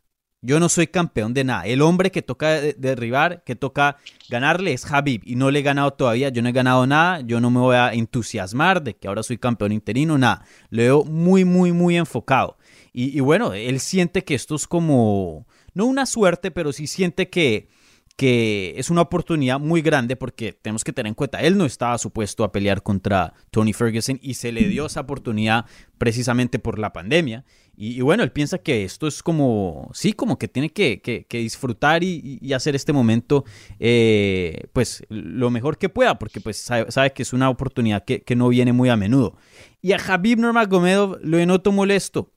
Yo 0.47 0.61
no 0.61 0.69
soy 0.69 0.87
campeón 0.87 1.35
de 1.35 1.43
nada. 1.43 1.67
El 1.67 1.83
hombre 1.83 2.13
que 2.13 2.23
toca 2.23 2.61
derribar, 2.61 3.43
que 3.43 3.57
toca 3.57 3.97
ganarle 4.29 4.73
es 4.73 4.89
Habib 4.91 5.23
y 5.25 5.35
no 5.35 5.51
le 5.51 5.59
he 5.59 5.63
ganado 5.63 5.93
todavía. 5.95 6.29
Yo 6.29 6.41
no 6.41 6.49
he 6.49 6.53
ganado 6.53 6.87
nada. 6.87 7.21
Yo 7.23 7.41
no 7.41 7.51
me 7.51 7.59
voy 7.59 7.75
a 7.75 7.93
entusiasmar 7.93 8.81
de 8.85 8.95
que 8.95 9.09
ahora 9.09 9.25
soy 9.25 9.39
campeón 9.39 9.73
interino, 9.73 10.17
nada. 10.19 10.45
Lo 10.71 10.83
veo 10.83 11.05
muy, 11.05 11.45
muy, 11.45 11.73
muy 11.73 11.97
enfocado. 11.97 12.59
Y, 12.93 13.17
y 13.17 13.21
bueno, 13.21 13.55
él 13.55 13.81
siente 13.81 14.23
que 14.23 14.37
esto 14.37 14.55
es 14.55 14.69
como, 14.69 15.49
no 15.75 15.85
una 15.87 16.07
suerte, 16.07 16.53
pero 16.53 16.73
sí 16.73 16.87
siente 16.87 17.29
que, 17.29 17.69
que 18.17 18.75
es 18.77 18.89
una 18.89 19.03
oportunidad 19.03 19.61
muy 19.61 19.83
grande 19.83 20.17
porque 20.17 20.53
tenemos 20.53 20.85
que 20.85 20.93
tener 20.93 21.09
en 21.09 21.15
cuenta, 21.15 21.43
él 21.43 21.59
no 21.59 21.67
estaba 21.67 21.99
supuesto 21.99 22.45
a 22.45 22.53
pelear 22.53 22.83
contra 22.83 23.35
Tony 23.51 23.75
Ferguson 23.75 24.19
y 24.23 24.35
se 24.35 24.53
le 24.53 24.69
dio 24.69 24.87
esa 24.87 25.01
oportunidad 25.01 25.67
precisamente 25.99 26.59
por 26.59 26.79
la 26.79 26.93
pandemia. 26.93 27.45
Y, 27.79 28.01
bueno, 28.01 28.23
él 28.23 28.33
piensa 28.33 28.57
que 28.57 28.85
esto 28.85 29.07
es 29.07 29.23
como, 29.23 29.91
sí, 29.93 30.15
como 30.15 30.39
que 30.39 30.49
tiene 30.49 30.71
que, 30.71 31.27
disfrutar 31.31 32.03
y, 32.03 32.53
hacer 32.55 32.75
este 32.75 32.95
momento, 32.95 33.45
eh, 33.79 34.69
pues, 34.73 35.05
lo 35.11 35.51
mejor 35.51 35.77
que 35.77 35.91
pueda, 35.91 36.19
porque 36.19 36.41
pues 36.41 36.57
sabe, 36.57 37.12
que 37.12 37.23
es 37.23 37.35
una 37.35 37.51
oportunidad 37.51 38.05
que, 38.05 38.37
no 38.37 38.49
viene 38.49 38.73
muy 38.73 38.89
a 38.89 38.97
menudo. 38.97 39.37
Y 39.83 39.93
a 39.93 39.99
Javib 39.99 40.39
Nurmagomedov 40.39 41.19
lo 41.23 41.45
noto 41.45 41.71
molesto. 41.71 42.33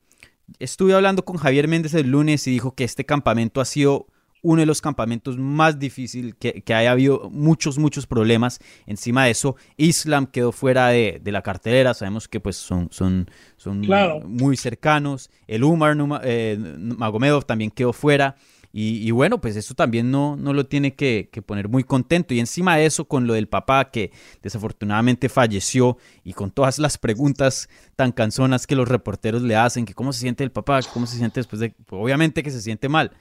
Estuve 0.60 0.94
hablando 0.94 1.24
con 1.24 1.38
Javier 1.38 1.68
Méndez 1.68 1.94
el 1.94 2.10
lunes 2.10 2.46
y 2.48 2.52
dijo 2.52 2.76
que 2.76 2.84
este 2.84 3.06
campamento 3.06 3.62
ha 3.62 3.66
sido 3.66 4.08
uno 4.42 4.62
de 4.62 4.66
los 4.66 4.82
campamentos 4.82 5.38
más 5.38 5.80
difíciles, 5.80 6.36
que, 6.40 6.62
que 6.62 6.74
haya 6.74 6.92
habido 6.92 7.30
muchos, 7.30 7.78
muchos 7.78 8.08
problemas. 8.08 8.60
Encima 8.86 9.26
de 9.26 9.32
eso, 9.32 9.56
Islam 9.78 10.28
quedó 10.28 10.52
fuera 10.52 10.88
de, 10.90 11.22
la 11.26 11.42
cartelera, 11.42 11.94
sabemos 11.94 12.28
que 12.28 12.40
pues 12.40 12.56
son, 12.56 12.90
son, 12.92 13.30
son 13.58 13.82
muy 14.26 14.58
cercanos. 14.58 15.30
El 15.48 15.64
Umar 15.64 15.96
eh, 16.24 16.58
Magomedov 16.78 17.46
también 17.46 17.72
quedó 17.72 17.94
fuera. 17.94 18.36
Y, 18.72 19.10
bueno, 19.10 19.42
pues 19.42 19.56
eso 19.56 19.74
también 19.74 20.12
no, 20.12 20.36
no 20.36 20.54
lo 20.54 20.68
tiene 20.68 20.94
que, 20.94 21.28
poner 21.44 21.70
muy 21.70 21.84
contento. 21.84 22.36
Y 22.36 22.40
encima 22.40 22.78
de 22.78 22.86
eso, 22.86 23.06
con 23.06 23.26
lo 23.26 23.34
del 23.34 23.48
papá 23.48 23.90
que 23.90 24.12
desafortunadamente 24.44 25.28
falleció 25.28 25.98
y 26.24 26.34
con 26.34 26.52
todas 26.52 26.78
las 26.78 27.00
preguntas 27.00 27.68
tan 27.96 28.12
canzonas 28.12 28.68
que 28.68 28.76
los 28.76 28.88
reporteros 28.88 29.42
le 29.42 29.56
hacen, 29.56 29.86
que 29.86 29.96
cómo 29.96 30.14
se 30.14 30.20
siente 30.20 30.44
el 30.44 30.52
papá, 30.52 30.82
cómo 30.94 31.08
se 31.08 31.18
siente 31.18 31.40
después 31.40 31.60
de... 31.60 31.72
Pues, 31.72 32.00
obviamente 32.00 32.44
que 32.44 32.52
se 32.52 32.62
siente 32.62 32.90
mal. 32.90 33.12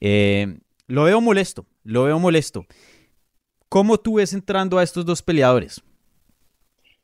Eh, 0.00 0.58
lo 0.86 1.04
veo 1.04 1.20
molesto, 1.20 1.66
lo 1.84 2.04
veo 2.04 2.18
molesto. 2.18 2.66
¿Cómo 3.68 3.98
tú 3.98 4.14
ves 4.14 4.32
entrando 4.32 4.78
a 4.78 4.82
estos 4.82 5.04
dos 5.04 5.22
peleadores? 5.22 5.82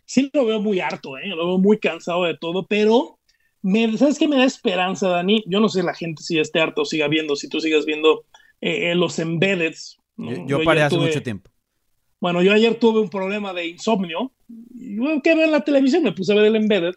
Sí, 0.07 0.31
lo 0.33 0.45
veo 0.45 0.61
muy 0.61 0.81
harto, 0.81 1.17
¿eh? 1.19 1.29
lo 1.29 1.47
veo 1.47 1.59
muy 1.59 1.79
cansado 1.79 2.25
de 2.25 2.37
todo, 2.37 2.67
pero 2.67 3.19
me, 3.63 3.97
¿sabes 3.97 4.19
qué 4.19 4.29
me 4.29 4.37
da 4.37 4.45
esperanza, 4.45 5.09
Dani? 5.09 5.43
Yo 5.47 5.61
no 5.61 5.69
sé 5.69 5.83
la 5.83 5.95
gente 5.95 6.23
si 6.23 6.39
esté 6.39 6.61
harto 6.61 6.83
o 6.83 6.85
siga 6.85 7.09
viendo, 7.09 7.37
si 7.37 7.49
tú 7.49 7.61
sigas 7.61 7.87
viendo 7.87 8.25
eh, 8.61 8.91
eh, 8.91 8.95
los 8.95 9.19
embeddeds. 9.19 9.99
Yo, 10.17 10.63
paré 10.65 10.83
hace 10.83 10.99
mucho 10.99 11.23
tiempo. 11.23 11.51
Bueno, 12.21 12.43
yo 12.43 12.53
ayer 12.53 12.75
tuve 12.77 13.01
un 13.01 13.11
problema 13.11 13.53
de 13.53 13.67
insomnio. 13.67 14.33
Y 14.75 14.97
bueno, 14.97 15.21
que 15.23 15.35
ver 15.35 15.49
la 15.49 15.63
televisión, 15.63 16.03
me 16.03 16.13
puse 16.13 16.33
a 16.33 16.37
ver 16.37 16.47
el 16.47 16.57
embedded. 16.57 16.95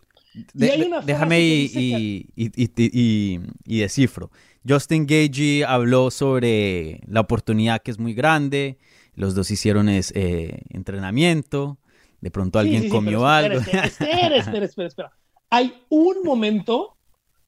déjame 0.53 1.41
y, 1.41 2.29
y, 2.36 3.79
descifro. 3.79 4.31
Justin 4.67 5.06
Gagey 5.08 5.63
habló 5.63 6.12
sobre 6.12 7.01
la 7.08 7.21
oportunidad 7.21 7.82
que 7.82 7.91
es 7.91 7.99
muy 7.99 8.13
grande, 8.13 8.77
los 9.15 9.34
dos 9.34 9.49
hicieron 9.49 9.88
eh, 9.89 10.62
entrenamiento, 10.69 11.77
de 12.21 12.32
pronto 12.32 12.60
alguien 12.60 12.89
comió 12.89 13.27
algo. 13.27 13.60
Espera, 13.84 14.36
espera, 14.36 14.65
espera, 14.65 14.88
espera, 14.88 15.12
Hay 15.49 15.73
un 15.89 16.23
momento 16.23 16.97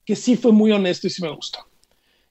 que 0.05 0.15
sí 0.15 0.38
fue 0.38 0.51
muy 0.51 0.71
honesto 0.71 1.08
y 1.08 1.10
sí 1.10 1.21
me 1.21 1.29
gustó. 1.29 1.60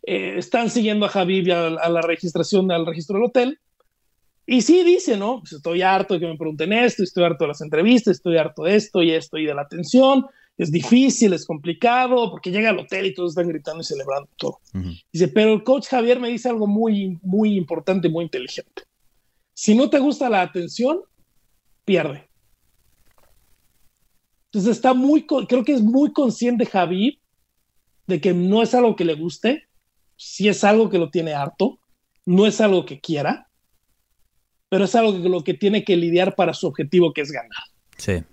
Eh, 0.03 0.35
están 0.38 0.70
siguiendo 0.70 1.07
a 1.07 1.09
Javi 1.09 1.48
a, 1.51 1.66
a, 1.66 1.88
la 1.88 2.01
registración, 2.01 2.70
al 2.72 2.87
registro 2.87 3.16
del 3.16 3.27
hotel. 3.27 3.61
Y 4.46 4.62
sí 4.62 4.83
dice, 4.83 5.16
¿no? 5.16 5.40
Pues 5.40 5.53
estoy 5.53 5.83
harto 5.83 6.14
de 6.14 6.20
que 6.20 6.27
me 6.27 6.37
pregunten 6.37 6.72
esto, 6.72 7.03
estoy 7.03 7.24
harto 7.24 7.44
de 7.44 7.48
las 7.48 7.61
entrevistas, 7.61 8.16
estoy 8.16 8.38
harto 8.38 8.62
de 8.62 8.77
esto 8.77 9.03
y 9.03 9.11
esto 9.11 9.37
y 9.37 9.44
de 9.44 9.55
la 9.55 9.62
atención 9.62 10.24
es 10.59 10.73
difícil, 10.73 11.33
es 11.33 11.47
complicado, 11.47 12.31
porque 12.33 12.51
llega 12.51 12.71
al 12.71 12.79
hotel 12.81 13.07
y 13.07 13.14
todos 13.14 13.31
están 13.31 13.49
gritando 13.49 13.81
y 13.81 13.85
celebrando 13.85 14.29
todo. 14.37 14.59
Dice, 15.12 15.29
pero 15.29 15.53
el 15.53 15.62
coach 15.62 15.87
Javier 15.87 16.18
me 16.18 16.29
dice 16.29 16.49
algo 16.49 16.66
muy, 16.66 17.16
muy 17.23 17.57
importante, 17.57 18.09
muy 18.09 18.25
inteligente. 18.25 18.83
Si 19.55 19.77
no 19.77 19.88
te 19.88 20.01
gusta 20.01 20.29
la 20.29 20.42
atención, 20.42 21.01
pierde. 21.85 22.29
Entonces 24.47 24.77
está 24.77 24.94
muy, 24.94 25.27
creo 25.27 25.64
que 25.64 25.75
es 25.75 25.83
muy 25.83 26.12
consciente 26.12 26.66
Javier 26.66 27.14
de 28.09 28.21
que 28.21 28.35
no 28.35 28.62
es 28.62 28.75
algo 28.75 28.97
que 28.97 29.05
le 29.05 29.14
guste, 29.14 29.68
si 30.16 30.49
es 30.49 30.64
algo 30.64 30.90
que 30.90 30.99
lo 30.99 31.11
tiene 31.11 31.35
harto, 31.35 31.79
no 32.27 32.47
es 32.47 32.61
algo 32.61 32.85
que 32.85 33.01
quiera, 33.01 33.49
pero 34.68 34.87
es 34.87 34.94
algo 34.97 35.23
que 35.23 35.29
lo 35.29 35.44
que 35.44 35.55
tiene 35.55 35.85
que 35.85 35.97
lidiar 35.97 36.35
para 36.35 36.53
su 36.53 36.66
objetivo 36.66 37.12
que 37.12 37.21
es 37.21 37.31
ganar. 37.31 37.62
Sí. 37.97 38.25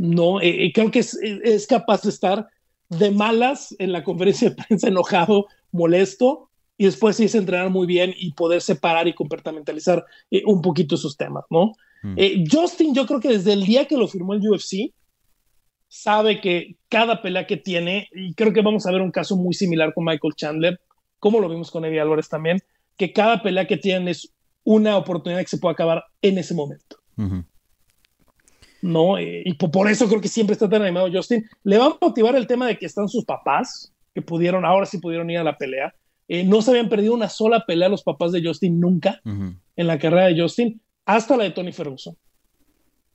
¿No? 0.00 0.40
Eh, 0.40 0.64
eh, 0.64 0.72
creo 0.72 0.90
que 0.90 1.00
es, 1.00 1.66
capaz 1.68 2.02
de 2.02 2.08
estar 2.08 2.48
de 2.88 3.10
malas 3.10 3.76
en 3.78 3.92
la 3.92 4.02
conferencia 4.02 4.48
de 4.48 4.56
prensa, 4.56 4.88
enojado, 4.88 5.46
molesto, 5.72 6.48
y 6.78 6.86
después 6.86 7.20
irse 7.20 7.36
a 7.36 7.40
entrenar 7.40 7.68
muy 7.68 7.86
bien 7.86 8.14
y 8.16 8.32
poder 8.32 8.62
separar 8.62 9.06
y 9.06 9.12
comportamentalizar 9.12 10.02
eh, 10.30 10.42
un 10.46 10.62
poquito 10.62 10.96
sus 10.96 11.18
temas, 11.18 11.44
¿no? 11.50 11.72
Mm. 12.02 12.16
Justin, 12.50 12.94
yo 12.94 13.04
creo 13.04 13.20
que 13.20 13.28
desde 13.28 13.52
el 13.52 13.64
día 13.64 13.86
que 13.86 13.98
lo 13.98 14.08
firmó 14.08 14.32
el 14.32 14.40
UFC, 14.40 14.94
sabe 15.86 16.40
que 16.40 16.76
cada 16.88 17.20
pelea 17.20 17.46
que 17.46 17.58
tiene, 17.58 18.08
y 18.12 18.32
creo 18.32 18.54
que 18.54 18.62
vamos 18.62 18.86
a 18.86 18.92
ver 18.92 19.02
un 19.02 19.10
caso 19.10 19.36
muy 19.36 19.52
similar 19.52 19.92
con 19.92 20.04
Michael 20.04 20.34
Chandler, 20.34 20.80
como 21.18 21.40
lo 21.40 21.48
vimos 21.50 21.70
con 21.70 21.84
Eddie 21.84 22.00
Álvarez 22.00 22.30
también, 22.30 22.60
que 22.96 23.12
cada 23.12 23.42
pelea 23.42 23.66
que 23.66 23.76
tienen 23.76 24.08
es 24.08 24.32
una 24.64 24.96
oportunidad 24.96 25.40
que 25.40 25.48
se 25.48 25.58
puede 25.58 25.74
acabar 25.74 26.04
en 26.22 26.38
ese 26.38 26.54
momento. 26.54 26.96
¿No? 28.82 29.18
Eh, 29.18 29.42
y 29.44 29.54
por 29.54 29.90
eso 29.90 30.08
creo 30.08 30.20
que 30.20 30.28
siempre 30.28 30.54
está 30.54 30.68
tan 30.68 30.82
animado 30.82 31.08
Justin. 31.12 31.44
Le 31.64 31.78
va 31.78 31.86
a 31.86 31.98
motivar 32.00 32.34
el 32.36 32.46
tema 32.46 32.66
de 32.66 32.78
que 32.78 32.86
están 32.86 33.08
sus 33.08 33.24
papás, 33.24 33.92
que 34.14 34.22
pudieron, 34.22 34.64
ahora 34.64 34.86
sí 34.86 34.98
pudieron 34.98 35.30
ir 35.30 35.38
a 35.38 35.44
la 35.44 35.56
pelea. 35.56 35.94
Eh, 36.28 36.44
no 36.44 36.62
se 36.62 36.70
habían 36.70 36.88
perdido 36.88 37.14
una 37.14 37.28
sola 37.28 37.64
pelea 37.66 37.88
los 37.88 38.02
papás 38.02 38.32
de 38.32 38.42
Justin 38.42 38.78
nunca 38.78 39.20
en 39.24 39.86
la 39.86 39.98
carrera 39.98 40.26
de 40.26 40.40
Justin, 40.40 40.80
hasta 41.04 41.36
la 41.36 41.44
de 41.44 41.50
Tony 41.50 41.72
Ferguson. 41.72 42.16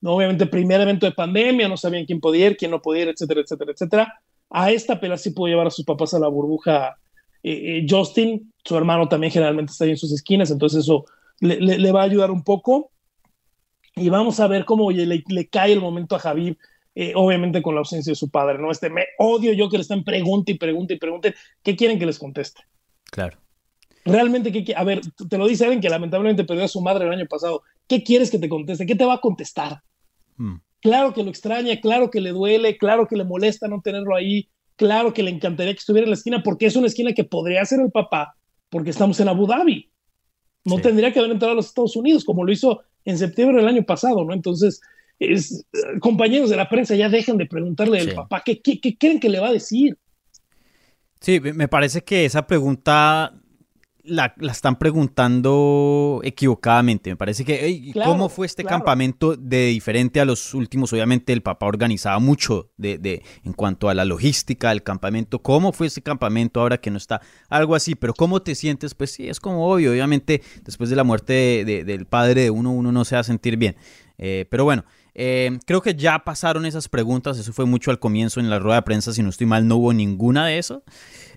¿No? 0.02 0.16
Obviamente, 0.16 0.46
primer 0.46 0.82
evento 0.82 1.06
de 1.06 1.14
pandemia, 1.14 1.68
no 1.68 1.78
sabían 1.78 2.06
quién 2.06 2.20
podía 2.20 2.48
ir, 2.48 2.58
quién 2.58 2.72
no 2.72 2.82
podía 2.82 3.04
ir, 3.04 3.10
etcétera, 3.10 3.42
etcétera, 3.42 3.72
etcétera. 3.72 4.14
A 4.50 4.72
esta 4.72 5.00
pelea 5.00 5.18
sí 5.18 5.32
pudo 5.32 5.48
llevar 5.48 5.68
a 5.68 5.72
sus 5.72 5.86
papás 5.86 6.14
a 6.14 6.20
la 6.20 6.28
burbuja 6.28 6.98
eh, 7.42 7.86
Justin. 7.90 8.54
Su 8.64 8.76
hermano 8.76 9.08
también 9.08 9.32
generalmente 9.32 9.72
está 9.72 9.86
ahí 9.86 9.92
en 9.92 9.98
sus 9.98 10.12
esquinas, 10.12 10.52
entonces 10.52 10.82
eso 10.82 11.06
le 11.40 11.92
va 11.92 12.02
a 12.02 12.06
ayudar 12.06 12.32
un 12.32 12.44
poco 12.44 12.92
y 13.96 14.10
vamos 14.10 14.40
a 14.40 14.48
ver 14.48 14.66
cómo 14.66 14.92
le, 14.92 15.24
le 15.26 15.48
cae 15.48 15.72
el 15.72 15.80
momento 15.80 16.16
a 16.16 16.20
Javier, 16.20 16.58
eh, 16.96 17.14
obviamente 17.16 17.62
con 17.62 17.76
la 17.76 17.80
ausencia 17.80 18.12
de 18.12 18.16
su 18.16 18.30
padre, 18.30 18.60
¿no? 18.60 18.72
Este, 18.72 18.90
me 18.90 19.06
odio 19.18 19.54
yo 19.54 19.70
que 19.70 19.78
le 19.78 19.82
están 19.82 20.04
pregunte 20.04 20.52
y 20.52 20.58
pregunte 20.58 20.94
y 20.94 20.98
pregunte, 20.98 21.36
¿qué 21.64 21.76
quieren 21.76 21.98
que 21.98 22.06
les 22.06 22.20
conteste? 22.20 22.62
Claro. 23.06 23.38
Realmente, 24.04 24.52
¿qué, 24.52 24.76
a 24.76 24.84
ver, 24.84 25.02
te 25.30 25.38
lo 25.38 25.48
dice 25.48 25.64
alguien 25.64 25.82
que 25.82 25.90
lamentablemente 25.90 26.44
perdió 26.44 26.66
a 26.66 26.70
su 26.70 26.82
madre 26.82 27.06
el 27.06 27.14
año 27.14 27.26
pasado, 27.26 27.64
¿qué 27.88 28.04
quieres 28.04 28.30
que 28.30 28.38
te 28.38 28.50
conteste? 28.50 28.86
¿Qué 28.86 28.96
te 28.96 29.06
va 29.06 29.16
a 29.16 29.22
contestar? 29.22 29.82
Hmm. 30.38 30.58
Claro 30.82 31.14
que 31.14 31.24
lo 31.24 31.30
extraña, 31.30 31.80
claro 31.80 32.12
que 32.12 32.22
le 32.22 32.30
duele, 32.32 32.78
claro 32.78 33.08
que 33.08 33.16
le 33.16 33.24
molesta 33.24 33.68
no 33.68 33.82
tenerlo 33.82 34.16
ahí, 34.16 34.50
claro 34.76 35.14
que 35.14 35.24
le 35.24 35.32
encantaría 35.32 35.74
que 35.74 35.80
estuviera 35.80 36.06
en 36.06 36.12
la 36.12 36.18
esquina, 36.18 36.44
porque 36.44 36.68
es 36.68 36.76
una 36.76 36.88
esquina 36.88 37.14
que 37.14 37.24
podría 37.24 37.66
ser 37.66 37.80
el 37.80 37.92
papá, 37.92 38.36
porque 38.70 38.92
estamos 38.92 39.20
en 39.20 39.30
Abu 39.30 39.48
Dhabi. 39.48 39.90
No 40.66 40.80
tendría 40.80 41.12
que 41.12 41.20
haber 41.20 41.32
entrado 41.32 41.54
a 41.54 41.56
los 41.56 41.68
Estados 41.68 41.96
Unidos, 41.96 42.24
como 42.24 42.44
lo 42.44 42.52
hizo 42.52 42.84
en 43.06 43.18
septiembre 43.18 43.58
del 43.58 43.68
año 43.68 43.84
pasado, 43.84 44.26
¿no? 44.26 44.34
Entonces, 44.34 44.82
es, 45.20 45.66
compañeros 46.00 46.50
de 46.50 46.58
la 46.58 46.68
prensa 46.68 46.96
ya 46.96 47.10
dejen 47.10 47.38
de 47.38 47.46
preguntarle 47.46 48.00
al 48.00 48.14
papá, 48.14 48.42
¿qué, 48.44 48.62
¿qué, 48.62 48.80
qué, 48.82 48.98
creen 48.98 49.20
que 49.20 49.30
le 49.30 49.40
va 49.40 49.48
a 49.48 49.54
decir? 49.54 49.98
Sí, 51.22 51.40
me 51.40 51.68
parece 51.68 52.04
que 52.04 52.26
esa 52.26 52.46
pregunta 52.46 53.34
la, 54.08 54.34
están 54.52 54.78
preguntando 54.78 56.22
equivocadamente. 56.24 57.10
Me 57.10 57.16
parece 57.16 57.44
que, 57.44 57.92
¿cómo 58.04 58.30
fue 58.30 58.46
este 58.46 58.64
campamento 58.64 59.36
de 59.36 59.68
diferente 59.68 60.20
a 60.20 60.26
los 60.26 60.54
últimos? 60.54 60.94
Obviamente 60.94 61.34
el 61.34 61.42
papá 61.42 61.66
organizaba 61.66 62.20
mucho 62.20 62.72
de, 62.78 62.98
de, 62.98 63.24
en 63.44 63.54
cuanto 63.54 63.90
a 63.90 63.94
la 63.94 64.06
logística 64.06 64.70
del 64.70 64.84
campamento. 64.84 65.40
¿Cómo 65.40 65.72
fue 65.72 65.88
ese 65.88 66.02
campamento 66.02 66.62
ahora 66.62 66.78
que 66.78 66.92
no 66.92 66.98
está? 66.98 67.22
Algo 67.50 67.76
así, 67.76 67.96
pero 67.96 68.14
¿cómo 68.14 68.42
te 68.42 68.56
sientes? 68.56 68.94
Pues 68.96 69.12
sí, 69.12 69.28
es 69.28 69.40
como 69.40 69.68
obvio. 69.68 69.92
Obviamente 69.92 70.42
después 70.64 70.90
de 70.90 70.96
la 70.96 71.04
muerte 71.04 71.64
del 71.66 72.06
padre 72.06 72.44
de 72.44 72.50
uno, 72.50 72.72
uno 72.72 72.92
no 72.92 73.06
se 73.06 73.16
va 73.16 73.22
a 73.22 73.24
sentir 73.24 73.58
bien. 73.58 73.76
Eh, 74.18 74.46
pero 74.50 74.64
bueno, 74.64 74.86
eh, 75.16 75.58
creo 75.66 75.82
que 75.82 75.96
ya 75.96 76.20
pasaron 76.20 76.66
esas 76.66 76.90
preguntas. 76.90 77.40
Eso 77.40 77.54
fue 77.54 77.66
mucho 77.66 77.90
al 77.90 78.00
comienzo 78.00 78.42
en 78.42 78.50
la 78.50 78.60
rueda 78.60 78.78
de 78.78 78.82
prensa. 78.84 79.14
Si 79.14 79.24
no 79.24 79.30
estoy 79.30 79.48
mal, 79.48 79.68
no 79.68 79.78
hubo 79.78 79.94
ninguna 79.94 80.46
de 80.46 80.58
eso. 80.58 80.84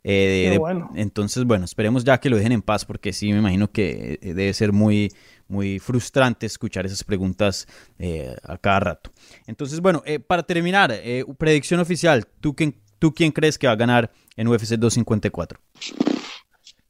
Eh, 0.03 0.59
entonces, 0.95 1.45
bueno, 1.45 1.65
esperemos 1.65 2.05
ya 2.05 2.19
que 2.19 2.29
lo 2.29 2.37
dejen 2.37 2.53
en 2.53 2.63
paz 2.63 2.85
porque 2.85 3.13
sí 3.13 3.33
me 3.33 3.39
imagino 3.39 3.71
que 3.71 4.19
eh, 4.21 4.35
debe 4.35 4.53
ser 4.53 4.73
muy, 4.73 5.13
muy 5.47 5.79
frustrante 5.79 6.47
escuchar 6.47 6.87
esas 6.87 7.05
preguntas 7.05 7.67
eh, 7.99 8.35
a 8.43 8.59
cada 8.59 8.81
rato. 8.81 9.13
Entonces, 9.47 9.81
bueno, 9.81 10.03
para 10.27 10.43
terminar, 10.43 10.95
predicción 11.39 11.81
oficial, 11.81 12.27
¿tú 12.41 12.55
quién, 12.55 12.81
¿tú 12.99 13.15
quién 13.15 13.31
crees 13.31 13.59
que 13.59 13.69
va 13.69 13.75
a 13.75 13.77
ganar 13.77 14.11
en 14.37 14.49
UFC 14.49 14.75
254? 14.75 15.61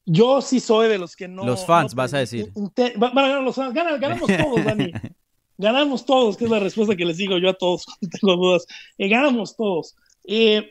Yo 0.06 0.40
sí 0.40 0.58
soy 0.58 0.88
de 0.88 0.96
los 0.96 1.14
que 1.14 1.28
no. 1.28 1.44
Los 1.44 1.66
fans, 1.66 1.94
vas 1.94 2.14
a 2.14 2.18
decir. 2.18 2.50
Van 2.96 3.18
a 3.18 3.28
ganar 3.28 3.42
los 3.42 3.54
fans. 3.54 3.74
ganamos 3.74 4.26
todos, 4.26 4.64
Dani. 4.64 4.90
ganamos 5.58 6.06
todos, 6.06 6.36
que 6.36 6.44
es 6.44 6.50
la 6.50 6.60
respuesta 6.60 6.96
que 6.96 7.04
les 7.04 7.16
digo 7.16 7.38
yo 7.38 7.50
a 7.50 7.54
todos, 7.54 7.84
tengo 8.20 8.36
dudas. 8.36 8.66
ganamos 8.98 9.56
todos. 9.56 9.94
Eh, 10.24 10.70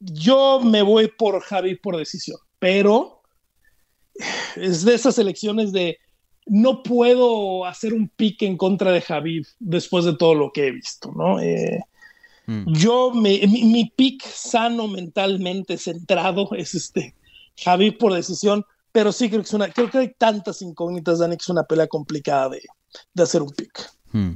yo 0.00 0.60
me 0.60 0.82
voy 0.82 1.08
por 1.08 1.40
Javi 1.42 1.76
por 1.76 1.96
decisión, 1.96 2.38
pero 2.58 3.22
es 4.56 4.84
de 4.84 4.94
esas 4.94 5.18
elecciones 5.18 5.72
de 5.72 5.98
no 6.46 6.82
puedo 6.82 7.66
hacer 7.66 7.94
un 7.94 8.08
pique 8.08 8.46
en 8.46 8.56
contra 8.56 8.90
de 8.90 9.00
Javi 9.00 9.42
después 9.60 10.04
de 10.04 10.16
todo 10.16 10.34
lo 10.34 10.50
que 10.52 10.66
he 10.66 10.70
visto, 10.72 11.12
¿no? 11.12 11.38
Eh, 11.40 11.80
Mm. 12.46 12.72
Yo, 12.72 13.12
mi, 13.12 13.40
mi, 13.46 13.92
pick 13.96 14.24
sano 14.26 14.88
mentalmente 14.88 15.78
centrado 15.78 16.48
es 16.52 16.74
este 16.74 17.14
Javi 17.56 17.92
por 17.92 18.12
decisión, 18.12 18.64
pero 18.90 19.12
sí 19.12 19.28
creo 19.28 19.42
que 19.42 19.46
es 19.46 19.54
una, 19.54 19.70
creo 19.70 19.90
que 19.90 19.98
hay 19.98 20.14
tantas 20.14 20.60
incógnitas, 20.62 21.18
Dani, 21.18 21.36
que 21.36 21.42
es 21.42 21.48
una 21.48 21.64
pelea 21.64 21.86
complicada 21.86 22.50
de, 22.50 22.62
de 23.14 23.22
hacer 23.22 23.42
un 23.42 23.50
pick. 23.50 23.90
Mm. 24.12 24.32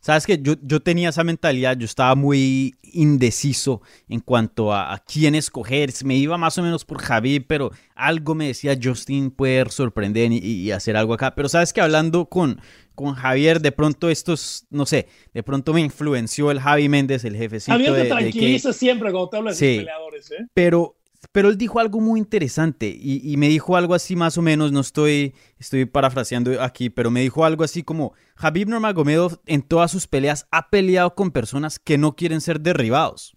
Sabes 0.00 0.26
que 0.26 0.38
yo, 0.40 0.54
yo, 0.62 0.80
tenía 0.80 1.08
esa 1.08 1.24
mentalidad, 1.24 1.76
yo 1.76 1.84
estaba 1.84 2.14
muy 2.14 2.76
indeciso 2.82 3.82
en 4.08 4.20
cuanto 4.20 4.72
a, 4.72 5.02
quién 5.06 5.34
escoger. 5.34 5.90
Me 6.04 6.16
iba 6.16 6.38
más 6.38 6.56
o 6.56 6.62
menos 6.62 6.84
por 6.84 7.02
Javi, 7.02 7.40
pero 7.40 7.72
algo 7.96 8.34
me 8.36 8.46
decía 8.46 8.78
Justin 8.80 9.30
puede 9.32 9.68
sorprender 9.70 10.30
y, 10.32 10.70
hacer 10.70 10.96
algo 10.96 11.14
acá. 11.14 11.34
Pero 11.34 11.48
sabes 11.48 11.72
que 11.72 11.80
hablando 11.80 12.26
con, 12.26 12.60
con 12.94 13.14
Javier, 13.14 13.60
de 13.60 13.72
pronto 13.72 14.08
estos, 14.08 14.66
no 14.70 14.86
sé, 14.86 15.08
de 15.34 15.42
pronto 15.42 15.72
me 15.72 15.80
influenció 15.80 16.52
el 16.52 16.60
Javi 16.60 16.88
Méndez, 16.88 17.24
el 17.24 17.36
jefecito. 17.36 17.72
Javier 17.72 17.94
te 17.94 18.04
tranquiliza 18.04 18.72
siempre 18.72 19.10
cuando 19.10 19.28
te 19.30 19.36
hablas 19.36 19.58
de 19.58 19.78
peleadores, 19.78 20.30
¿eh? 20.30 20.46
Pero 20.54 20.97
pero 21.32 21.48
él 21.48 21.58
dijo 21.58 21.80
algo 21.80 22.00
muy 22.00 22.20
interesante 22.20 22.88
y, 22.88 23.36
me 23.36 23.48
dijo 23.48 23.76
algo 23.76 23.94
así 23.94 24.14
más 24.14 24.38
o 24.38 24.42
menos, 24.42 24.70
no 24.70 24.80
estoy, 24.80 25.34
estoy 25.58 25.84
parafraseando 25.84 26.62
aquí, 26.62 26.90
pero 26.90 27.10
me 27.10 27.20
dijo 27.20 27.44
algo 27.44 27.64
así 27.64 27.82
como, 27.82 28.12
Habib 28.36 28.68
Nurmagomedov 28.68 29.40
en 29.46 29.62
todas 29.62 29.90
sus 29.90 30.06
peleas 30.06 30.46
ha 30.50 30.70
peleado 30.70 31.14
con 31.14 31.32
personas 31.32 31.78
que 31.78 31.98
no 31.98 32.14
quieren 32.14 32.40
ser 32.40 32.60
derribados. 32.60 33.36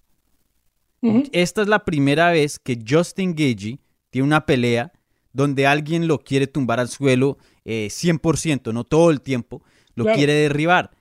Esta 1.32 1.63
es 1.63 1.67
la 1.67 1.84
primera 1.84 2.29
vez 2.29 2.59
que 2.59 2.77
Justin 2.88 3.32
Gagey 3.32 3.79
tiene 4.11 4.27
una 4.27 4.45
pelea 4.45 4.91
donde 5.34 5.65
alguien 5.65 6.07
lo 6.07 6.19
quiere 6.19 6.45
tumbar 6.45 6.79
al 6.79 6.89
suelo 6.89 7.39
100%, 7.65 8.69
eh, 8.69 8.73
no 8.73 8.84
todo 8.84 9.09
el 9.09 9.21
tiempo, 9.21 9.63
lo 9.95 10.05
quiere 10.05 10.34
derribar. 10.34 10.91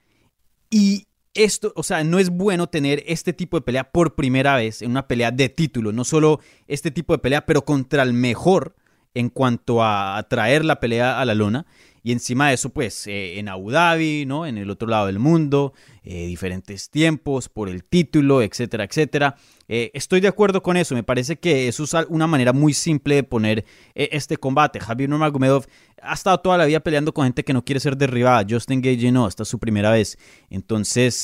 Y 0.71 1.07
esto, 1.35 1.73
o 1.77 1.83
sea, 1.83 2.05
no 2.05 2.19
es 2.19 2.31
bueno 2.31 2.69
tener 2.69 3.03
este 3.07 3.33
tipo 3.33 3.57
de 3.57 3.63
pelea 3.63 3.91
por 3.93 4.15
primera 4.15 4.57
vez 4.57 4.83
en 4.83 4.91
una 4.91 5.07
pelea 5.07 5.31
de 5.31 5.49
título, 5.49 5.93
no 5.93 6.05
solo 6.05 6.41
este 6.67 6.91
tipo 6.91 7.13
de 7.13 7.19
pelea, 7.19 7.47
pero 7.47 7.65
contra 7.65 8.03
el 8.03 8.13
mejor 8.13 8.75
en 9.15 9.29
cuanto 9.29 9.83
a 9.83 10.25
traer 10.29 10.65
la 10.65 10.81
pelea 10.81 11.21
a 11.21 11.25
la 11.25 11.35
lona. 11.35 11.67
Y 12.03 12.13
encima 12.13 12.49
de 12.49 12.55
eso, 12.55 12.71
pues 12.71 13.07
eh, 13.07 13.39
en 13.39 13.49
Abu 13.49 13.71
Dhabi, 13.71 14.25
¿no? 14.27 14.47
En 14.47 14.57
el 14.57 14.71
otro 14.71 14.89
lado 14.89 15.07
del 15.07 15.19
mundo, 15.19 15.75
eh, 16.03 16.27
diferentes 16.27 16.89
tiempos 16.89 17.49
por 17.49 17.69
el 17.69 17.85
título, 17.85 18.41
etcétera, 18.43 18.85
etcétera. 18.85 19.37
Eh, 19.73 19.93
estoy 19.95 20.21
de 20.21 20.27
acuerdo 20.27 20.65
con 20.65 20.77
eso. 20.77 20.97
Me 20.97 21.05
parece 21.05 21.39
que 21.39 21.69
es 21.69 21.79
una 22.09 22.27
manera 22.27 22.53
muy 22.53 22.75
simple 22.75 23.15
de 23.15 23.23
poner 23.23 23.65
este 23.95 24.37
combate. 24.37 24.81
Javier 24.81 25.09
Nurmagomedov 25.09 25.65
ha 26.03 26.15
estado 26.15 26.41
toda 26.41 26.59
la 26.59 26.65
vida 26.65 26.81
peleando 26.81 27.15
con 27.15 27.25
gente 27.25 27.45
que 27.45 27.53
no 27.53 27.65
quiere 27.65 27.79
ser 27.79 27.97
derribada. 27.97 28.45
Justin 28.49 28.83
Gage 28.83 29.13
no, 29.13 29.29
esta 29.29 29.45
es 29.45 29.49
su 29.49 29.61
primera 29.61 29.93
vez. 29.93 30.19
Entonces, 30.51 31.23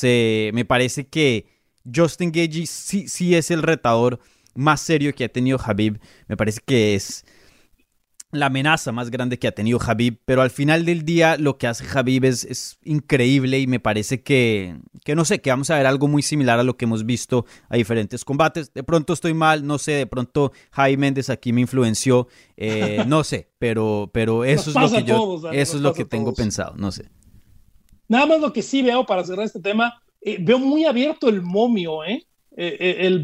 me 0.53 0.63
parece 0.63 1.07
que 1.07 1.45
Justin 1.93 2.31
Gage 2.31 2.67
sí, 2.67 3.09
sí 3.09 3.35
es 3.35 3.51
el 3.51 3.63
retador 3.63 4.19
más 4.55 4.79
serio 4.79 5.13
que 5.13 5.25
ha 5.25 5.29
tenido 5.29 5.59
Habib. 5.61 5.99
Me 6.29 6.37
parece 6.37 6.61
que 6.65 6.95
es 6.95 7.25
la 8.31 8.47
amenaza 8.47 8.91
más 8.91 9.09
grande 9.09 9.39
que 9.39 9.47
ha 9.47 9.53
tenido 9.53 9.79
Habib, 9.81 10.19
pero 10.25 10.41
al 10.41 10.49
final 10.49 10.85
del 10.85 11.05
día 11.05 11.37
lo 11.37 11.57
que 11.57 11.67
hace 11.67 11.85
Habib 11.97 12.25
es, 12.25 12.77
increíble 12.83 13.59
y 13.59 13.67
me 13.67 13.79
parece 13.79 14.21
que, 14.21 14.77
que, 15.05 15.15
no 15.15 15.23
sé, 15.23 15.39
que 15.39 15.49
vamos 15.49 15.69
a 15.69 15.77
ver 15.77 15.85
algo 15.85 16.07
muy 16.07 16.21
similar 16.21 16.59
a 16.59 16.63
lo 16.63 16.75
que 16.75 16.85
hemos 16.85 17.05
visto 17.05 17.45
a 17.69 17.77
diferentes 17.77 18.25
combates. 18.25 18.73
De 18.73 18.83
pronto 18.83 19.13
estoy 19.13 19.33
mal, 19.33 19.65
no 19.65 19.77
sé, 19.77 19.93
de 19.93 20.07
pronto 20.07 20.51
Jaime 20.71 20.97
Méndez 20.97 21.29
aquí 21.29 21.53
me 21.53 21.61
influenció, 21.61 22.27
eh, 22.57 23.03
no 23.07 23.23
sé, 23.23 23.49
pero, 23.59 24.09
pero 24.13 24.43
eso 24.45 24.71
es 24.71 24.75
lo 24.75 24.97
que 24.97 25.03
yo, 25.03 25.51
eso 25.53 25.77
es 25.77 25.81
lo 25.81 25.93
que 25.93 26.05
tengo 26.05 26.33
pensado, 26.33 26.75
no 26.75 26.91
sé. 26.91 27.09
Nada 28.09 28.25
más 28.25 28.39
lo 28.39 28.51
que 28.51 28.61
sí 28.61 28.81
veo 28.81 29.05
para 29.05 29.23
cerrar 29.23 29.45
este 29.45 29.59
tema, 29.59 30.01
eh, 30.21 30.37
veo 30.39 30.59
muy 30.59 30.85
abierto 30.85 31.29
el 31.29 31.41
momio, 31.41 32.03
¿eh? 32.03 32.25
eh 32.55 32.97
el 33.01 33.19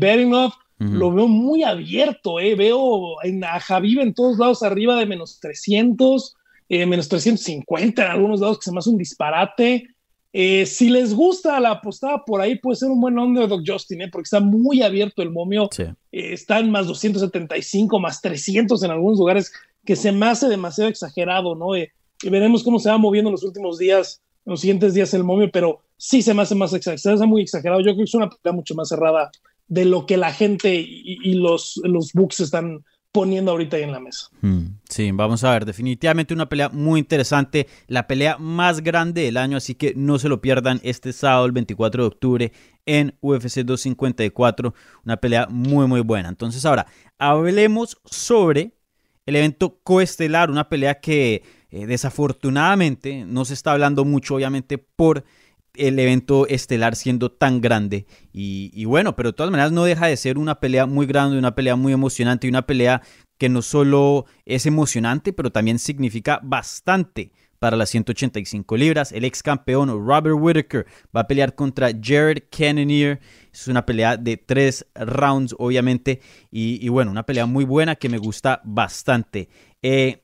lo 0.79 1.11
veo 1.11 1.27
muy 1.27 1.63
abierto, 1.63 2.39
¿eh? 2.39 2.55
Veo 2.55 3.15
a 3.21 3.59
Javier 3.59 4.01
en 4.01 4.13
todos 4.13 4.37
lados 4.37 4.63
arriba 4.63 4.97
de 4.97 5.05
menos 5.05 5.39
300, 5.39 6.35
eh, 6.69 6.85
menos 6.85 7.07
350 7.07 8.03
en 8.03 8.11
algunos 8.11 8.41
lados, 8.41 8.59
que 8.59 8.65
se 8.65 8.71
me 8.71 8.79
hace 8.79 8.89
un 8.89 8.97
disparate. 8.97 9.87
Eh, 10.35 10.65
si 10.65 10.89
les 10.89 11.13
gusta 11.13 11.59
la 11.59 11.71
apostada 11.71 12.25
por 12.25 12.41
ahí, 12.41 12.57
puede 12.57 12.75
ser 12.75 12.89
un 12.89 12.99
buen 12.99 13.19
underdog 13.19 13.61
Justin, 13.65 14.01
¿eh? 14.01 14.09
porque 14.11 14.25
está 14.25 14.39
muy 14.39 14.81
abierto 14.81 15.21
el 15.21 15.29
momio. 15.29 15.69
Eh, 15.77 15.93
está 16.11 16.57
en 16.59 16.71
más 16.71 16.87
275, 16.87 17.99
más 17.99 18.19
300 18.19 18.83
en 18.83 18.91
algunos 18.91 19.19
lugares, 19.19 19.53
que 19.85 19.95
se 19.95 20.11
me 20.11 20.25
hace 20.25 20.49
demasiado 20.49 20.89
exagerado, 20.89 21.55
¿no? 21.55 21.77
y 21.77 22.29
veremos 22.29 22.63
cómo 22.63 22.79
se 22.79 22.89
va 22.89 22.97
moviendo 22.97 23.29
en 23.29 23.33
los 23.33 23.43
últimos 23.43 23.77
días, 23.77 24.21
en 24.45 24.51
los 24.51 24.61
siguientes 24.61 24.93
días 24.93 25.13
el 25.13 25.23
momio, 25.23 25.51
pero 25.51 25.81
sí 25.97 26.21
se 26.21 26.33
me 26.33 26.41
hace 26.41 26.55
más 26.55 26.73
exagerado, 26.73 27.17
se 27.19 27.25
muy 27.27 27.43
exagerado. 27.43 27.81
Yo 27.81 27.87
creo 27.87 27.97
que 27.97 28.03
es 28.03 28.13
una 28.15 28.29
pelea 28.29 28.55
mucho 28.55 28.73
más 28.73 28.89
cerrada 28.89 29.29
de 29.67 29.85
lo 29.85 30.05
que 30.05 30.17
la 30.17 30.31
gente 30.31 30.75
y, 30.75 31.33
los, 31.35 31.79
los 31.83 32.11
books 32.13 32.41
están 32.41 32.83
poniendo 33.11 33.51
ahorita 33.51 33.77
ahí 33.77 33.83
en 33.83 33.91
la 33.91 33.99
mesa. 33.99 34.29
Hmm, 34.41 34.79
sí, 34.89 35.11
vamos 35.11 35.43
a 35.43 35.51
ver, 35.51 35.65
definitivamente 35.65 36.33
una 36.33 36.49
pelea 36.49 36.69
muy 36.69 36.99
interesante, 36.99 37.67
la 37.87 38.07
pelea 38.07 38.37
más 38.39 38.81
grande 38.81 39.21
del 39.21 39.37
año, 39.37 39.57
así 39.57 39.75
que 39.75 39.93
no 39.95 40.17
se 40.17 40.29
lo 40.29 40.41
pierdan 40.41 40.81
este 40.83 41.13
sábado, 41.13 41.45
el 41.45 41.51
24 41.51 42.03
de 42.03 42.07
octubre, 42.07 42.51
en 42.87 43.15
UFC 43.21 43.59
254, 43.59 44.73
una 45.05 45.17
pelea 45.17 45.47
muy, 45.47 45.87
muy 45.87 46.01
buena. 46.01 46.29
Entonces 46.29 46.65
ahora, 46.65 46.87
hablemos 47.19 47.99
sobre 48.03 48.73
el 49.25 49.35
evento 49.35 49.79
coestelar, 49.83 50.49
una 50.49 50.67
pelea 50.67 50.99
que 50.99 51.43
eh, 51.69 51.85
desafortunadamente 51.85 53.25
no 53.25 53.45
se 53.45 53.53
está 53.53 53.73
hablando 53.73 54.05
mucho, 54.05 54.35
obviamente, 54.35 54.77
por 54.77 55.23
el 55.75 55.97
evento 55.97 56.47
estelar 56.47 56.95
siendo 56.95 57.31
tan 57.31 57.61
grande. 57.61 58.05
Y, 58.31 58.85
bueno, 58.85 59.15
pero 59.15 59.29
de 59.29 59.33
todas 59.33 59.51
maneras 59.51 59.71
no 59.71 59.83
deja 59.83 60.07
de 60.07 60.17
ser 60.17 60.37
una 60.37 60.59
pelea 60.59 60.85
muy 60.85 61.05
grande, 61.05 61.37
una 61.37 61.55
pelea 61.55 61.75
muy 61.75 61.93
emocionante 61.93 62.47
y 62.47 62.49
una 62.49 62.65
pelea 62.65 63.01
que 63.37 63.49
no 63.49 63.61
solo 63.61 64.25
es 64.45 64.65
emocionante, 64.65 65.33
pero 65.33 65.51
también 65.51 65.79
significa 65.79 66.39
bastante 66.43 67.31
para 67.59 67.77
las 67.77 67.89
185 67.89 68.77
libras. 68.77 69.11
El 69.11 69.23
ex 69.23 69.41
campeón 69.41 69.89
Robert 69.89 70.35
Whitaker 70.37 70.85
va 71.15 71.21
a 71.21 71.27
pelear 71.27 71.55
contra 71.55 71.91
Jared 72.01 72.43
Cannonier. 72.51 73.19
Es 73.51 73.67
una 73.67 73.85
pelea 73.85 74.17
de 74.17 74.37
tres 74.37 74.85
rounds, 74.95 75.55
obviamente. 75.57 76.21
Y, 76.51 76.85
y 76.85 76.89
bueno, 76.89 77.11
una 77.11 77.25
pelea 77.25 77.45
muy 77.45 77.65
buena 77.65 77.95
que 77.95 78.09
me 78.09 78.17
gusta 78.17 78.61
bastante. 78.63 79.49
Eh, 79.81 80.22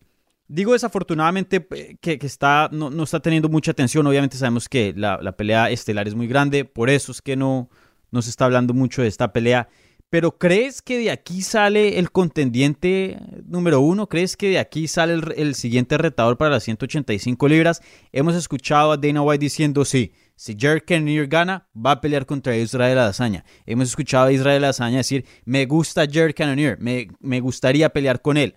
Digo 0.52 0.74
desafortunadamente 0.74 1.68
eh, 1.76 1.98
que, 2.02 2.18
está, 2.24 2.70
no, 2.72 3.04
está 3.04 3.20
teniendo 3.20 3.50
mucha 3.50 3.70
atención. 3.70 4.08
Obviamente 4.08 4.36
sabemos 4.36 4.68
que 4.68 4.94
la, 4.98 5.32
pelea 5.34 5.70
estelar 5.70 6.08
es 6.08 6.16
muy 6.16 6.28
grande, 6.28 6.66
por 6.66 6.90
eso 6.90 7.12
es 7.12 7.22
que 7.22 7.36
no, 7.36 7.70
no 8.10 8.24
se 8.24 8.32
está 8.32 8.46
hablando 8.46 8.74
mucho 8.74 9.04
de 9.04 9.08
esta 9.10 9.32
pelea. 9.32 9.70
Pero 10.10 10.40
¿crees 10.40 10.82
que 10.82 10.98
de 10.98 11.12
aquí 11.12 11.44
sale 11.44 12.00
el 12.00 12.10
contendiente 12.10 13.20
número 13.46 13.80
uno? 13.80 14.10
¿Crees 14.10 14.36
que 14.36 14.50
de 14.50 14.58
aquí 14.58 14.88
sale 14.88 15.22
el, 15.38 15.54
siguiente 15.54 16.00
retador 16.00 16.36
para 16.36 16.50
las 16.50 16.64
185 16.64 17.48
libras? 17.48 17.84
Hemos 18.12 18.34
escuchado 18.34 18.92
a 18.92 18.98
Dana 18.98 19.22
White 19.22 19.46
diciendo, 19.46 19.86
sí, 19.86 20.14
si 20.36 20.58
Jared 20.60 20.82
Cannonier 20.84 21.28
gana, 21.28 21.68
va 21.78 21.92
a 21.92 22.02
pelear 22.02 22.26
contra 22.26 22.58
Israel 22.58 22.98
Adesanya. 22.98 23.46
Hemos 23.68 23.90
escuchado 23.90 24.26
a 24.26 24.32
Israel 24.32 24.64
Adesanya 24.64 24.98
decir, 24.98 25.26
me 25.46 25.68
gusta 25.68 26.08
Jared 26.12 26.34
Cannonier, 26.34 26.80
me, 26.80 27.08
me 27.20 27.40
gustaría 27.40 27.90
pelear 27.90 28.24
con 28.24 28.36
él 28.38 28.56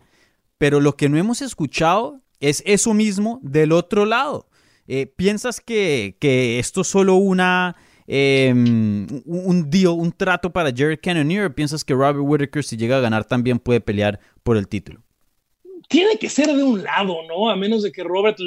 pero 0.62 0.78
lo 0.78 0.96
que 0.96 1.08
no 1.08 1.18
hemos 1.18 1.42
escuchado 1.42 2.20
es 2.38 2.62
eso 2.64 2.94
mismo 2.94 3.40
del 3.42 3.72
otro 3.72 4.04
lado. 4.04 4.48
Eh, 4.86 5.06
¿Piensas 5.06 5.60
que, 5.60 6.14
esto 6.60 6.82
es 6.82 6.86
solo 6.86 7.16
una, 7.16 7.74
em, 8.06 9.08
un 9.24 9.68
deal, 9.68 9.88
un 9.88 10.12
trato 10.12 10.52
para 10.52 10.70
Jared 10.70 11.00
Cannonier? 11.02 11.46
¿O 11.46 11.52
piensas 11.52 11.84
que 11.84 11.94
Robert 11.94 12.20
Whittaker, 12.20 12.62
si 12.62 12.76
llega 12.76 12.98
a 12.98 13.00
ganar, 13.00 13.24
también 13.24 13.58
puede 13.58 13.80
pelear 13.80 14.20
por 14.44 14.56
el 14.56 14.68
título? 14.68 15.02
Tiene 15.88 16.16
que 16.16 16.28
ser 16.28 16.54
de 16.54 16.62
un 16.62 16.84
lado, 16.84 17.16
¿no? 17.26 17.50
A 17.50 17.56
menos 17.56 17.82
de 17.82 17.90
que 17.90 18.04
Robert 18.04 18.38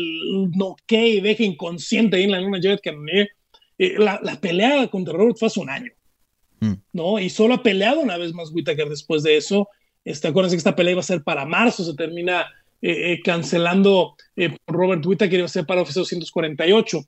noquee 0.56 1.16
y 1.16 1.20
deje 1.20 1.44
inconsciente 1.44 2.16
ahí 2.16 2.24
en 2.24 2.32
la 2.32 2.40
luna 2.40 2.60
Jared 2.64 2.80
Cannonier. 2.82 3.28
Eh, 3.78 3.96
la, 4.00 4.40
pelea 4.40 4.88
contra 4.88 5.14
Robert 5.14 5.36
fue 5.38 5.50
hace 5.50 5.60
un 5.60 5.70
año, 5.70 5.92
mm. 6.62 6.76
¿no? 6.94 7.20
Y 7.20 7.30
solo 7.30 7.56
ha 7.56 7.62
peleado 7.62 8.00
una 8.00 8.16
vez 8.16 8.34
más 8.34 8.54
Whittaker 8.54 8.88
después 8.88 9.22
de 9.22 9.36
eso. 9.36 9.68
Este, 10.06 10.28
acuérdense 10.28 10.56
que 10.56 10.60
esta 10.60 10.76
pelea 10.76 10.92
iba 10.92 11.00
a 11.00 11.04
ser 11.04 11.24
para 11.24 11.46
marzo, 11.46 11.84
se 11.84 11.96
termina 11.96 12.46
eh, 12.82 13.14
eh, 13.14 13.22
cancelando 13.24 14.16
eh, 14.36 14.56
Robert 14.68 15.04
Whittaker, 15.04 15.30
que 15.30 15.38
iba 15.38 15.46
a 15.46 15.50
ser 15.50 15.66
para 15.66 15.82
UFC 15.82 15.96
248. 15.96 17.00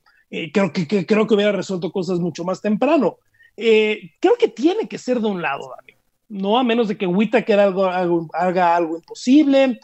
creo, 0.52 0.72
que, 0.72 1.06
creo 1.06 1.26
que 1.26 1.34
hubiera 1.34 1.52
resuelto 1.52 1.92
cosas 1.92 2.18
mucho 2.18 2.42
más 2.44 2.60
temprano. 2.60 3.18
creo 3.54 4.34
que 4.38 4.48
tiene 4.48 4.88
que 4.88 4.98
ser 4.98 5.20
de 5.20 5.28
un 5.28 5.40
lado, 5.40 5.72
Dani. 5.76 5.96
No 6.30 6.58
a 6.58 6.64
menos 6.64 6.88
de 6.88 6.98
que 6.98 7.06
Whittaker 7.06 7.60
haga 7.60 8.76
algo 8.76 8.96
imposible, 8.96 9.78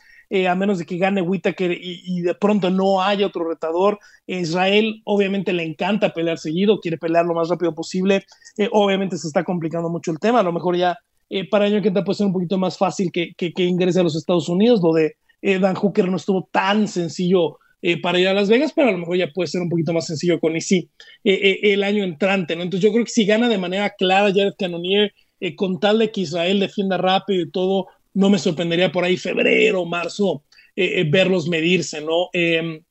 a 0.48 0.54
menos 0.56 0.78
de 0.78 0.84
que 0.84 0.98
gane 0.98 1.22
Whittaker 1.22 1.70
y, 1.70 2.02
y, 2.04 2.20
de 2.22 2.34
pronto 2.34 2.68
no 2.70 3.00
haya 3.00 3.26
otro 3.26 3.48
retador. 3.48 4.00
Israel 4.26 5.00
obviamente 5.04 5.52
le 5.52 5.62
encanta 5.62 6.12
pelear 6.12 6.38
seguido, 6.38 6.80
quiere 6.80 6.98
pelear 6.98 7.24
lo 7.24 7.34
más 7.34 7.48
rápido 7.48 7.72
posible. 7.74 8.26
obviamente 8.72 9.16
se 9.16 9.28
está 9.28 9.44
complicando 9.44 9.88
mucho 9.88 10.10
el 10.10 10.18
tema, 10.18 10.40
a 10.40 10.42
lo 10.42 10.52
mejor 10.52 10.76
ya 10.76 10.98
eh, 11.30 11.48
para 11.48 11.68
que 11.68 11.88
entra 11.88 12.04
puede 12.04 12.18
ser 12.18 12.26
un 12.26 12.32
poquito 12.32 12.58
más 12.58 12.78
fácil 12.78 13.10
que, 13.12 13.34
que, 13.34 13.52
ingrese 13.64 14.00
a 14.00 14.02
los 14.02 14.16
Estados 14.16 14.48
Unidos. 14.48 14.80
Lo 14.82 14.92
de 14.92 15.16
eh, 15.42 15.58
Dan 15.58 15.74
Hooker 15.74 16.08
no 16.08 16.16
estuvo 16.16 16.48
tan 16.50 16.88
sencillo 16.88 17.58
eh, 17.82 18.00
para 18.00 18.18
ir 18.18 18.28
a 18.28 18.34
Las 18.34 18.48
Vegas, 18.48 18.72
pero 18.74 18.88
a 18.88 18.92
lo 18.92 18.98
mejor 18.98 19.18
ya 19.18 19.30
puede 19.30 19.46
ser 19.46 19.60
un 19.60 19.68
poquito 19.68 19.92
más 19.92 20.06
sencillo 20.06 20.40
con 20.40 20.56
Isi 20.56 20.88
eh, 21.22 21.60
el 21.64 21.84
año 21.84 22.02
entrante, 22.02 22.56
¿no? 22.56 22.62
Entonces 22.62 22.82
yo 22.82 22.92
creo 22.92 23.04
que 23.04 23.10
si 23.10 23.26
gana 23.26 23.48
de 23.48 23.58
manera 23.58 23.90
clara 23.90 24.32
Jared 24.34 24.54
Cannonier, 24.58 25.12
con 25.56 25.78
tal 25.78 25.98
de 25.98 26.10
que 26.10 26.22
Israel 26.22 26.60
defienda 26.60 26.96
rápido 26.96 27.42
y 27.42 27.50
todo, 27.50 27.88
no 28.14 28.30
me 28.30 28.38
sorprendería 28.38 28.90
por 28.90 29.04
ahí 29.04 29.18
febrero, 29.18 29.84
marzo, 29.84 30.44
verlos 30.74 31.48
medirse, 31.48 32.00
¿no? 32.00 32.30
Em, 32.32 32.82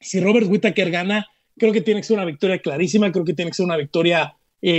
si 0.00 0.20
Robert 0.20 0.46
Whittaker 0.48 0.90
gana, 0.90 1.26
creo 1.58 1.72
que 1.72 1.82
tiene 1.82 2.00
que 2.00 2.06
ser 2.06 2.16
una 2.16 2.24
victoria 2.24 2.58
clarísima, 2.58 3.12
creo 3.12 3.26
que 3.26 3.34
tiene 3.34 3.50
que 3.50 3.56
ser 3.56 3.66
una 3.66 3.76
victoria 3.76 4.34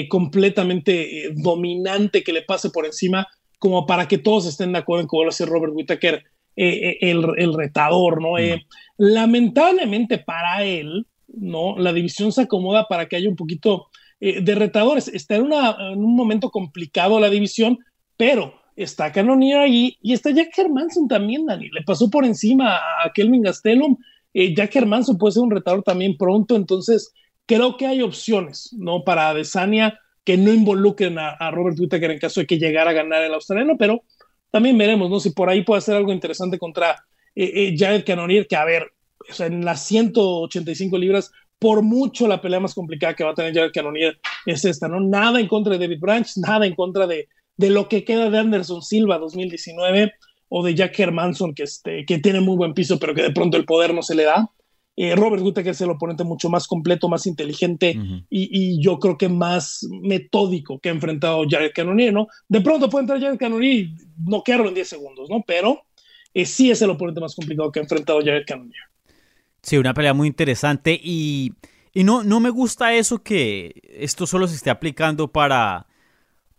completamente 0.09 1.31
dominante 1.35 2.23
que 2.23 2.33
le 2.33 2.43
pase 2.43 2.69
por 2.69 2.85
encima 2.85 3.27
como 3.61 3.85
para 3.85 4.07
que 4.07 4.17
todos 4.17 4.47
estén 4.47 4.73
de 4.73 4.79
acuerdo 4.79 5.01
en 5.01 5.07
que 5.07 5.15
vuelva 5.15 5.29
a 5.29 5.33
ser 5.33 5.47
Robert 5.47 5.73
Whittaker 5.75 6.23
eh, 6.55 6.97
eh, 6.99 7.11
el, 7.11 7.53
retador, 7.53 8.19
¿no? 8.19 8.39
Eh, 8.39 8.65
lamentablemente 8.97 10.17
para 10.17 10.63
él, 10.63 11.05
¿no? 11.27 11.77
La 11.77 11.93
división 11.93 12.31
se 12.31 12.41
acomoda 12.41 12.87
para 12.87 13.07
que 13.07 13.15
haya 13.15 13.29
un 13.29 13.35
poquito 13.35 13.87
de 14.19 14.55
retadores. 14.55 15.07
Está 15.07 15.35
en, 15.35 15.45
un 15.45 16.15
momento 16.15 16.49
complicado 16.49 17.19
la 17.19 17.29
división, 17.29 17.79
pero 18.17 18.53
está 18.75 19.11
Cannonier 19.11 19.59
ahí 19.59 19.97
y 20.01 20.13
está 20.13 20.31
Jack 20.31 20.57
Hermanson 20.57 21.07
también, 21.07 21.45
Dani. 21.45 21.69
Le 21.69 21.83
pasó 21.83 22.09
por 22.09 22.25
encima 22.25 22.77
a 22.77 23.11
Kelvin 23.13 23.43
Gastelum. 23.43 23.97
Jack 24.33 24.75
Hermanson 24.75 25.17
puede 25.17 25.33
ser 25.33 25.43
un 25.43 25.51
retador 25.51 25.83
también 25.83 26.17
pronto, 26.17 26.55
entonces 26.55 27.13
creo 27.51 27.75
que 27.75 27.85
hay 27.85 28.01
opciones, 28.01 28.73
¿no? 28.77 29.03
Para 29.03 29.29
Adesanya 29.29 29.99
que 30.23 30.37
no 30.37 30.53
involucren 30.53 31.17
a, 31.19 31.51
Robert 31.51 31.77
Whittaker 31.77 32.11
en 32.11 32.19
caso 32.19 32.39
de 32.39 32.47
que 32.47 32.57
llegara 32.57 32.91
a 32.91 32.93
ganar 32.93 33.23
el 33.23 33.33
australiano, 33.33 33.75
pero 33.77 34.03
también 34.51 34.77
veremos, 34.77 35.09
¿no? 35.09 35.19
Si 35.19 35.31
por 35.31 35.49
ahí 35.49 35.63
puede 35.63 35.79
hacer 35.79 35.95
algo 35.95 36.13
interesante 36.13 36.57
contra 36.57 36.91
eh, 37.35 37.51
eh, 37.53 37.75
Jared 37.77 38.05
Cannonier, 38.05 38.47
que 38.47 38.55
a 38.55 38.63
ver, 38.63 38.93
o 39.29 39.33
sea, 39.33 39.47
en 39.47 39.65
las 39.65 39.85
185 39.85 40.97
libras, 40.97 41.31
por 41.59 41.81
mucho 41.81 42.25
la 42.25 42.39
pelea 42.39 42.61
más 42.61 42.73
complicada 42.73 43.15
que 43.15 43.25
va 43.25 43.31
a 43.31 43.35
tener 43.35 43.53
Jared 43.53 43.71
Cannonier 43.73 44.19
es 44.45 44.63
esta, 44.63 44.87
¿no? 44.87 45.01
Nada 45.01 45.41
en 45.41 45.47
contra 45.47 45.73
de 45.73 45.79
David 45.79 45.99
Branch, 45.99 46.27
nada 46.37 46.65
en 46.65 46.75
contra 46.75 47.05
de, 47.05 47.27
de 47.57 47.69
lo 47.69 47.89
que 47.89 48.05
queda 48.05 48.29
de 48.29 48.37
Anderson 48.37 48.81
Silva 48.81 49.17
2019 49.17 50.13
o 50.47 50.63
de 50.63 50.73
Jack 50.75 50.97
Hermanson, 50.97 51.53
que, 51.53 51.63
este, 51.63 52.05
que 52.05 52.19
tiene 52.19 52.39
muy 52.39 52.55
buen 52.55 52.73
piso, 52.73 52.97
pero 52.97 53.13
que 53.13 53.23
de 53.23 53.31
pronto 53.31 53.57
el 53.57 53.65
poder 53.65 53.93
no 53.93 54.03
se 54.03 54.15
le 54.15 54.23
da. 54.23 54.49
Eh, 55.03 55.15
Robert 55.15 55.41
Whittaker 55.41 55.71
es 55.71 55.81
el 55.81 55.89
oponente 55.89 56.23
mucho 56.23 56.47
más 56.47 56.67
completo, 56.67 57.09
más 57.09 57.25
inteligente 57.25 57.99
y, 58.29 58.79
yo 58.83 58.99
creo 58.99 59.17
que 59.17 59.29
más 59.29 59.83
metódico 59.89 60.77
que 60.77 60.89
ha 60.89 60.91
enfrentado 60.91 61.43
Jared 61.49 61.71
Cannonier, 61.73 62.13
¿no? 62.13 62.27
De 62.47 62.61
pronto 62.61 62.87
puede 62.87 63.05
entrar 63.05 63.19
Jared 63.19 63.39
Cannonier 63.39 63.73
y 63.73 63.97
noquearlo 64.23 64.67
en 64.67 64.75
10 64.75 64.87
segundos, 64.87 65.27
¿no? 65.27 65.43
Pero 65.47 65.81
eh, 66.35 66.45
sí 66.45 66.69
es 66.69 66.83
el 66.83 66.91
oponente 66.91 67.19
más 67.19 67.33
complicado 67.33 67.71
que 67.71 67.79
ha 67.79 67.81
enfrentado 67.81 68.19
Jared 68.19 68.43
Cannonier. 68.45 68.83
Sí, 69.63 69.75
una 69.75 69.95
pelea 69.95 70.13
muy 70.13 70.27
interesante 70.27 70.99
y, 71.03 71.53
y 71.95 72.03
no, 72.03 72.23
no 72.23 72.39
me 72.39 72.51
gusta 72.51 72.93
eso 72.93 73.23
que 73.23 73.81
esto 73.95 74.27
solo 74.27 74.47
se 74.47 74.53
esté 74.53 74.69
aplicando 74.69 75.31
para, 75.31 75.87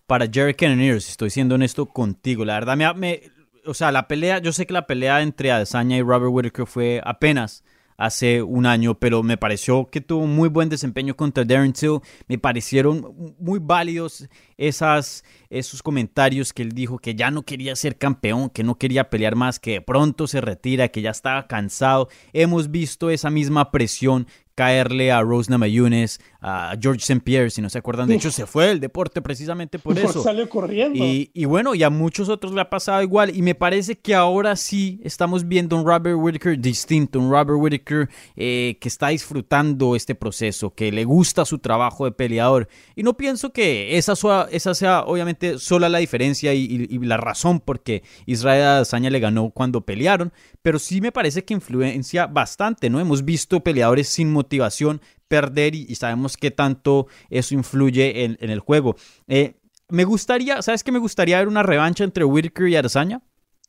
para 0.09 0.27
Jared 0.27 0.57
Cannonier, 0.57 1.01
si 1.01 1.13
estoy 1.13 1.31
siendo 1.31 1.55
honesto 1.55 1.87
contigo. 1.87 2.45
La 2.45 2.55
verdad, 2.55 2.77
me, 2.77 2.93
me, 2.95 3.21
o 3.67 3.73
sea, 3.73 3.93
la 3.93 4.09
pelea, 4.09 4.41
yo 4.41 4.53
sé 4.53 4.67
que 4.67 4.73
la 4.73 4.89
pelea 4.89 5.23
entre 5.23 5.53
Adesanya 5.53 5.97
y 5.97 6.03
Robert 6.03 6.33
Whittaker 6.33 6.67
fue 6.67 7.01
apenas 7.05 7.63
hace 8.03 8.43
un 8.43 8.67
año, 8.67 8.99
pero 8.99 9.23
me 9.23 9.37
pareció 9.37 9.89
que 9.89 10.01
tuvo 10.01 10.27
muy 10.27 10.49
buen 10.49 10.69
desempeño 10.69 11.17
contra 11.17 11.45
Darren 11.45 11.73
Till. 11.73 12.01
Me 12.27 12.37
parecieron 12.37 13.35
muy 13.39 13.61
válidos 13.63 14.29
esas, 14.57 15.25
esos 15.53 15.83
comentarios 15.83 16.53
que 16.53 16.63
él 16.63 16.73
dijo 16.73 16.99
que 16.99 17.15
ya 17.15 17.31
no 17.31 17.43
quería 17.43 17.77
ser 17.77 17.99
campeón, 17.99 18.51
que 18.51 18.65
no 18.65 18.77
quería 18.77 19.11
pelear 19.11 19.37
más, 19.37 19.61
que 19.61 19.73
de 19.73 19.81
pronto 19.81 20.27
se 20.27 20.41
retira, 20.41 20.89
que 20.89 21.03
ya 21.03 21.11
estaba 21.11 21.47
cansado. 21.47 22.09
Hemos 22.33 22.71
visto 22.71 23.11
esa 23.11 23.31
misma 23.31 23.71
presión 23.71 24.27
caerle 24.55 25.11
a 25.11 25.23
Rose 25.23 25.51
Namajunas, 25.51 26.21
a 26.41 26.77
George 26.81 27.01
St. 27.01 27.21
Pierre, 27.21 27.51
si 27.51 27.63
no 27.63 27.71
se 27.71 27.79
acuerdan. 27.79 28.09
De 28.09 28.15
hecho, 28.15 28.31
se 28.31 28.47
fue 28.47 28.71
el 28.71 28.81
deporte 28.81 29.23
precisamente 29.23 29.79
por 29.79 29.99
eso. 29.99 30.23
Salió 30.23 30.49
corriendo. 30.49 31.05
Y, 31.05 31.45
bueno, 31.47 31.75
y 31.75 31.83
a 31.83 31.91
muchos 31.91 32.29
otros 32.29 32.53
le 32.53 32.61
ha 32.61 32.69
pasado 32.69 33.03
igual. 33.03 33.35
Y 33.35 33.43
me 33.43 33.55
parece 33.55 33.99
que 33.99 34.15
ahora 34.15 34.57
sí 34.57 35.01
estamos 35.05 35.47
viendo 35.47 35.77
un 35.77 35.87
Robert 35.87 36.17
Whitaker 36.19 36.59
distinto, 36.59 37.19
un 37.19 37.31
Robert 37.31 37.59
Whitaker 37.59 38.09
eh, 38.37 38.77
que 38.81 38.89
está 38.89 39.09
disfrutando 39.09 39.97
este 39.97 40.15
proceso, 40.15 40.75
que 40.75 40.93
le 40.93 41.05
gusta 41.05 41.45
su 41.45 41.59
trabajo 41.59 42.05
de 42.05 42.13
peleador. 42.13 42.69
Y 42.95 43.03
no 43.03 43.17
pienso 43.17 43.53
que 43.53 43.97
esa, 43.97 44.15
esa 44.51 44.75
sea 44.75 45.05
obviamente 45.07 45.42
sola 45.59 45.89
la 45.89 45.99
diferencia 45.99 46.55
y, 46.55 46.89
la 47.03 47.17
razón 47.17 47.61
por 47.61 47.83
qué 47.83 48.03
Israel 48.27 48.63
Adesanya 48.63 49.11
le 49.11 49.21
ganó 49.21 49.51
cuando 49.51 49.83
pelearon, 49.83 50.33
pero 50.63 50.79
sí 50.79 51.01
me 51.01 51.13
parece 51.13 51.45
que 51.45 51.55
influencia 51.55 52.27
bastante, 52.27 52.91
¿no? 52.91 53.01
Hemos 53.01 53.25
visto 53.25 53.61
peleadores 53.61 54.09
sin 54.09 54.33
motivación 54.33 55.01
perder 55.29 55.75
y, 55.75 55.95
sabemos 55.95 56.37
qué 56.37 56.51
tanto 56.51 57.07
eso 57.31 57.55
influye 57.55 58.25
en, 58.25 58.37
el 58.41 58.61
juego. 58.61 58.97
Eh, 59.29 59.55
me 59.89 60.05
gustaría, 60.05 60.63
¿sabes 60.63 60.85
qué 60.85 60.93
me 60.93 60.99
gustaría 60.99 61.39
ver 61.39 61.49
una 61.49 61.63
revancha 61.63 62.05
entre 62.05 62.25
Whitaker 62.25 62.69
y 62.69 62.77
Adesanya? 62.77 63.23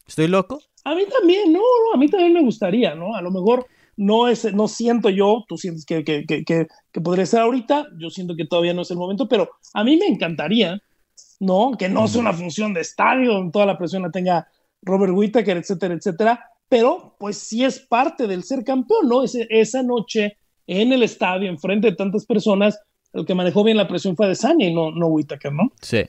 ¿Estoy 0.07 0.27
loco? 0.27 0.61
A 0.83 0.95
mí 0.95 1.03
también, 1.05 1.53
no, 1.53 1.59
no, 1.59 1.93
a 1.93 1.97
mí 1.97 2.09
también 2.09 2.33
me 2.33 2.41
gustaría, 2.41 2.95
¿no? 2.95 3.15
A 3.15 3.21
lo 3.21 3.31
mejor 3.31 3.65
no 3.95 4.27
es, 4.27 4.51
no 4.53 4.67
siento 4.67 5.09
yo, 5.09 5.45
tú 5.47 5.57
sientes 5.57 5.85
que, 5.85 6.03
que, 6.03 6.25
que, 6.25 6.43
que, 6.45 7.01
podría 7.01 7.25
ser 7.25 7.41
ahorita, 7.41 7.87
yo 7.97 8.09
siento 8.09 8.35
que 8.35 8.45
todavía 8.45 8.73
no 8.73 8.81
es 8.81 8.91
el 8.91 8.97
momento, 8.97 9.27
pero 9.27 9.49
a 9.73 9.83
mí 9.83 9.97
me 9.97 10.07
encantaría, 10.07 10.81
¿no? 11.43 11.73
Que 11.77 11.89
no 11.89 12.07
sea 12.07 12.21
una 12.21 12.33
función 12.33 12.73
de 12.73 12.81
estadio, 12.81 13.49
toda 13.51 13.65
la 13.65 13.77
presión 13.77 14.03
la 14.03 14.11
tenga 14.11 14.47
Robert 14.81 15.13
Whittaker, 15.13 15.57
etcétera, 15.57 15.93
etcétera, 15.93 16.45
pero 16.69 17.15
pues 17.19 17.37
sí 17.37 17.63
es 17.63 17.79
parte 17.79 18.27
del 18.27 18.43
ser 18.43 18.63
campeón, 18.63 19.07
¿no? 19.07 19.23
esa 19.23 19.83
noche 19.83 20.37
en 20.67 20.93
el 20.93 21.03
estadio, 21.03 21.49
enfrente 21.49 21.89
de 21.89 21.95
tantas 21.95 22.25
personas, 22.25 22.79
el 23.13 23.25
que 23.25 23.35
manejó 23.35 23.63
bien 23.63 23.77
la 23.77 23.87
presión 23.87 24.15
fue 24.15 24.27
de 24.27 24.35
Sanya 24.35 24.67
y 24.67 24.73
no, 24.73 24.91
no 24.91 25.07
Whittaker, 25.07 25.51
¿no? 25.51 25.71
Sí. 25.81 26.03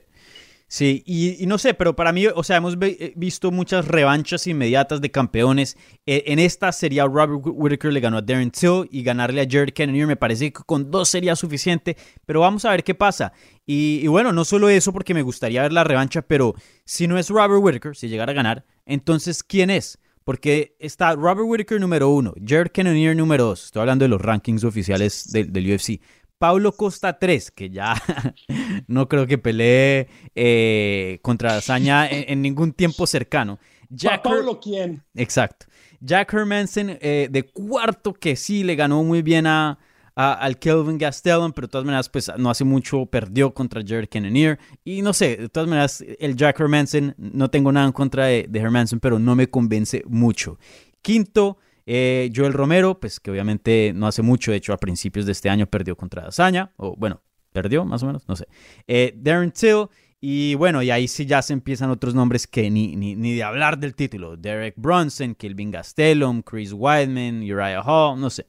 Sí, 0.74 1.04
y, 1.06 1.46
no 1.46 1.56
sé, 1.56 1.72
pero 1.74 1.94
para 1.94 2.12
mí, 2.12 2.26
o 2.26 2.42
sea, 2.42 2.56
hemos 2.56 2.76
eh, 2.80 3.12
visto 3.14 3.52
muchas 3.52 3.86
revanchas 3.86 4.44
inmediatas 4.48 5.00
de 5.00 5.08
campeones. 5.08 5.76
E, 6.04 6.24
en 6.26 6.40
esta 6.40 6.72
sería 6.72 7.04
Robert 7.04 7.42
Whittaker 7.44 7.92
le 7.92 8.00
ganó 8.00 8.16
a 8.16 8.22
Darren 8.22 8.50
Till 8.50 8.88
y 8.90 9.04
ganarle 9.04 9.40
a 9.40 9.46
Jared 9.48 9.72
Cannonier 9.72 10.08
me 10.08 10.16
parece 10.16 10.52
que 10.52 10.64
con 10.64 10.90
dos 10.90 11.08
sería 11.08 11.36
suficiente, 11.36 11.96
pero 12.26 12.40
vamos 12.40 12.64
a 12.64 12.72
ver 12.72 12.82
qué 12.82 12.92
pasa. 12.92 13.32
Y, 13.64 14.04
bueno, 14.08 14.32
no 14.32 14.44
solo 14.44 14.68
eso 14.68 14.92
porque 14.92 15.14
me 15.14 15.22
gustaría 15.22 15.62
ver 15.62 15.72
la 15.72 15.84
revancha, 15.84 16.22
pero 16.22 16.56
si 16.84 17.06
no 17.06 17.18
es 17.18 17.30
Robert 17.30 17.62
Whittaker, 17.62 17.94
si 17.94 18.08
llegara 18.08 18.32
a 18.32 18.34
ganar, 18.34 18.64
entonces 18.84 19.44
¿quién 19.44 19.70
es? 19.70 20.00
Porque 20.24 20.74
está 20.80 21.14
Robert 21.14 21.46
Whittaker 21.46 21.80
número 21.80 22.08
uno, 22.08 22.34
Jared 22.44 22.72
Cannonier 22.74 23.14
número 23.14 23.44
dos. 23.44 23.66
Estoy 23.66 23.78
hablando 23.78 24.06
de 24.06 24.08
los 24.08 24.20
rankings 24.20 24.64
oficiales 24.64 25.30
del 25.30 25.72
UFC. 25.72 26.00
Paulo 26.39 26.72
Costa 26.72 27.18
3, 27.18 27.51
que 27.51 27.70
ya 27.70 27.95
no 28.87 29.09
creo 29.09 29.26
que 29.26 29.39
pelee 29.39 30.09
eh, 30.35 31.18
contra 31.22 31.55
Dazaña 31.55 32.09
en, 32.09 32.43
ningún 32.43 32.72
tiempo 32.72 33.07
cercano. 33.07 33.59
Jack 33.89 34.22
Paulo 34.22 34.61
quién? 34.61 35.03
Exacto. 35.14 35.66
Jack 36.01 36.32
Hermanson 36.35 36.99
eh, 37.01 37.28
de 37.30 37.45
cuarto, 37.45 38.12
que 38.12 38.37
sí 38.37 38.62
le 38.62 38.76
ganó 38.76 39.03
muy 39.03 39.22
bien 39.22 39.47
a, 39.47 39.78
al 40.14 40.59
Kelvin 40.59 40.99
Gastelum, 40.99 41.53
pero 41.53 41.66
de 41.66 41.72
todas 41.72 41.85
maneras, 41.85 42.09
pues 42.09 42.30
no 42.37 42.51
hace 42.51 42.64
mucho 42.64 43.07
perdió 43.07 43.55
contra 43.55 43.82
Jared 43.87 44.09
Cannonier. 44.11 44.59
Y 44.85 45.03
no 45.03 45.12
sé, 45.12 45.37
de 45.37 45.49
todas 45.49 45.68
maneras, 45.68 46.05
el 46.18 46.37
Jack 46.37 46.61
Hermanson, 46.61 47.14
no 47.16 47.51
tengo 47.51 47.72
nada 47.72 47.87
en 47.87 47.93
contra 47.93 48.26
de, 48.26 48.47
de 48.49 48.59
Hermanson, 48.59 49.01
pero 49.01 49.18
no 49.18 49.35
me 49.35 49.49
convence 49.49 50.03
mucho. 50.07 50.59
Quinto, 51.01 51.59
eh, 51.87 52.30
Joel 52.35 52.53
Romero, 52.53 52.99
pues 52.99 53.20
que 53.20 53.30
obviamente 53.30 53.93
no 53.95 54.07
hace 54.07 54.22
mucho, 54.22 54.51
de 54.51 54.57
hecho 54.57 54.72
a 54.72 54.78
principios 54.78 55.26
de 55.26 55.32
este 55.32 55.51
año 55.51 55.66
perdió 55.66 55.97
contra 55.97 56.22
Dazaña, 56.22 56.72
o 56.76 56.97
bueno, 56.97 57.22
perdió 57.53 57.85
más 57.85 58.03
o 58.03 58.07
menos, 58.07 58.26
no 58.28 58.37
sé. 58.37 58.47
Eh, 58.87 59.14
Darren 59.16 59.53
Till, 59.53 59.87
y 60.20 60.55
bueno, 60.55 60.82
y 60.82 60.91
ahí 60.91 61.07
sí 61.07 61.26
ya 61.26 61.43
se 61.43 61.53
empiezan 61.53 61.91
otros 61.91 62.14
nombres 62.14 62.47
que 62.47 62.70
ni, 62.70 62.97
ni, 62.97 63.35
de 63.35 63.43
hablar 63.43 63.78
del 63.78 63.95
título. 63.95 64.39
Derek 64.39 64.74
Bronson, 64.78 65.35
Kelvin 65.35 65.70
Gastelum, 65.70 66.41
Chris 66.41 66.72
Wildman, 66.72 67.43
Uriah 67.43 67.82
Hall, 67.82 68.18
no 68.18 68.30
sé. 68.30 68.47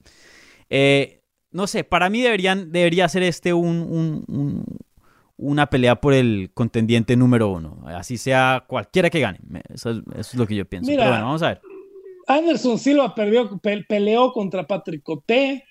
Eh, 0.70 1.22
no 1.52 1.68
sé, 1.68 1.84
para 1.84 2.10
mí 2.10 2.22
deberían, 2.22 2.72
debería 2.72 3.10
ser 3.10 3.24
este 3.24 3.54
un, 3.54 4.24
una 5.36 5.66
pelea 5.68 6.00
por 6.00 6.14
el 6.14 6.52
contendiente 6.54 7.18
número 7.18 7.50
uno. 7.50 7.84
Así 7.88 8.18
sea 8.18 8.64
cualquiera 8.68 9.10
que 9.10 9.20
gane. 9.20 9.40
Eso 9.68 10.02
es, 10.16 10.34
lo 10.34 10.48
que 10.48 10.56
yo 10.56 10.66
pienso. 10.66 10.90
Pero 10.90 11.10
bueno, 11.10 11.26
vamos 11.26 11.44
a 11.44 11.50
ver. 11.50 11.62
Anderson 12.28 12.80
Silva 12.80 13.14
perdió, 13.14 13.60
peleó 13.88 14.32
contra 14.34 14.66
Patrick 14.66 15.04
Coté, 15.04 15.66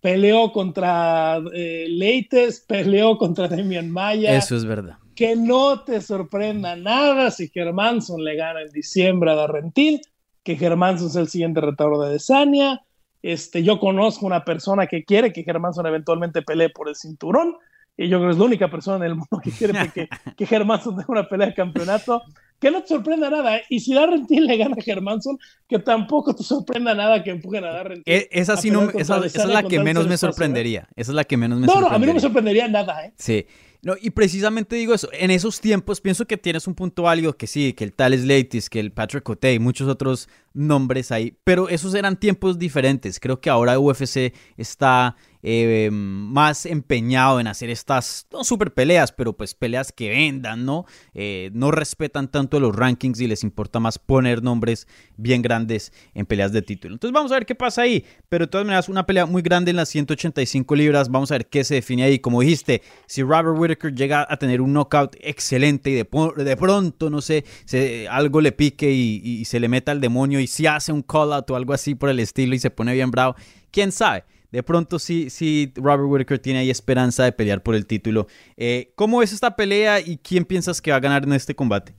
peleó 0.00 0.52
contra 0.52 1.38
eh, 1.52 1.86
Leites, 1.88 2.64
peleó 2.66 3.18
contra 3.18 3.48
Demian 3.48 3.90
Maya. 3.90 4.36
Eso 4.36 4.56
es 4.56 4.64
verdad. 4.64 4.98
Que 5.14 5.36
no 5.36 5.82
te 5.82 6.00
sorprenda 6.00 6.76
nada 6.76 7.30
si 7.30 7.48
Germanson 7.48 8.22
le 8.22 8.36
gana 8.36 8.62
en 8.62 8.70
diciembre 8.70 9.30
a 9.30 9.34
Darrentil, 9.34 10.00
que 10.42 10.56
Germanson 10.56 11.08
es 11.08 11.16
el 11.16 11.28
siguiente 11.28 11.60
retador 11.60 12.04
de 12.04 12.12
Desania. 12.12 12.82
Este, 13.20 13.64
yo 13.64 13.80
conozco 13.80 14.26
una 14.26 14.44
persona 14.44 14.86
que 14.86 15.04
quiere 15.04 15.32
que 15.32 15.42
Germanson 15.42 15.86
eventualmente 15.86 16.42
pelee 16.42 16.70
por 16.70 16.88
el 16.88 16.94
cinturón, 16.94 17.56
y 17.96 18.08
yo 18.08 18.18
creo 18.18 18.28
que 18.28 18.32
es 18.34 18.38
la 18.38 18.44
única 18.44 18.70
persona 18.70 18.98
en 18.98 19.10
el 19.10 19.16
mundo 19.16 19.40
que 19.42 19.50
quiere 19.50 19.72
que, 19.94 20.08
que 20.36 20.46
Germanson 20.46 20.96
tenga 20.96 21.08
una 21.08 21.28
pelea 21.28 21.48
de 21.48 21.54
campeonato. 21.54 22.22
Que 22.58 22.70
no 22.70 22.82
te 22.82 22.88
sorprenda 22.88 23.30
nada. 23.30 23.56
¿eh? 23.56 23.64
Y 23.68 23.80
si 23.80 23.94
Darren 23.94 24.26
Till 24.26 24.46
le 24.46 24.56
gana 24.56 24.76
a 24.78 24.82
Germanson, 24.82 25.38
que 25.68 25.78
tampoco 25.78 26.34
te 26.34 26.42
sorprenda 26.42 26.94
nada 26.94 27.22
que 27.22 27.30
empujen 27.30 27.64
a 27.64 27.72
Darren 27.72 28.02
Till. 28.02 28.14
Eh, 28.14 28.28
esa, 28.32 28.56
sí 28.56 28.70
no, 28.70 28.90
esa, 28.90 29.24
esa, 29.24 29.42
es 29.44 29.48
la 29.48 29.62
que 29.62 29.80
menos 29.80 30.06
me 30.06 30.16
sorprendería. 30.16 30.88
Esa 30.96 31.12
es 31.12 31.14
la 31.14 31.24
que 31.24 31.36
menos 31.36 31.58
me 31.58 31.66
no, 31.66 31.72
sorprendería. 31.72 31.90
No, 31.90 31.96
a 31.96 31.98
mí 31.98 32.06
no 32.06 32.14
me 32.14 32.20
sorprendería 32.20 32.68
nada. 32.68 33.06
¿eh? 33.06 33.12
Sí. 33.16 33.46
No, 33.80 33.94
y 34.00 34.10
precisamente 34.10 34.74
digo 34.74 34.92
eso, 34.92 35.08
en 35.12 35.30
esos 35.30 35.60
tiempos 35.60 36.00
pienso 36.00 36.26
que 36.26 36.36
tienes 36.36 36.66
un 36.66 36.74
punto 36.74 37.04
válido 37.04 37.36
que 37.36 37.46
sí, 37.46 37.74
que 37.74 37.84
el 37.84 37.92
Tales 37.92 38.24
Leitis, 38.24 38.68
que 38.68 38.80
el 38.80 38.90
Patrick 38.90 39.22
Cote 39.22 39.54
y 39.54 39.60
muchos 39.60 39.88
otros 39.88 40.28
nombres 40.58 41.12
ahí, 41.12 41.38
pero 41.44 41.68
esos 41.68 41.94
eran 41.94 42.18
tiempos 42.18 42.58
diferentes. 42.58 43.20
Creo 43.20 43.40
que 43.40 43.48
ahora 43.48 43.78
UFC 43.78 44.34
está 44.56 45.16
eh, 45.42 45.88
más 45.92 46.66
empeñado 46.66 47.38
en 47.38 47.46
hacer 47.46 47.70
estas, 47.70 48.26
no 48.32 48.42
super 48.42 48.74
peleas, 48.74 49.12
pero 49.12 49.36
pues 49.36 49.54
peleas 49.54 49.92
que 49.92 50.08
vendan, 50.08 50.64
¿no? 50.64 50.84
Eh, 51.14 51.50
no 51.52 51.70
respetan 51.70 52.28
tanto 52.28 52.58
los 52.58 52.74
rankings 52.74 53.20
y 53.20 53.28
les 53.28 53.44
importa 53.44 53.78
más 53.78 54.00
poner 54.00 54.42
nombres 54.42 54.88
bien 55.16 55.40
grandes 55.40 55.92
en 56.14 56.26
peleas 56.26 56.52
de 56.52 56.62
título. 56.62 56.94
Entonces 56.94 57.12
vamos 57.12 57.30
a 57.30 57.36
ver 57.36 57.46
qué 57.46 57.54
pasa 57.54 57.82
ahí, 57.82 58.04
pero 58.28 58.46
de 58.46 58.50
todas 58.50 58.66
maneras 58.66 58.88
una 58.88 59.06
pelea 59.06 59.26
muy 59.26 59.42
grande 59.42 59.70
en 59.70 59.76
las 59.76 59.88
185 59.90 60.74
libras, 60.74 61.08
vamos 61.08 61.30
a 61.30 61.34
ver 61.34 61.46
qué 61.46 61.62
se 61.62 61.74
define 61.74 62.02
ahí. 62.02 62.18
Como 62.18 62.40
dijiste, 62.40 62.82
si 63.06 63.22
Robert 63.22 63.56
Whitaker 63.56 63.94
llega 63.94 64.26
a 64.28 64.36
tener 64.38 64.60
un 64.60 64.72
knockout 64.72 65.14
excelente 65.20 65.90
y 65.90 65.94
de, 65.94 66.08
de 66.44 66.56
pronto, 66.56 67.10
no 67.10 67.20
sé, 67.20 67.44
se, 67.64 68.08
algo 68.08 68.40
le 68.40 68.50
pique 68.50 68.90
y, 68.90 69.20
y 69.22 69.44
se 69.44 69.60
le 69.60 69.68
meta 69.68 69.92
al 69.92 70.00
demonio 70.00 70.40
y 70.40 70.47
si 70.48 70.66
hace 70.66 70.90
un 70.92 71.02
call 71.02 71.32
out 71.32 71.48
o 71.50 71.56
algo 71.56 71.72
así 71.72 71.94
por 71.94 72.08
el 72.08 72.18
estilo 72.18 72.54
y 72.54 72.58
se 72.58 72.70
pone 72.70 72.92
bien 72.92 73.12
bravo, 73.12 73.36
quién 73.70 73.92
sabe 73.92 74.24
de 74.50 74.62
pronto 74.62 74.98
sí, 74.98 75.28
sí, 75.30 75.72
Robert 75.76 76.08
Whitaker 76.08 76.38
tiene 76.38 76.60
ahí 76.60 76.70
esperanza 76.70 77.24
de 77.24 77.32
pelear 77.32 77.62
por 77.62 77.74
el 77.74 77.86
título. 77.86 78.26
Eh, 78.56 78.92
¿Cómo 78.94 79.22
es 79.22 79.32
esta 79.32 79.56
pelea 79.56 80.00
y 80.00 80.16
quién 80.18 80.44
piensas 80.44 80.80
que 80.80 80.90
va 80.90 80.96
a 80.96 81.00
ganar 81.00 81.24
en 81.24 81.34
este 81.34 81.54
combate? 81.54 81.94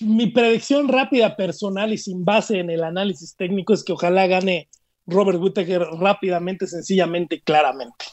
Mi 0.00 0.26
predicción 0.28 0.88
rápida, 0.88 1.36
personal 1.36 1.92
y 1.92 1.98
sin 1.98 2.24
base 2.24 2.58
en 2.58 2.70
el 2.70 2.82
análisis 2.82 3.36
técnico 3.36 3.72
es 3.72 3.84
que 3.84 3.92
ojalá 3.92 4.26
gane 4.26 4.68
Robert 5.06 5.38
Whitaker 5.40 5.82
rápidamente, 5.98 6.66
sencillamente, 6.66 7.40
claramente. 7.40 8.06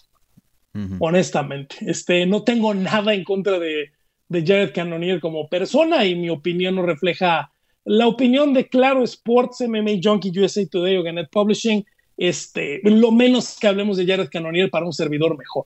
Honestamente, 1.00 1.76
este, 1.82 2.26
no 2.26 2.44
tengo 2.44 2.74
nada 2.74 3.14
en 3.14 3.26
contra 3.26 3.60
de, 3.60 3.92
de 4.30 4.46
Jared 4.46 4.72
Cannonier 4.74 5.20
como 5.20 5.50
persona 5.50 6.06
y 6.06 6.16
mi 6.16 6.30
opinión 6.30 6.76
no 6.76 6.84
refleja 6.84 7.52
la 7.92 8.06
opinión 8.06 8.54
de 8.54 8.70
Claro 8.70 9.04
Sports, 9.04 9.62
MMA 9.68 10.00
Junkie, 10.04 10.32
USA 10.40 10.64
Today 10.68 10.96
o 10.98 11.02
Gannett 11.02 11.32
Publishing 11.32 11.84
este, 12.18 12.82
lo 12.84 13.12
menos 13.12 13.58
que 13.60 13.68
hablemos 13.68 13.98
de 13.98 14.06
Jared 14.06 14.30
Cannonier 14.30 14.70
para 14.70 14.86
un 14.86 14.94
servidor 14.94 15.36
mejor. 15.36 15.66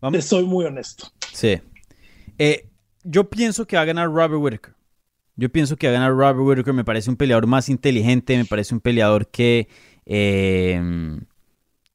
Vamos. 0.00 0.24
soy 0.24 0.44
muy 0.44 0.64
honesto. 0.64 1.08
Sí. 1.30 1.60
Eh, 2.38 2.70
yo 3.04 3.28
pienso 3.28 3.66
que 3.66 3.76
va 3.76 3.82
a 3.82 3.84
ganar 3.84 4.08
Robert 4.08 4.40
Whitaker. 4.40 4.74
Yo 5.34 5.50
pienso 5.50 5.76
que 5.76 5.88
va 5.88 5.90
a 5.90 6.00
ganar 6.00 6.12
Robert 6.12 6.38
Whitaker. 6.38 6.72
Me 6.72 6.84
parece 6.84 7.10
un 7.10 7.16
peleador 7.16 7.46
más 7.46 7.68
inteligente. 7.68 8.38
Me 8.38 8.46
parece 8.46 8.74
un 8.74 8.80
peleador 8.80 9.28
que. 9.28 9.68
Eh, 10.06 10.80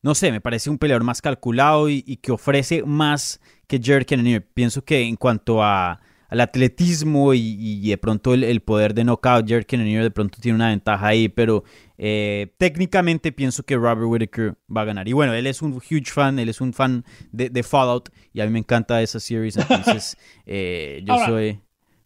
no 0.04 0.14
sé, 0.14 0.32
me 0.32 0.42
parece 0.42 0.70
un 0.70 0.78
peleador 0.78 1.04
más 1.04 1.20
calculado 1.20 1.90
y, 1.90 2.04
y 2.06 2.18
que 2.18 2.32
ofrece 2.32 2.84
más 2.84 3.42
que 3.66 3.80
Jared 3.82 4.06
Cannonier. 4.06 4.46
Pienso 4.54 4.86
que 4.86 5.02
en 5.02 5.16
cuanto 5.16 5.64
a 5.64 6.00
al 6.32 6.40
atletismo 6.40 7.34
y, 7.34 7.90
de 7.90 7.98
pronto 7.98 8.34
el, 8.34 8.62
poder 8.62 8.94
de 8.94 9.04
knockout. 9.04 9.48
Jared 9.48 9.66
Cannonier 9.68 10.02
de 10.02 10.12
pronto 10.12 10.40
tiene 10.42 10.56
una 10.56 10.70
ventaja 10.70 11.08
ahí, 11.08 11.28
pero 11.28 11.66
eh, 11.98 12.54
técnicamente 12.58 13.34
pienso 13.34 13.64
que 13.64 13.76
Robert 13.76 14.04
Whitaker 14.06 14.56
va 14.76 14.82
a 14.82 14.86
ganar. 14.86 15.10
Y 15.10 15.14
bueno, 15.14 15.34
él 15.34 15.46
es 15.46 15.62
un 15.62 15.74
huge 15.74 16.10
fan, 16.10 16.40
él 16.40 16.48
es 16.48 16.62
un 16.62 16.72
fan 16.72 17.04
de, 17.34 17.64
Fallout 17.64 18.10
y 18.34 18.40
a 18.40 18.46
mí 18.46 18.52
me 18.52 18.60
encanta 18.60 19.02
esa 19.02 19.20
series, 19.20 19.58
entonces 19.58 20.18
eh, 20.46 21.04
yo 21.04 21.18
soy, 21.26 21.60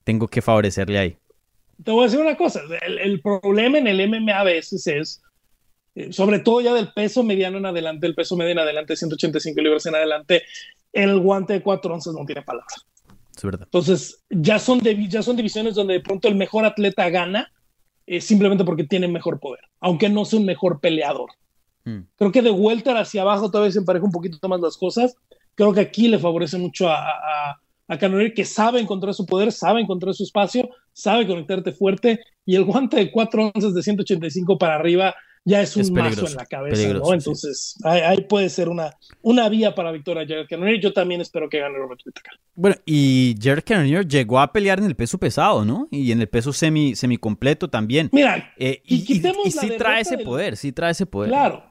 tengo 0.04 0.28
que 0.28 0.42
favorecerle 0.42 0.98
ahí. 0.98 1.18
Te 1.84 1.92
voy 1.92 2.02
a 2.02 2.08
decir 2.08 2.20
una 2.20 2.36
cosa, 2.36 2.62
el, 2.82 3.22
problema 3.22 3.78
en 3.78 3.86
el 3.86 4.10
MMA 4.10 4.40
a 4.40 4.44
veces 4.44 4.88
es, 4.88 5.22
eh, 5.94 6.12
sobre 6.12 6.40
todo 6.40 6.62
ya 6.62 6.74
del 6.74 6.92
peso 6.94 7.24
mediano 7.24 7.60
en 7.60 7.68
adelante, 7.68 8.08
el 8.08 8.16
peso 8.16 8.36
medio 8.36 8.54
en 8.54 8.60
adelante, 8.60 8.96
185 8.96 9.62
libras 9.62 9.86
en 9.86 9.94
adelante, 9.94 10.42
el 10.94 11.20
guante 11.20 11.54
de 11.54 11.62
4 11.62 11.94
onzas 11.94 12.16
no 12.16 12.26
tiene 12.26 12.42
palabra. 12.42 12.76
Entonces, 13.44 14.24
ya 14.30 14.60
son, 14.60 14.80
ya 14.82 15.22
son 15.22 15.36
divisiones 15.36 15.76
donde 15.76 15.96
de 15.96 16.00
pronto 16.00 16.28
el 16.28 16.36
mejor 16.36 16.66
atleta 16.66 17.10
gana 17.10 17.52
eh, 18.08 18.22
simplemente 18.22 18.64
porque 18.64 18.84
tiene 18.84 19.08
mejor 19.08 19.40
poder, 19.40 19.62
aunque 19.80 20.10
no 20.10 20.26
sea 20.26 20.40
un 20.40 20.46
mejor 20.46 20.80
peleador. 20.80 21.32
Hmm. 21.84 22.02
Creo 22.16 22.32
que 22.32 22.42
de 22.42 22.52
vuelta 22.52 23.00
hacia 23.00 23.22
abajo 23.22 23.50
todavía 23.50 23.72
se 23.72 23.80
empareja 23.80 24.06
un 24.06 24.12
poquito 24.12 24.48
más 24.48 24.62
las 24.62 24.78
cosas. 24.78 25.16
Creo 25.56 25.74
que 25.74 25.82
aquí 25.82 26.08
le 26.08 26.20
favorece 26.20 26.58
mucho 26.58 26.90
a, 26.90 27.10
a, 27.10 27.62
a 27.88 27.98
que 27.98 28.46
sabe 28.46 28.80
encontrar 28.80 29.14
su 29.14 29.26
poder, 29.26 29.52
sabe 29.52 29.82
encontrar 29.82 30.14
su 30.14 30.24
espacio, 30.24 30.70
sabe 30.94 31.28
conectarte 31.28 31.72
fuerte 31.72 32.20
y 32.46 32.56
el 32.56 32.64
guante 32.64 32.98
de 32.98 33.12
4 33.12 33.52
onzas 33.54 33.74
de 33.74 33.84
185 33.84 34.58
para 34.58 34.76
arriba 34.76 35.16
ya 35.48 35.62
es 35.62 35.78
un 35.78 35.94
mazo 35.94 36.28
en 36.28 36.34
la 36.34 36.46
cabeza, 36.48 36.94
¿no? 36.94 37.14
Entonces, 37.14 37.78
ahí, 37.84 38.22
puede 38.22 38.50
ser 38.50 38.68
una, 38.68 38.98
una 39.22 39.48
vía 39.48 39.76
para 39.76 39.92
victoria 39.92 40.26
Jared 40.28 40.48
Cannonier. 40.50 40.82
Yo 40.82 40.92
también 40.92 41.22
espero 41.22 41.48
que 41.48 41.60
gane 41.60 41.78
Robert 41.78 42.02
Whittaker. 42.04 42.34
Bueno, 42.56 42.76
y 42.84 43.36
Jared 43.40 43.64
Cannonier 43.64 44.08
llegó 44.08 44.40
a 44.40 44.52
pelear 44.52 44.80
en 44.80 44.86
el 44.86 44.96
peso 44.96 45.20
pesado, 45.20 45.64
¿no? 45.64 45.88
Y 45.92 46.12
en 46.12 46.20
el 46.20 46.28
peso 46.28 46.52
semi, 46.52 46.96
semi 46.96 47.18
completo 47.18 47.70
también. 47.70 48.10
Mira, 48.12 48.54
eh, 48.58 48.82
y, 48.86 48.96
y, 48.96 49.52
sí 49.52 49.70
trae 49.78 50.02
ese 50.02 50.18
poder, 50.18 50.58
sí 50.58 50.72
trae 50.72 50.92
ese 50.92 51.06
poder. 51.06 51.30
Claro. 51.30 51.64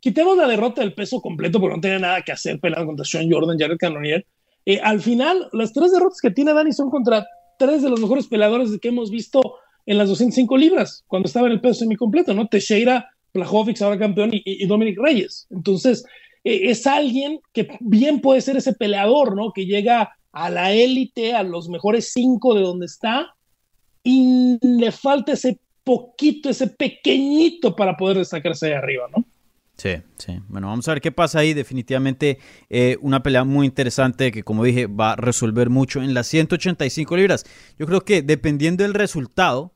Quitemos 0.00 0.36
la 0.36 0.48
derrota 0.48 0.80
del 0.80 0.92
peso 0.92 1.20
completo 1.20 1.60
porque 1.60 1.76
no 1.76 1.80
tenía 1.80 2.00
nada 2.00 2.22
que 2.22 2.32
hacer 2.32 2.58
peleando 2.58 2.86
contra 2.86 3.04
Sean 3.04 3.30
Jordan, 3.30 3.56
Jared 3.58 3.78
Cannonier. 3.78 4.26
Eh, 4.66 4.80
al 4.82 5.00
final, 5.00 5.48
las 5.52 5.72
tres 5.72 5.92
derrotas 5.92 6.20
que 6.20 6.30
tiene 6.30 6.52
Dani 6.52 6.72
son 6.72 6.90
contra 6.90 7.24
tres 7.58 7.82
de 7.82 7.90
los 7.90 8.00
mejores 8.00 8.26
peleadores 8.26 8.76
que 8.82 8.88
hemos 8.88 9.10
visto 9.10 9.40
en 9.86 9.98
las 9.98 10.08
205 10.08 10.56
libras, 10.56 11.04
cuando 11.06 11.26
estaba 11.26 11.46
en 11.46 11.52
el 11.52 11.60
peso 11.60 11.80
semicompleto, 11.80 12.34
¿no? 12.34 12.48
Teixeira, 12.48 13.10
Blachowicz, 13.32 13.82
ahora 13.82 13.98
campeón, 13.98 14.30
y, 14.32 14.66
Dominic 14.66 14.98
Reyes. 14.98 15.46
Entonces, 15.50 16.04
e, 16.42 16.70
es 16.70 16.86
alguien 16.86 17.40
que 17.52 17.68
bien 17.80 18.20
puede 18.20 18.40
ser 18.40 18.56
ese 18.56 18.72
peleador, 18.72 19.36
¿no? 19.36 19.52
Que 19.52 19.66
llega 19.66 20.16
a 20.32 20.50
la 20.50 20.72
élite, 20.72 21.34
a 21.34 21.42
los 21.42 21.68
mejores 21.68 22.12
cinco 22.12 22.54
de 22.54 22.62
donde 22.62 22.86
está, 22.86 23.34
y 24.02 24.58
le 24.62 24.92
falta 24.92 25.32
ese 25.32 25.58
poquito, 25.84 26.48
ese 26.48 26.66
pequeñito 26.66 27.76
para 27.76 27.96
poder 27.96 28.18
destacarse 28.18 28.66
ahí 28.66 28.72
arriba, 28.72 29.06
¿no? 29.14 29.24
Sí, 29.76 29.90
sí. 30.18 30.40
Bueno, 30.48 30.68
vamos 30.68 30.86
a 30.86 30.92
ver 30.92 31.00
qué 31.00 31.10
pasa 31.10 31.40
ahí. 31.40 31.52
Definitivamente 31.52 32.38
eh, 32.70 32.96
una 33.00 33.22
pelea 33.22 33.44
muy 33.44 33.66
interesante 33.66 34.30
que, 34.30 34.44
como 34.44 34.64
dije, 34.64 34.86
va 34.86 35.12
a 35.12 35.16
resolver 35.16 35.68
mucho 35.68 36.00
en 36.00 36.14
las 36.14 36.28
185 36.28 37.16
libras. 37.16 37.44
Yo 37.78 37.86
creo 37.86 38.02
que 38.02 38.22
dependiendo 38.22 38.84
del 38.84 38.94
resultado, 38.94 39.73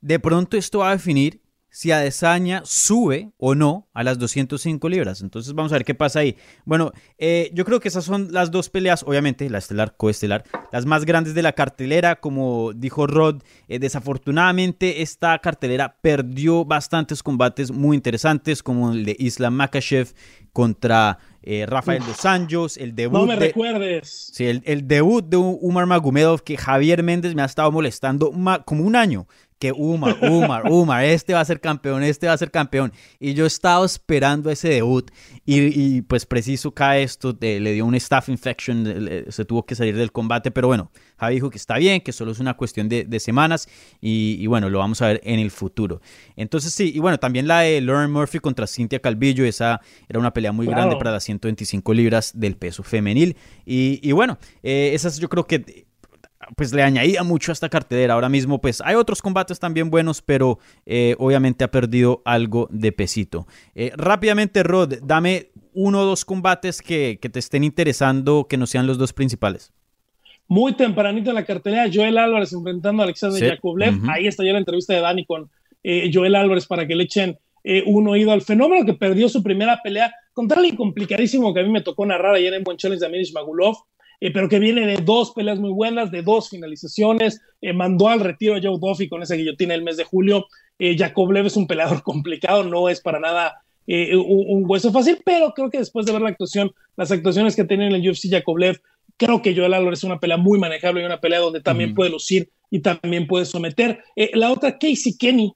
de 0.00 0.18
pronto 0.18 0.56
esto 0.56 0.80
va 0.80 0.90
a 0.90 0.96
definir 0.96 1.40
si 1.70 1.92
Adesanya 1.92 2.62
sube 2.64 3.30
o 3.36 3.54
no 3.54 3.88
a 3.92 4.02
las 4.02 4.18
205 4.18 4.88
libras. 4.88 5.20
Entonces 5.20 5.52
vamos 5.52 5.70
a 5.72 5.76
ver 5.76 5.84
qué 5.84 5.94
pasa 5.94 6.20
ahí. 6.20 6.36
Bueno, 6.64 6.92
eh, 7.18 7.50
yo 7.54 7.64
creo 7.64 7.78
que 7.78 7.88
esas 7.88 8.04
son 8.04 8.32
las 8.32 8.50
dos 8.50 8.70
peleas, 8.70 9.04
obviamente, 9.06 9.48
la 9.50 9.58
estelar, 9.58 9.94
coestelar, 9.96 10.44
las 10.72 10.86
más 10.86 11.04
grandes 11.04 11.34
de 11.34 11.42
la 11.42 11.52
cartelera. 11.52 12.16
Como 12.16 12.72
dijo 12.74 13.06
Rod, 13.06 13.42
eh, 13.68 13.78
desafortunadamente 13.78 15.02
esta 15.02 15.38
cartelera 15.38 15.98
perdió 16.00 16.64
bastantes 16.64 17.22
combates 17.22 17.70
muy 17.70 17.96
interesantes, 17.96 18.62
como 18.62 18.92
el 18.92 19.04
de 19.04 19.16
Islam 19.18 19.54
Makachev 19.54 20.14
contra 20.52 21.18
eh, 21.42 21.66
Rafael 21.66 22.02
Dos 22.04 22.24
Anjos, 22.24 22.76
el 22.76 22.94
debut. 22.94 23.20
No 23.20 23.26
me 23.26 23.36
recuerdes. 23.36 24.32
Sí, 24.32 24.46
el, 24.46 24.88
debut 24.88 25.24
de 25.24 25.36
Umar 25.36 25.86
Magomedov 25.86 26.42
que 26.42 26.56
Javier 26.56 27.02
Méndez 27.02 27.34
me 27.34 27.42
ha 27.42 27.44
estado 27.44 27.70
molestando 27.70 28.32
como 28.64 28.84
un 28.84 28.96
año 28.96 29.28
que 29.58 29.72
Umar, 29.72 30.16
Umar, 30.22 30.70
Umar, 30.70 31.04
este 31.04 31.34
va 31.34 31.40
a 31.40 31.44
ser 31.44 31.60
campeón, 31.60 32.02
este 32.02 32.26
va 32.26 32.32
a 32.32 32.38
ser 32.38 32.50
campeón. 32.50 32.92
Y 33.18 33.34
yo 33.34 33.46
estaba 33.46 33.84
esperando 33.84 34.50
ese 34.50 34.68
debut 34.68 35.10
y, 35.44 36.02
pues 36.02 36.26
preciso 36.26 36.72
cae 36.72 37.02
esto, 37.02 37.36
le 37.40 37.72
dio 37.72 37.84
un 37.84 37.94
staff 37.94 38.28
infection, 38.28 39.24
se 39.28 39.44
tuvo 39.44 39.64
que 39.64 39.74
salir 39.74 39.96
del 39.96 40.12
combate, 40.12 40.50
pero 40.50 40.68
bueno, 40.68 40.90
Javi 41.18 41.34
dijo 41.34 41.50
que 41.50 41.58
está 41.58 41.76
bien, 41.78 42.00
que 42.00 42.12
solo 42.12 42.32
es 42.32 42.38
una 42.38 42.54
cuestión 42.54 42.88
de, 42.88 43.18
semanas 43.18 43.68
y, 44.00 44.46
bueno, 44.46 44.70
lo 44.70 44.78
vamos 44.78 45.02
a 45.02 45.08
ver 45.08 45.20
en 45.24 45.40
el 45.40 45.50
futuro. 45.50 46.00
Entonces 46.36 46.72
sí, 46.72 46.92
y 46.94 47.00
bueno, 47.00 47.18
también 47.18 47.48
la 47.48 47.60
de 47.60 47.80
Lauren 47.80 48.12
Murphy 48.12 48.38
contra 48.38 48.66
Cynthia 48.66 49.00
Calvillo, 49.00 49.44
esa 49.44 49.80
era 50.08 50.20
una 50.20 50.32
pelea 50.32 50.52
muy 50.52 50.66
grande 50.66 50.96
para 50.96 51.10
las 51.10 51.24
125 51.24 51.92
libras 51.94 52.32
del 52.34 52.56
peso 52.56 52.82
femenil. 52.82 53.36
Y, 53.64 54.12
bueno, 54.12 54.38
eh, 54.62 54.90
esas 54.94 55.18
yo 55.18 55.28
creo 55.28 55.46
que 55.46 55.87
pues 56.56 56.72
le 56.72 56.82
añadía 56.82 57.22
mucho 57.22 57.52
a 57.52 57.54
esta 57.54 57.68
cartelera. 57.68 58.14
Ahora 58.14 58.28
mismo, 58.28 58.60
pues 58.60 58.80
hay 58.84 58.94
otros 58.94 59.22
combates 59.22 59.58
también 59.58 59.90
buenos, 59.90 60.22
pero 60.22 60.58
eh, 60.86 61.14
obviamente 61.18 61.64
ha 61.64 61.70
perdido 61.70 62.22
algo 62.24 62.68
de 62.70 62.92
pesito. 62.92 63.46
Eh, 63.74 63.92
rápidamente, 63.96 64.62
Rod, 64.62 64.94
dame 65.02 65.50
uno 65.72 66.00
o 66.00 66.04
dos 66.04 66.24
combates 66.24 66.82
que, 66.82 67.18
te 67.20 67.38
estén 67.38 67.64
interesando, 67.64 68.46
que 68.48 68.56
no 68.56 68.66
sean 68.66 68.86
los 68.86 68.98
dos 68.98 69.12
principales. 69.12 69.72
Muy 70.46 70.72
tempranito 70.72 71.30
en 71.30 71.36
la 71.36 71.44
cartelera, 71.44 71.90
Joel 71.92 72.16
Álvarez 72.16 72.52
enfrentando 72.52 73.02
a 73.02 73.04
Alexander 73.04 73.42
Yakovlev. 73.42 74.00
Ahí 74.08 74.26
está 74.26 74.44
ya 74.44 74.52
la 74.52 74.58
entrevista 74.58 74.94
de 74.94 75.00
Dani 75.00 75.26
con 75.26 75.50
eh, 75.82 76.10
Joel 76.12 76.34
Álvarez 76.34 76.66
para 76.66 76.86
que 76.86 76.94
le 76.94 77.04
echen 77.04 77.38
un 77.84 78.08
oído 78.08 78.32
al 78.32 78.40
fenómeno 78.40 78.86
que 78.86 78.94
perdió 78.94 79.28
su 79.28 79.42
primera 79.42 79.78
pelea 79.82 80.10
contra 80.32 80.56
alguien 80.56 80.74
complicadísimo 80.74 81.52
que 81.52 81.60
a 81.60 81.62
mí 81.62 81.68
me 81.68 81.82
tocó 81.82 82.06
narrar 82.06 82.36
ayer 82.36 82.54
en 82.54 82.64
Buen 82.64 82.78
Challenge 82.78 82.98
de 82.98 83.06
Aminish 83.06 83.34
Magulov 83.34 83.76
eh, 84.20 84.32
pero 84.32 84.48
que 84.48 84.58
viene 84.58 84.86
de 84.86 84.96
dos 84.96 85.32
peleas 85.32 85.58
muy 85.58 85.70
buenas, 85.70 86.10
de 86.10 86.22
dos 86.22 86.50
finalizaciones, 86.50 87.40
eh, 87.60 87.72
mandó 87.72 88.08
al 88.08 88.20
retiro 88.20 88.56
a 88.56 88.60
Joe 88.60 88.78
Duffy 88.80 89.08
con 89.08 89.22
esa 89.22 89.34
guillotina 89.34 89.74
el 89.74 89.82
mes 89.82 89.96
de 89.96 90.04
julio. 90.04 90.46
Eh, 90.78 90.96
es 90.96 91.56
un 91.56 91.66
peleador 91.66 92.02
complicado, 92.04 92.64
no 92.64 92.88
es 92.88 93.00
para 93.00 93.20
nada 93.20 93.62
un, 93.90 94.64
hueso 94.66 94.92
fácil, 94.92 95.18
pero 95.24 95.54
creo 95.54 95.70
que 95.70 95.78
después 95.78 96.04
de 96.04 96.12
ver 96.12 96.20
la 96.20 96.28
actuación, 96.28 96.70
las 96.94 97.10
actuaciones 97.10 97.56
que 97.56 97.64
tiene 97.64 97.86
en 97.86 97.94
el 97.94 98.06
UFC 98.06 98.28
Yakovlev, 98.28 98.78
creo 99.16 99.40
que 99.40 99.56
Joel 99.56 99.72
Álvarez 99.72 100.00
es 100.00 100.04
una 100.04 100.20
pelea 100.20 100.36
muy 100.36 100.58
manejable 100.58 101.00
y 101.00 101.06
una 101.06 101.22
pelea 101.22 101.38
donde 101.38 101.62
también 101.62 101.94
puede 101.94 102.10
lucir 102.10 102.50
y 102.70 102.80
también 102.80 103.26
puede 103.26 103.46
someter. 103.46 104.04
la 104.34 104.52
otra, 104.52 104.78
Casey 104.78 105.16
Kenny, 105.16 105.54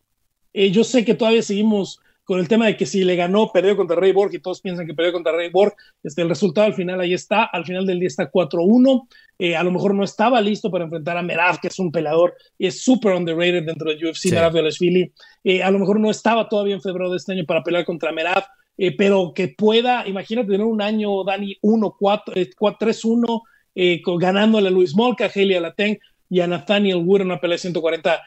yo 0.55 0.83
sé 0.83 1.05
que 1.05 1.15
todavía 1.15 1.43
seguimos 1.43 2.01
con 2.33 2.41
el 2.41 2.49
tema 2.49 2.65
de 2.65 2.79
que 2.79 2.87
si 2.87 3.05
le 3.05 3.15
ganó, 3.15 3.53
perdió 3.53 3.77
contra 3.77 3.95
Ray 3.95 4.13
Borg 4.13 4.35
y 4.35 4.39
todos 4.39 4.63
piensan 4.63 4.87
que 4.87 4.95
perdió 4.95 5.13
contra 5.13 5.33
Ray 5.33 5.51
Borg, 5.51 5.75
este, 6.03 6.23
el 6.23 6.31
resultado 6.31 6.67
al 6.67 6.73
final 6.73 6.99
ahí 6.99 7.13
está, 7.13 7.45
al 7.45 7.67
final 7.67 7.85
del 7.85 8.01
día 8.01 8.07
está 8.07 8.33
4-1, 8.33 9.07
eh, 9.39 9.55
a 9.55 9.63
lo 9.63 9.71
mejor 9.71 9.95
no 9.95 10.03
estaba 10.03 10.41
listo 10.41 10.71
para 10.71 10.85
enfrentar 10.85 11.19
a 11.19 11.23
Merav, 11.23 11.61
que 11.61 11.69
es 11.69 11.79
un 11.79 11.93
peleador, 11.93 12.35
es 12.59 12.83
súper 12.83 13.13
underrated 13.13 13.67
dentro 13.67 13.91
del 13.91 14.03
UFC, 14.03 14.17
sí. 14.17 14.31
Merav 14.31 14.57
eh, 14.57 15.63
a 15.63 15.71
lo 15.71 15.79
mejor 15.79 16.01
no 16.01 16.11
estaba 16.11 16.49
todavía 16.49 16.73
en 16.75 16.81
febrero 16.81 17.11
de 17.11 17.19
este 17.19 17.33
año 17.33 17.45
para 17.45 17.63
pelear 17.63 17.85
contra 17.85 18.13
Merav, 18.13 18.45
eh, 18.79 18.97
pero 18.97 19.35
que 19.35 19.49
pueda, 19.49 20.09
imagínate 20.09 20.53
tener 20.53 20.65
un 20.65 20.81
año, 20.81 21.25
Dani, 21.25 21.59
1-4, 21.61 22.55
3-1, 22.57 24.19
ganándole 24.19 24.69
a 24.69 24.71
Luis 24.71 24.95
Molca, 24.95 25.27
a 25.27 25.31
Haley 25.31 25.57
Alateng 25.57 25.99
y 26.31 26.41
a 26.41 26.47
Nathaniel 26.47 27.03
Wood 27.05 27.21
en 27.21 27.27
una 27.27 27.41
pelea 27.43 27.57
de 27.57 27.61
140 27.61 28.23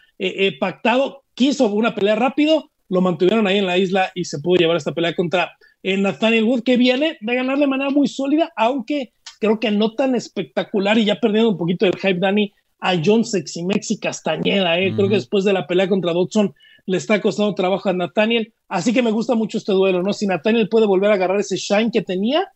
pactado, 0.59 1.23
quiso 1.33 1.65
una 1.73 1.95
pelea 1.95 2.13
rápido, 2.13 2.69
lo 2.89 3.01
mantuvieron 3.01 3.47
ahí 3.47 3.57
en 3.57 3.65
la 3.65 3.77
isla 3.77 4.11
y 4.13 4.25
se 4.25 4.39
pudo 4.39 4.57
llevar 4.57 4.77
esta 4.77 4.93
pelea 4.93 5.15
contra 5.15 5.57
eh, 5.83 5.97
Nathaniel 5.97 6.45
Wood, 6.45 6.63
que 6.63 6.77
viene 6.77 7.17
de 7.21 7.35
ganar 7.35 7.57
de 7.57 7.67
manera 7.67 7.89
muy 7.89 8.07
sólida, 8.07 8.51
aunque 8.55 9.13
creo 9.39 9.59
que 9.59 9.71
no 9.71 9.93
tan 9.93 10.15
espectacular 10.15 10.97
y 10.97 11.05
ya 11.05 11.19
perdiendo 11.19 11.51
un 11.51 11.57
poquito 11.57 11.85
del 11.85 11.97
hype, 11.97 12.19
Dani, 12.19 12.53
a 12.79 12.95
John 13.03 13.23
Sexy 13.25 13.99
Castañeda. 13.99 14.79
Eh. 14.79 14.93
Creo 14.95 15.09
que 15.09 15.15
después 15.15 15.43
de 15.43 15.53
la 15.53 15.67
pelea 15.67 15.87
contra 15.87 16.13
Dodson 16.13 16.53
le 16.85 16.97
está 16.97 17.21
costando 17.21 17.55
trabajo 17.55 17.89
a 17.89 17.93
Nathaniel. 17.93 18.53
Así 18.67 18.93
que 18.93 19.01
me 19.01 19.11
gusta 19.11 19.35
mucho 19.35 19.57
este 19.57 19.71
duelo, 19.71 20.03
¿no? 20.03 20.13
Si 20.13 20.27
Nathaniel 20.27 20.69
puede 20.69 20.85
volver 20.85 21.11
a 21.11 21.15
agarrar 21.15 21.39
ese 21.39 21.57
shine 21.57 21.91
que 21.91 22.01
tenía, 22.01 22.47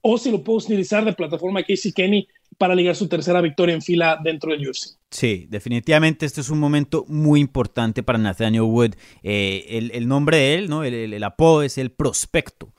o 0.00 0.18
si 0.18 0.30
lo 0.30 0.42
puedo 0.42 0.58
utilizar 0.58 1.04
de 1.04 1.12
plataforma 1.12 1.62
Casey 1.62 1.92
Kenny 1.92 2.28
para 2.58 2.74
ligar 2.74 2.96
su 2.96 3.08
tercera 3.08 3.40
victoria 3.40 3.74
en 3.74 3.82
fila 3.82 4.18
dentro 4.22 4.50
del 4.50 4.68
UFC. 4.68 4.98
Sí, 5.10 5.46
definitivamente 5.48 6.26
este 6.26 6.40
es 6.40 6.50
un 6.50 6.58
momento 6.58 7.06
muy 7.08 7.40
importante 7.40 8.02
para 8.02 8.18
Nathaniel 8.18 8.62
Wood. 8.62 8.94
Eh, 9.22 9.90
el, 9.92 10.08
nombre 10.08 10.36
de 10.36 10.54
él, 10.56 10.68
¿no? 10.68 10.84
El, 10.84 11.22
apodo 11.24 11.62
es 11.62 11.78
el 11.78 11.90
prospecto. 11.90 12.74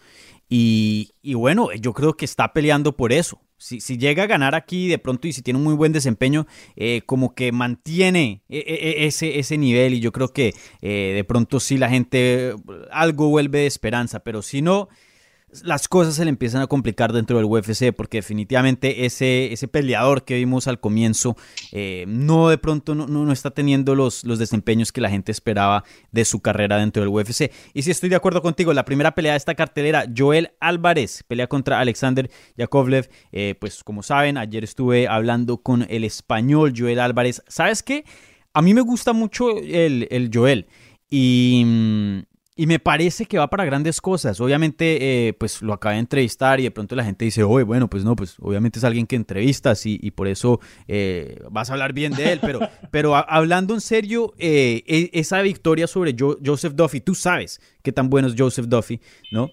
Y, 0.52 1.12
bueno, 1.34 1.72
yo 1.74 1.94
creo 1.94 2.16
que 2.16 2.26
está 2.26 2.54
peleando 2.54 2.96
por 2.98 3.14
eso. 3.14 3.42
Si, 3.58 3.80
llega 3.98 4.24
a 4.24 4.28
ganar 4.28 4.56
aquí 4.56 4.88
de 4.88 5.00
pronto 5.00 5.28
y 5.28 5.34
si 5.34 5.42
tiene 5.42 5.58
un 5.58 5.64
muy 5.64 5.76
buen 5.76 5.92
desempeño, 5.92 6.48
eh, 6.76 7.02
como 7.06 7.36
que 7.36 7.52
mantiene 7.52 8.44
e, 8.48 8.60
e, 8.60 9.04
e, 9.04 9.06
ese, 9.06 9.38
ese 9.38 9.58
nivel 9.58 9.94
y 9.94 10.00
yo 10.00 10.14
creo 10.14 10.32
que 10.32 10.54
eh, 10.82 11.12
de 11.14 11.24
pronto 11.26 11.60
sí 11.60 11.78
la 11.78 11.90
gente 11.90 12.56
algo 12.90 13.28
vuelve 13.28 13.60
de 13.60 13.68
esperanza, 13.68 14.22
pero 14.22 14.42
si 14.42 14.62
no, 14.62 14.88
las 15.64 15.88
cosas 15.88 16.16
se 16.16 16.24
le 16.24 16.30
empiezan 16.30 16.62
a 16.62 16.68
complicar 16.68 17.14
dentro 17.14 17.38
del 17.38 17.46
UFC 17.46 17.94
porque 17.96 18.20
definitivamente 18.20 19.06
ese, 19.06 19.52
ese 19.52 19.68
peleador 19.68 20.24
que 20.24 20.36
vimos 20.36 20.68
al 20.68 20.80
comienzo 20.80 21.36
eh, 21.72 22.06
no 22.08 22.50
de 22.50 22.58
pronto 22.58 22.96
no, 22.96 23.08
no, 23.08 23.32
está 23.32 23.52
teniendo 23.52 23.96
los, 23.96 24.24
los, 24.24 24.40
desempeños 24.40 24.92
que 24.92 25.02
la 25.02 25.10
gente 25.10 25.32
esperaba 25.32 25.84
de 26.12 26.26
su 26.26 26.42
carrera 26.42 26.78
dentro 26.78 27.02
del 27.02 27.10
UFC. 27.10 27.52
Y 27.74 27.82
si 27.82 27.92
estoy 27.92 28.10
de 28.10 28.16
acuerdo 28.16 28.42
contigo, 28.42 28.74
la 28.74 28.86
primera 28.86 29.16
pelea 29.16 29.34
de 29.34 29.38
esta 29.38 29.56
cartelera, 29.56 30.06
Joel 30.16 30.52
Álvarez, 30.60 31.24
pelea 31.28 31.48
contra 31.48 31.80
Alexander 31.80 32.30
Yakovlev. 32.58 33.10
Eh, 33.32 33.56
pues 33.60 33.84
como 33.84 34.04
saben, 34.04 34.38
ayer 34.38 34.64
estuve 34.64 35.08
hablando 35.08 35.58
con 35.58 35.86
el 35.90 36.04
español 36.04 36.74
Joel 36.76 37.00
Álvarez. 37.00 37.44
¿Sabes 37.48 37.84
qué? 37.84 38.06
A 38.54 38.62
mí 38.62 38.74
me 38.74 38.82
gusta 38.82 39.14
mucho 39.14 39.58
el, 39.58 40.08
el 40.10 40.30
Joel. 40.34 40.68
Y, 41.10 41.64
mm, 41.66 42.20
y 42.60 42.68
me 42.68 42.78
parece 42.78 43.26
que 43.26 43.38
va 43.38 43.50
para 43.50 43.64
grandes 43.64 44.02
cosas. 44.02 44.42
Obviamente, 44.42 45.28
eh, 45.28 45.34
pues 45.34 45.62
lo 45.62 45.72
acabé 45.72 45.96
de 45.96 46.02
entrevistar 46.02 46.60
y 46.60 46.64
de 46.64 46.72
pronto 46.72 46.94
la 46.94 47.06
gente 47.06 47.24
dice, 47.24 47.42
oye, 47.42 47.64
bueno, 47.64 47.90
pues 47.90 48.04
no, 48.04 48.18
pues 48.18 48.36
obviamente 48.38 48.80
es 48.80 48.84
alguien 48.84 49.08
que 49.08 49.16
entrevistas 49.16 49.86
y, 49.86 50.12
por 50.12 50.28
eso 50.28 50.60
eh, 50.86 51.42
vas 51.50 51.70
a 51.70 51.74
hablar 51.74 51.94
bien 51.94 52.12
de 52.12 52.34
él. 52.34 52.40
Pero, 52.42 52.60
pero 52.92 53.16
hablando 53.16 53.74
en 53.74 53.80
serio, 53.80 54.34
eh, 54.38 54.84
e, 54.88 55.10
esa 55.14 55.42
victoria 55.42 55.88
sobre 55.88 56.14
Joseph 56.20 56.74
Duffy, 56.74 57.00
tú 57.00 57.16
sabes 57.16 57.62
qué 57.82 57.94
tan 57.94 58.10
bueno 58.10 58.28
es 58.28 58.36
Joseph 58.38 58.66
Duffy, 58.68 59.00
¿no? 59.32 59.52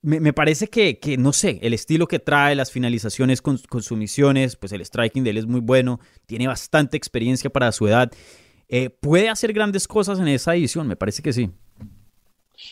Me, 0.00 0.32
parece 0.32 0.68
que, 0.68 0.98
que, 0.98 1.18
no 1.18 1.34
sé, 1.34 1.58
el 1.60 1.74
estilo 1.74 2.08
que 2.08 2.18
trae, 2.18 2.54
las 2.54 2.72
finalizaciones 2.72 3.42
con, 3.42 3.58
con 3.68 3.82
sumisiones, 3.82 4.56
pues 4.56 4.72
el 4.72 4.80
striking 4.80 5.24
de 5.24 5.30
él 5.30 5.36
es 5.36 5.46
muy 5.46 5.60
bueno, 5.60 6.00
tiene 6.24 6.46
bastante 6.46 6.96
experiencia 6.96 7.50
para 7.50 7.70
su 7.70 7.86
edad. 7.86 8.10
puede 9.02 9.28
hacer 9.28 9.52
grandes 9.52 9.86
cosas 9.86 10.18
en 10.18 10.28
esa 10.28 10.56
edición, 10.56 10.88
me 10.88 10.96
parece 10.96 11.22
que 11.22 11.34
sí. 11.34 11.50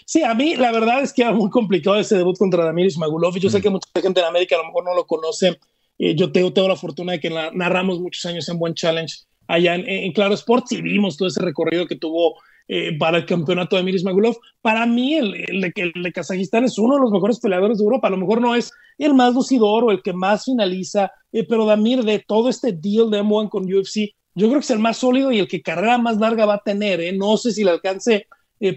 Sí, 0.04 0.22
a 0.22 0.34
mí 0.34 0.56
la 0.56 0.72
verdad 0.72 1.02
es 1.02 1.12
que 1.12 1.22
era 1.22 1.32
muy 1.32 1.50
complicado 1.50 1.96
ese 1.96 2.16
debut 2.16 2.36
contra 2.38 2.64
Damir 2.64 2.86
Ismagulov. 2.86 3.36
Yo 3.38 3.50
sé 3.50 3.58
mm. 3.58 3.62
que 3.62 3.70
mucha 3.70 3.88
gente 4.00 4.20
en 4.20 4.26
América 4.26 4.56
a 4.56 4.58
lo 4.58 4.66
mejor 4.66 4.84
no 4.84 4.94
lo 4.94 5.06
conoce. 5.06 5.58
Eh, 5.98 6.14
yo 6.14 6.32
tengo, 6.32 6.52
tengo 6.52 6.68
la 6.68 6.76
fortuna 6.76 7.12
de 7.12 7.20
que 7.20 7.28
narramos 7.28 8.00
muchos 8.00 8.24
años 8.24 8.48
en 8.48 8.58
Buen 8.58 8.74
Challenge 8.74 9.14
allá 9.46 9.74
en, 9.74 10.12
Claro 10.12 10.32
Sports 10.34 10.72
y 10.72 10.80
vimos 10.80 11.16
todo 11.16 11.28
ese 11.28 11.42
recorrido 11.42 11.86
que 11.86 11.96
tuvo 11.96 12.36
eh, 12.68 12.96
para 12.96 13.18
el 13.18 13.26
campeonato 13.26 13.76
de 13.76 13.82
Damir 13.82 13.96
Ismagulov. 13.96 14.36
Para 14.62 14.86
mí, 14.86 15.16
el, 15.16 15.34
el, 15.34 15.72
el, 15.74 16.02
de 16.02 16.12
Kazajistán 16.12 16.64
es 16.64 16.78
uno 16.78 16.94
de 16.94 17.02
los 17.02 17.10
mejores 17.10 17.38
peleadores 17.38 17.78
de 17.78 17.84
Europa. 17.84 18.08
A 18.08 18.12
lo 18.12 18.16
mejor 18.16 18.40
no 18.40 18.54
es 18.54 18.72
el 18.96 19.12
más 19.12 19.34
lucidor 19.34 19.84
o 19.84 19.90
el 19.90 20.02
que 20.02 20.14
más 20.14 20.44
finaliza, 20.44 21.12
eh, 21.32 21.44
pero 21.46 21.66
Damir, 21.66 22.02
de 22.02 22.20
todo 22.20 22.48
este 22.48 22.72
deal 22.72 23.10
de 23.10 23.22
M1 23.22 23.50
con 23.50 23.64
UFC, 23.64 24.14
yo 24.34 24.46
creo 24.46 24.60
que 24.60 24.64
es 24.64 24.70
el 24.70 24.78
más 24.78 24.96
sólido 24.96 25.32
y 25.32 25.40
el 25.40 25.48
que 25.48 25.60
carrera 25.60 25.98
más 25.98 26.16
larga 26.16 26.46
va 26.46 26.54
a 26.54 26.62
tener. 26.64 27.14
No 27.14 27.36
sé 27.36 27.52
si 27.52 27.62
le 27.62 27.72
alcance 27.72 28.26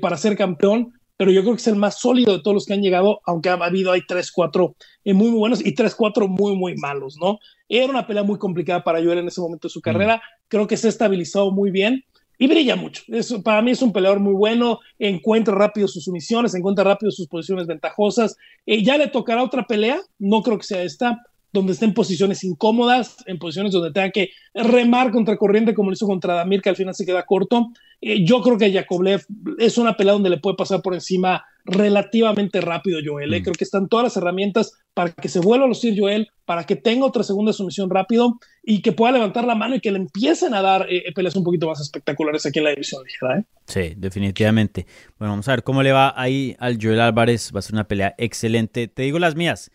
para 0.01 0.17
ser 0.17 0.35
campeón, 0.35 0.93
pero 1.17 1.31
yo 1.31 1.41
creo 1.41 1.53
que 1.53 1.61
es 1.61 1.67
el 1.67 1.75
más 1.75 1.99
sólido 1.99 2.33
de 2.33 2.43
todos 2.43 2.55
los 2.55 2.65
que 2.65 2.73
han 2.73 2.81
llegado, 2.81 3.21
aunque 3.25 3.49
ha 3.49 3.53
habido 3.53 3.91
hay 3.91 4.01
tres, 4.07 4.31
cuatro 4.31 4.75
eh, 5.03 5.13
muy, 5.13 5.29
muy 5.29 5.39
buenos 5.39 5.65
y 5.65 5.73
tres, 5.73 5.95
cuatro 5.95 6.27
muy, 6.27 6.55
muy 6.55 6.75
malos, 6.75 7.17
¿no? 7.21 7.39
Era 7.69 7.89
una 7.89 8.07
pelea 8.07 8.23
muy 8.23 8.37
complicada 8.37 8.83
para 8.83 9.01
Joel 9.01 9.19
en 9.19 9.27
ese 9.27 9.41
momento 9.41 9.67
de 9.67 9.71
su 9.71 9.79
mm. 9.79 9.83
carrera, 9.83 10.21
creo 10.47 10.67
que 10.67 10.77
se 10.77 10.87
ha 10.87 10.89
estabilizado 10.89 11.51
muy 11.51 11.71
bien 11.71 12.03
y 12.37 12.47
brilla 12.47 12.75
mucho. 12.75 13.03
Para 13.43 13.61
mí 13.61 13.71
es 13.71 13.81
un 13.81 13.93
peleador 13.93 14.19
muy 14.19 14.33
bueno, 14.33 14.79
encuentra 14.99 15.53
rápido 15.53 15.87
sus 15.87 16.03
sumisiones, 16.03 16.55
encuentra 16.55 16.83
rápido 16.83 17.11
sus 17.11 17.27
posiciones 17.27 17.67
ventajosas. 17.67 18.35
Eh, 18.65 18.83
ya 18.83 18.97
le 18.97 19.07
tocará 19.07 19.43
otra 19.43 19.65
pelea, 19.65 20.01
no 20.19 20.41
creo 20.41 20.57
que 20.57 20.65
sea 20.65 20.83
esta, 20.83 21.21
donde 21.53 21.73
esté 21.73 21.85
en 21.85 21.93
posiciones 21.93 22.43
incómodas, 22.43 23.17
en 23.27 23.37
posiciones 23.37 23.71
donde 23.71 23.91
tenga 23.91 24.09
que 24.09 24.31
remar 24.55 25.11
contra 25.11 25.37
corriente 25.37 25.75
como 25.75 25.91
lo 25.91 25.93
hizo 25.93 26.07
contra 26.07 26.33
Damir, 26.33 26.61
que 26.61 26.69
al 26.69 26.75
final 26.75 26.95
se 26.95 27.05
queda 27.05 27.25
corto. 27.25 27.71
Eh, 28.01 28.25
yo 28.25 28.41
creo 28.41 28.57
que 28.57 28.71
Yakovlev 28.71 29.23
es 29.59 29.77
una 29.77 29.95
pelea 29.95 30.13
donde 30.13 30.31
le 30.31 30.39
puede 30.39 30.57
pasar 30.57 30.81
por 30.81 30.95
encima 30.95 31.45
relativamente 31.63 32.59
rápido 32.59 32.99
Joel. 33.05 33.33
¿eh? 33.33 33.39
Mm. 33.39 33.43
Creo 33.43 33.53
que 33.53 33.63
están 33.63 33.87
todas 33.87 34.03
las 34.03 34.17
herramientas 34.17 34.73
para 34.95 35.11
que 35.11 35.29
se 35.29 35.39
vuelva 35.39 35.65
a 35.65 35.67
lucir 35.67 35.97
Joel, 35.97 36.27
para 36.45 36.65
que 36.65 36.75
tenga 36.75 37.05
otra 37.05 37.23
segunda 37.23 37.53
sumisión 37.53 37.89
rápido 37.89 38.39
y 38.63 38.81
que 38.81 38.91
pueda 38.91 39.13
levantar 39.13 39.45
la 39.45 39.55
mano 39.55 39.75
y 39.75 39.79
que 39.79 39.91
le 39.91 39.99
empiecen 39.99 40.55
a 40.55 40.61
dar 40.61 40.87
eh, 40.89 41.11
peleas 41.13 41.35
un 41.35 41.43
poquito 41.43 41.67
más 41.67 41.79
espectaculares 41.79 42.45
aquí 42.45 42.59
en 42.59 42.65
la 42.65 42.71
división 42.71 43.03
ligera. 43.03 43.45
Sí, 43.67 43.93
definitivamente. 43.95 44.87
Bueno, 45.19 45.33
vamos 45.33 45.47
a 45.47 45.51
ver 45.51 45.63
cómo 45.63 45.83
le 45.83 45.91
va 45.91 46.13
ahí 46.17 46.55
al 46.59 46.79
Joel 46.81 46.99
Álvarez. 46.99 47.51
Va 47.55 47.59
a 47.59 47.61
ser 47.61 47.75
una 47.75 47.87
pelea 47.87 48.15
excelente. 48.17 48.87
Te 48.87 49.03
digo 49.03 49.19
las 49.19 49.35
mías. 49.35 49.71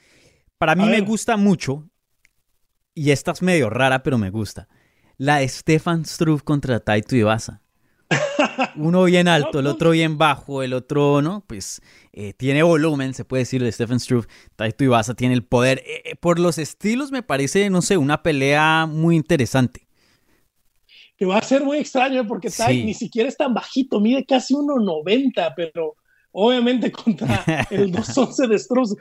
Para 0.59 0.75
mí 0.75 0.85
me 0.87 1.01
gusta 1.01 1.37
mucho, 1.37 1.89
y 2.93 3.13
esta 3.13 3.31
es 3.31 3.43
medio 3.43 3.71
rara, 3.71 4.03
pero 4.03 4.19
me 4.19 4.31
gusta, 4.31 4.69
la 5.17 5.37
de 5.37 5.49
Stefan 5.49 6.05
Struve 6.05 6.43
contra 6.43 6.81
Taito 6.81 7.15
Ibasa. 7.15 7.63
Uno 8.77 9.05
bien 9.05 9.29
alto, 9.29 9.61
el 9.61 9.69
otro 9.69 9.91
bien 9.91 10.19
bajo, 10.19 10.65
el 10.65 10.73
otro, 10.73 11.23
¿no? 11.23 11.45
Pues 11.47 11.81
eh, 12.13 12.33
tiene 12.33 12.65
volumen, 12.65 13.15
se 13.15 13.25
puede 13.25 13.43
decir, 13.43 13.63
de 13.63 13.71
Stefan 13.71 14.01
Struve. 14.01 14.27
Taito 14.57 14.83
Ibasa 14.83 15.15
tiene 15.15 15.35
el 15.35 15.45
poder. 15.45 15.79
Eh, 15.87 16.03
eh, 16.05 16.17
por 16.17 16.41
los 16.41 16.59
estilos 16.59 17.13
me 17.13 17.23
parece, 17.23 17.71
no 17.71 17.81
sé, 17.81 17.97
una 17.97 18.23
pelea 18.25 18.87
muy 18.87 19.15
interesante. 19.15 19.87
Que 21.17 21.27
va 21.27 21.39
a 21.39 21.43
ser 21.43 21.63
muy 21.63 21.79
extraño 21.79 22.27
porque 22.27 22.51
Taito 22.51 22.85
ni 22.85 22.95
siquiera 22.95 23.29
es 23.29 23.37
tan 23.37 23.55
bajito, 23.55 24.01
mide 24.01 24.25
casi 24.25 24.55
1,90, 24.55 25.53
pero 25.55 25.95
obviamente 26.39 26.93
contra 26.93 27.67
el 27.71 27.91
211 27.93 28.47
de 28.47 28.59
Struz. 28.59 28.97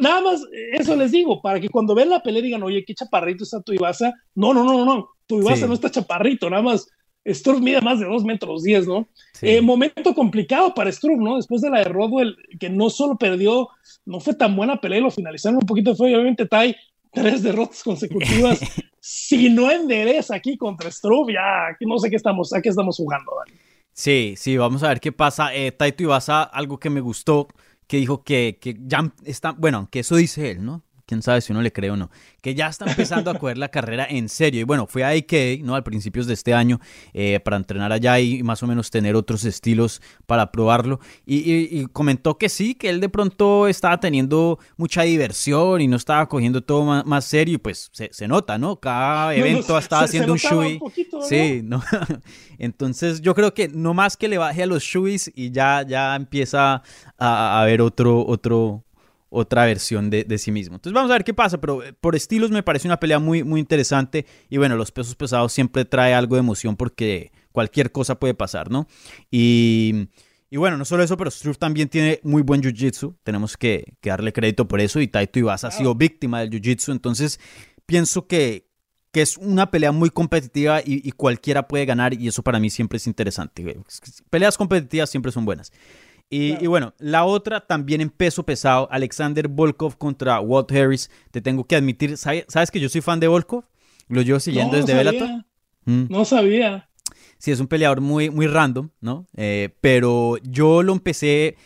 Nada 0.00 0.20
más 0.20 0.42
eso 0.72 0.94
les 0.96 1.12
digo, 1.12 1.40
para 1.40 1.58
que 1.58 1.68
cuando 1.68 1.94
vean 1.94 2.10
la 2.10 2.22
pelea 2.22 2.42
digan, 2.42 2.62
oye, 2.62 2.84
qué 2.84 2.94
chaparrito 2.94 3.44
está 3.44 3.60
tu 3.62 3.72
Ibasa. 3.72 4.12
No, 4.34 4.52
no, 4.52 4.64
no, 4.64 4.84
no, 4.84 5.08
tu 5.26 5.40
Ibasa 5.40 5.66
no 5.66 5.74
está 5.74 5.90
chaparrito, 5.90 6.50
nada 6.50 6.62
más. 6.62 6.88
Struve 7.24 7.60
mide 7.60 7.80
más 7.80 8.00
de 8.00 8.06
2 8.06 8.24
metros 8.24 8.64
10, 8.64 8.88
¿no? 8.88 9.08
Eh, 9.42 9.60
momento 9.60 10.12
complicado 10.12 10.74
para 10.74 10.90
Struve, 10.90 11.22
¿no? 11.22 11.36
Después 11.36 11.62
de 11.62 11.70
la 11.70 11.78
de 11.78 11.84
Rodwell, 11.84 12.36
que 12.58 12.68
no 12.68 12.90
solo 12.90 13.16
perdió, 13.16 13.68
no 14.04 14.18
fue 14.18 14.34
tan 14.34 14.56
buena 14.56 14.80
pelea 14.80 14.98
y 14.98 15.02
lo 15.02 15.10
finalizaron 15.12 15.58
un 15.62 15.66
poquito 15.66 15.94
feo. 15.94 16.16
obviamente 16.16 16.46
Tai, 16.46 16.74
tres 17.12 17.44
derrotas 17.44 17.84
consecutivas. 17.84 18.58
si 19.00 19.48
no 19.50 19.70
endereza 19.70 20.34
aquí 20.34 20.56
contra 20.56 20.90
Struve, 20.90 21.34
ya 21.34 21.76
no 21.80 21.98
sé 22.00 22.10
qué 22.10 22.16
estamos, 22.16 22.52
a 22.52 22.60
qué 22.60 22.70
estamos 22.70 22.96
jugando, 22.96 23.30
Dani. 23.38 23.56
Sí, 23.92 24.34
sí, 24.36 24.56
vamos 24.56 24.82
a 24.82 24.88
ver 24.88 25.00
qué 25.00 25.12
pasa. 25.12 25.54
Eh, 25.54 25.72
Taito 25.72 26.02
Ibasa, 26.02 26.42
algo 26.42 26.78
que 26.78 26.90
me 26.90 27.00
gustó, 27.00 27.48
que 27.86 27.98
dijo 27.98 28.22
que, 28.24 28.58
que 28.60 28.76
ya 28.80 29.12
está, 29.24 29.52
bueno, 29.52 29.88
que 29.90 30.00
eso 30.00 30.16
dice 30.16 30.50
él, 30.50 30.64
¿no? 30.64 30.82
Quién 31.12 31.22
sabe 31.22 31.42
si 31.42 31.52
uno 31.52 31.60
le 31.60 31.70
cree 31.72 31.90
o 31.90 31.96
no, 31.96 32.10
que 32.40 32.54
ya 32.54 32.68
está 32.68 32.86
empezando 32.86 33.30
a 33.30 33.38
coger 33.38 33.58
la 33.58 33.68
carrera 33.68 34.06
en 34.08 34.30
serio. 34.30 34.62
Y 34.62 34.64
bueno, 34.64 34.86
fue 34.86 35.04
a 35.04 35.10
AK, 35.10 35.60
¿no? 35.62 35.74
Al 35.74 35.82
principios 35.82 36.26
de 36.26 36.32
este 36.32 36.54
año, 36.54 36.80
eh, 37.12 37.38
para 37.40 37.58
entrenar 37.58 37.92
allá 37.92 38.18
y 38.18 38.42
más 38.42 38.62
o 38.62 38.66
menos 38.66 38.90
tener 38.90 39.14
otros 39.14 39.44
estilos 39.44 40.00
para 40.26 40.50
probarlo. 40.50 41.00
Y, 41.26 41.86
comentó 41.88 42.38
que 42.38 42.48
sí, 42.48 42.74
que 42.74 42.88
él 42.88 43.00
de 43.00 43.10
pronto 43.10 43.68
estaba 43.68 44.00
teniendo 44.00 44.58
mucha 44.78 45.02
diversión 45.02 45.82
y 45.82 45.86
no 45.86 45.96
estaba 45.96 46.26
cogiendo 46.30 46.62
todo 46.62 47.04
más, 47.04 47.24
serio. 47.26 47.56
Y 47.56 47.58
pues 47.58 47.90
se, 47.92 48.26
nota, 48.26 48.56
¿no? 48.56 48.76
Cada 48.76 49.34
evento 49.34 49.76
estaba 49.76 50.04
haciendo 50.04 50.32
un 50.32 50.38
shui. 50.38 50.80
Sí, 51.28 51.60
¿no? 51.62 51.82
Entonces 52.58 53.20
yo 53.20 53.34
creo 53.34 53.52
que 53.52 53.68
no 53.68 53.92
más 53.92 54.16
que 54.16 54.28
le 54.28 54.38
baje 54.38 54.62
a 54.62 54.66
los 54.66 54.82
shuis 54.82 55.30
y 55.34 55.50
ya, 55.50 55.84
ya 55.86 56.16
empieza 56.16 56.82
a, 57.18 57.60
a 57.60 57.64
ver 57.66 57.82
otro, 57.82 58.24
otro, 58.26 58.84
otra 59.32 59.64
versión 59.64 60.10
de, 60.10 60.38
sí 60.38 60.52
mismo. 60.52 60.76
Entonces 60.76 60.94
vamos 60.94 61.10
a 61.10 61.14
ver 61.14 61.24
qué 61.24 61.32
pasa, 61.32 61.58
pero 61.58 61.82
eh, 61.82 61.94
por 61.94 62.14
estilos 62.14 62.50
me 62.50 62.62
parece 62.62 62.86
una 62.86 63.00
pelea 63.00 63.18
muy, 63.18 63.42
muy 63.42 63.60
interesante 63.60 64.26
y 64.50 64.58
bueno, 64.58 64.76
los 64.76 64.92
pesos 64.92 65.16
pesados 65.16 65.52
siempre 65.52 65.86
trae 65.86 66.12
algo 66.12 66.36
de 66.36 66.40
emoción 66.40 66.76
porque 66.76 67.32
cualquier 67.50 67.90
cosa 67.92 68.20
puede 68.20 68.34
pasar, 68.34 68.70
¿no? 68.70 68.86
Y, 69.30 70.08
bueno, 70.52 70.76
no 70.76 70.84
solo 70.84 71.02
eso, 71.02 71.16
pero 71.16 71.30
Struve 71.30 71.56
también 71.56 71.88
tiene 71.88 72.20
muy 72.22 72.42
buen 72.42 72.60
jiu-jitsu, 72.60 73.16
tenemos 73.22 73.56
que, 73.56 73.94
darle 74.02 74.34
crédito 74.34 74.68
por 74.68 74.82
eso 74.82 75.00
y 75.00 75.08
Taito 75.08 75.38
Ibasa 75.38 75.68
ha 75.68 75.70
sido 75.70 75.94
víctima 75.94 76.40
del 76.40 76.50
jiu-jitsu, 76.50 76.92
entonces 76.92 77.40
pienso 77.86 78.26
que, 78.26 78.68
que 79.12 79.22
es 79.22 79.38
una 79.38 79.70
pelea 79.70 79.92
muy 79.92 80.10
competitiva 80.10 80.82
y, 80.82 81.08
y, 81.08 81.12
cualquiera 81.12 81.68
puede 81.68 81.86
ganar 81.86 82.12
y 82.12 82.28
eso 82.28 82.42
para 82.42 82.60
mí 82.60 82.68
siempre 82.68 82.98
es 82.98 83.06
interesante. 83.06 83.80
Peleas 84.28 84.58
competitivas 84.58 85.08
siempre 85.08 85.32
son 85.32 85.46
buenas. 85.46 85.72
Y, 86.34 86.66
bueno, 86.66 86.94
la 86.98 87.26
otra 87.26 87.60
también 87.60 88.00
en 88.00 88.08
peso 88.08 88.42
pesado, 88.42 88.88
Alexander 88.90 89.48
Volkov 89.48 89.98
contra 89.98 90.40
Walt 90.40 90.72
Harris. 90.72 91.10
Te 91.30 91.42
tengo 91.42 91.64
que 91.64 91.76
admitir, 91.76 92.16
¿sabes 92.16 92.70
que 92.70 92.80
yo 92.80 92.88
soy 92.88 93.02
fan 93.02 93.20
de 93.20 93.28
Volkov? 93.28 93.64
Lo 94.08 94.22
llevo 94.22 94.40
siguiendo 94.40 94.78
desde 94.78 94.94
Bellator. 94.94 95.28
Mm. 95.84 96.04
No 96.08 96.24
sabía. 96.24 96.88
Sí, 97.36 97.50
es 97.50 97.60
un 97.60 97.66
peleador 97.66 98.00
muy, 98.00 98.30
muy 98.30 98.46
random, 98.46 98.88
¿no? 99.02 99.26
Eh, 99.36 99.76
pero 99.82 100.38
yo 100.38 100.82
lo 100.82 100.94
empecé 100.94 101.56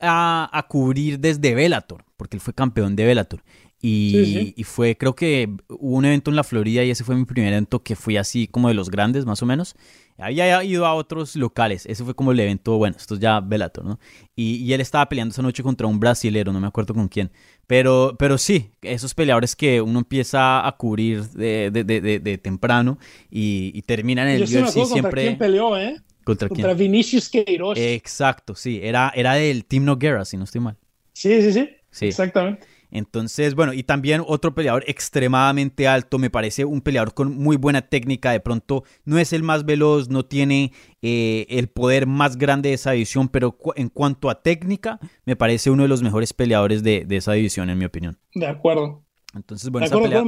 a, 0.00 0.50
a, 0.52 0.66
cubrir 0.66 1.20
desde 1.20 1.54
Bellator, 1.54 2.04
porque 2.16 2.36
él 2.36 2.40
fue 2.40 2.52
campeón 2.52 2.96
de 2.96 3.04
Bellator. 3.04 3.44
Y, 3.82 4.54
y, 4.56 4.64
fue, 4.64 4.96
creo 4.96 5.14
que 5.14 5.48
hubo 5.68 5.96
un 5.96 6.04
evento 6.06 6.30
en 6.30 6.36
la 6.36 6.44
Florida 6.44 6.82
y 6.82 6.90
ese 6.90 7.04
fue 7.04 7.14
mi 7.14 7.26
primer 7.26 7.52
evento 7.52 7.82
que 7.82 7.94
fui 7.94 8.16
así 8.16 8.48
como 8.48 8.68
de 8.68 8.74
los 8.74 8.90
grandes, 8.90 9.26
más 9.26 9.42
o 9.42 9.46
menos. 9.46 9.76
Había 10.18 10.64
ido 10.64 10.86
a 10.86 10.94
otros 10.94 11.36
locales, 11.36 11.84
ese 11.84 12.02
fue 12.02 12.14
como 12.14 12.32
el 12.32 12.40
evento, 12.40 12.78
bueno, 12.78 12.96
esto 12.98 13.14
es 13.14 13.20
ya 13.20 13.38
Velator, 13.40 13.84
¿no? 13.84 14.00
Y, 14.34 14.72
él 14.72 14.80
estaba 14.80 15.06
peleando 15.10 15.32
esa 15.32 15.42
noche 15.42 15.62
contra 15.62 15.86
un 15.86 16.00
brasilero, 16.00 16.54
no 16.54 16.60
me 16.60 16.66
acuerdo 16.66 16.94
con 16.94 17.06
quién. 17.08 17.30
Pero, 17.66 18.16
pero 18.18 18.38
sí, 18.38 18.70
esos 18.80 19.12
peleadores 19.12 19.54
que 19.54 19.82
uno 19.82 19.98
empieza 19.98 20.66
a 20.66 20.72
cubrir 20.72 21.24
de, 21.30 21.70
de, 21.70 21.84
de, 21.84 22.18
de 22.18 22.38
temprano 22.38 22.98
y, 23.30 23.72
y, 23.74 23.82
terminan 23.82 24.26
en 24.28 24.36
el 24.36 24.46
Yo 24.46 24.62
UFC 24.62 24.86
siempre... 24.86 25.02
¿Contra 25.02 25.22
quién 25.22 25.38
peleó, 25.38 25.76
eh? 25.76 26.00
¿Contra, 26.24 26.48
contra 26.48 26.72
Vinicius 26.72 27.28
Queiroz. 27.28 27.78
Exacto, 27.78 28.54
sí, 28.54 28.80
era, 28.82 29.12
era 29.14 29.34
del 29.34 29.66
Team 29.66 29.84
Noguera, 29.84 30.24
si 30.24 30.38
no 30.38 30.44
estoy 30.44 30.62
mal. 30.62 30.76
Sí, 31.12 31.42
sí, 31.42 31.52
sí, 31.52 31.68
sí. 31.90 32.06
exactamente. 32.06 32.66
Entonces, 32.90 33.54
bueno, 33.54 33.72
y 33.72 33.82
también 33.82 34.22
otro 34.26 34.54
peleador 34.54 34.84
extremadamente 34.86 35.88
alto, 35.88 36.18
me 36.18 36.30
parece 36.30 36.64
un 36.64 36.80
peleador 36.80 37.14
con 37.14 37.36
muy 37.36 37.56
buena 37.56 37.82
técnica, 37.82 38.30
de 38.30 38.40
pronto 38.40 38.84
no 39.04 39.18
es 39.18 39.32
el 39.32 39.42
más 39.42 39.64
veloz, 39.64 40.08
no 40.08 40.24
tiene 40.24 40.72
eh, 41.02 41.46
el 41.48 41.68
poder 41.68 42.06
más 42.06 42.36
grande 42.36 42.70
de 42.70 42.76
esa 42.76 42.92
división, 42.92 43.28
pero 43.28 43.58
en 43.74 43.88
cuanto 43.88 44.30
a 44.30 44.42
técnica, 44.42 45.00
me 45.24 45.36
parece 45.36 45.70
uno 45.70 45.82
de 45.82 45.88
los 45.88 46.02
mejores 46.02 46.32
peleadores 46.32 46.82
de, 46.82 47.06
esa 47.10 47.32
división, 47.32 47.70
en 47.70 47.78
mi 47.78 47.84
opinión. 47.84 48.18
De 48.34 48.46
acuerdo. 48.46 49.02
Entonces, 49.34 49.70
bueno, 49.70 49.86
esa 49.86 49.98
pelea... 49.98 50.24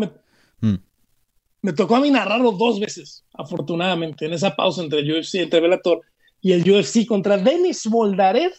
Mm. 0.60 0.74
me, 1.62 1.72
tocó 1.72 1.96
a 1.96 2.00
mí 2.00 2.10
narrarlo 2.10 2.50
dos 2.52 2.80
veces, 2.80 3.24
afortunadamente, 3.34 4.26
en 4.26 4.32
esa 4.32 4.56
pausa 4.56 4.82
entre 4.82 5.00
el 5.00 5.12
UFC, 5.12 5.36
entre 5.36 5.60
Bellator 5.60 6.00
y 6.40 6.52
el 6.52 6.68
UFC 6.68 7.06
contra 7.06 7.38
Denis 7.38 7.86
Moldarev 7.86 8.52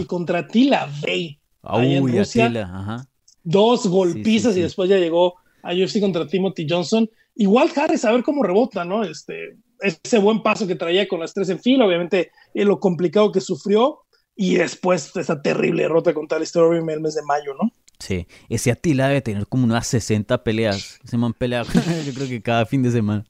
y 0.00 0.04
contra 0.04 0.48
Tila 0.48 0.90
Bey. 1.02 1.38
Uy, 1.62 2.18
ajá 2.18 3.06
dos 3.48 3.86
golpizas 3.86 4.56
y 4.56 4.60
después 4.60 4.90
ya 4.90 4.98
llegó 4.98 5.36
a 5.62 5.72
UFC 5.72 6.00
contra 6.00 6.26
Timothy 6.26 6.66
Johnson. 6.68 7.08
Igual 7.34 7.70
Harris 7.74 8.04
a 8.04 8.12
ver 8.12 8.22
cómo 8.22 8.42
rebota, 8.42 8.84
¿no? 8.84 9.04
Este, 9.04 9.56
ese 9.80 10.18
buen 10.18 10.42
paso 10.42 10.66
que 10.66 10.74
traía 10.74 11.08
con 11.08 11.20
las 11.20 11.32
tres 11.32 11.48
en 11.48 11.58
fila, 11.58 11.86
obviamente 11.86 12.30
eh, 12.52 12.64
lo 12.64 12.78
complicado 12.78 13.32
que 13.32 13.40
sufrió 13.40 14.00
y 14.36 14.56
después 14.56 15.16
esa 15.16 15.40
terrible 15.40 15.84
derrota 15.84 16.12
contra 16.12 16.38
el 16.38 16.44
en 16.44 16.90
el 16.90 17.00
mes 17.00 17.14
de 17.14 17.22
mayo, 17.22 17.54
¿no? 17.54 17.72
Sí, 17.98 18.26
ese 18.48 18.70
Atila 18.70 19.08
debe 19.08 19.22
tener 19.22 19.46
como 19.46 19.64
unas 19.64 19.86
60 19.86 20.44
peleas. 20.44 21.00
Ese 21.02 21.16
man 21.16 21.32
pelea, 21.32 21.62
yo 22.06 22.14
creo 22.14 22.28
que 22.28 22.42
cada 22.42 22.66
fin 22.66 22.82
de 22.82 22.90
semana. 22.90 23.24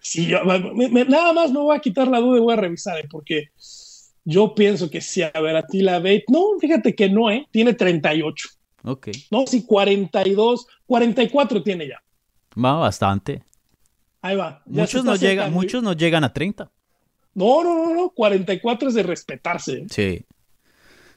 Sí, 0.00 0.26
yo, 0.26 0.44
nada 0.44 1.32
más 1.32 1.50
me 1.52 1.58
voy 1.58 1.74
a 1.74 1.80
quitar 1.80 2.06
la 2.08 2.18
duda 2.18 2.36
y 2.36 2.40
voy 2.40 2.52
a 2.52 2.56
revisar, 2.56 2.98
¿eh? 2.98 3.08
porque 3.10 3.48
yo 4.24 4.54
pienso 4.54 4.90
que 4.90 5.00
sí, 5.00 5.22
a 5.22 5.40
ver, 5.40 5.56
Atila 5.56 5.98
Bate, 5.98 6.24
no, 6.28 6.58
fíjate 6.60 6.94
que 6.94 7.08
no, 7.08 7.30
¿eh? 7.30 7.46
Tiene 7.50 7.72
38. 7.72 8.48
Ok. 8.84 9.08
No, 9.30 9.46
sí, 9.46 9.64
42, 9.64 10.66
44 10.86 11.62
tiene 11.62 11.88
ya. 11.88 12.02
Va 12.62 12.74
bastante. 12.74 13.42
Ahí 14.20 14.36
va. 14.36 14.62
muchos 14.66 15.04
no, 15.04 15.16
llegan, 15.16 15.52
muchos 15.52 15.82
no 15.82 15.92
llegan 15.94 16.24
a 16.24 16.32
30. 16.32 16.70
No, 17.34 17.64
no, 17.64 17.74
no, 17.74 17.94
no, 17.94 18.10
44 18.10 18.88
es 18.88 18.94
de 18.94 19.02
respetarse. 19.02 19.72
¿eh? 19.78 19.86
Sí. 19.90 20.26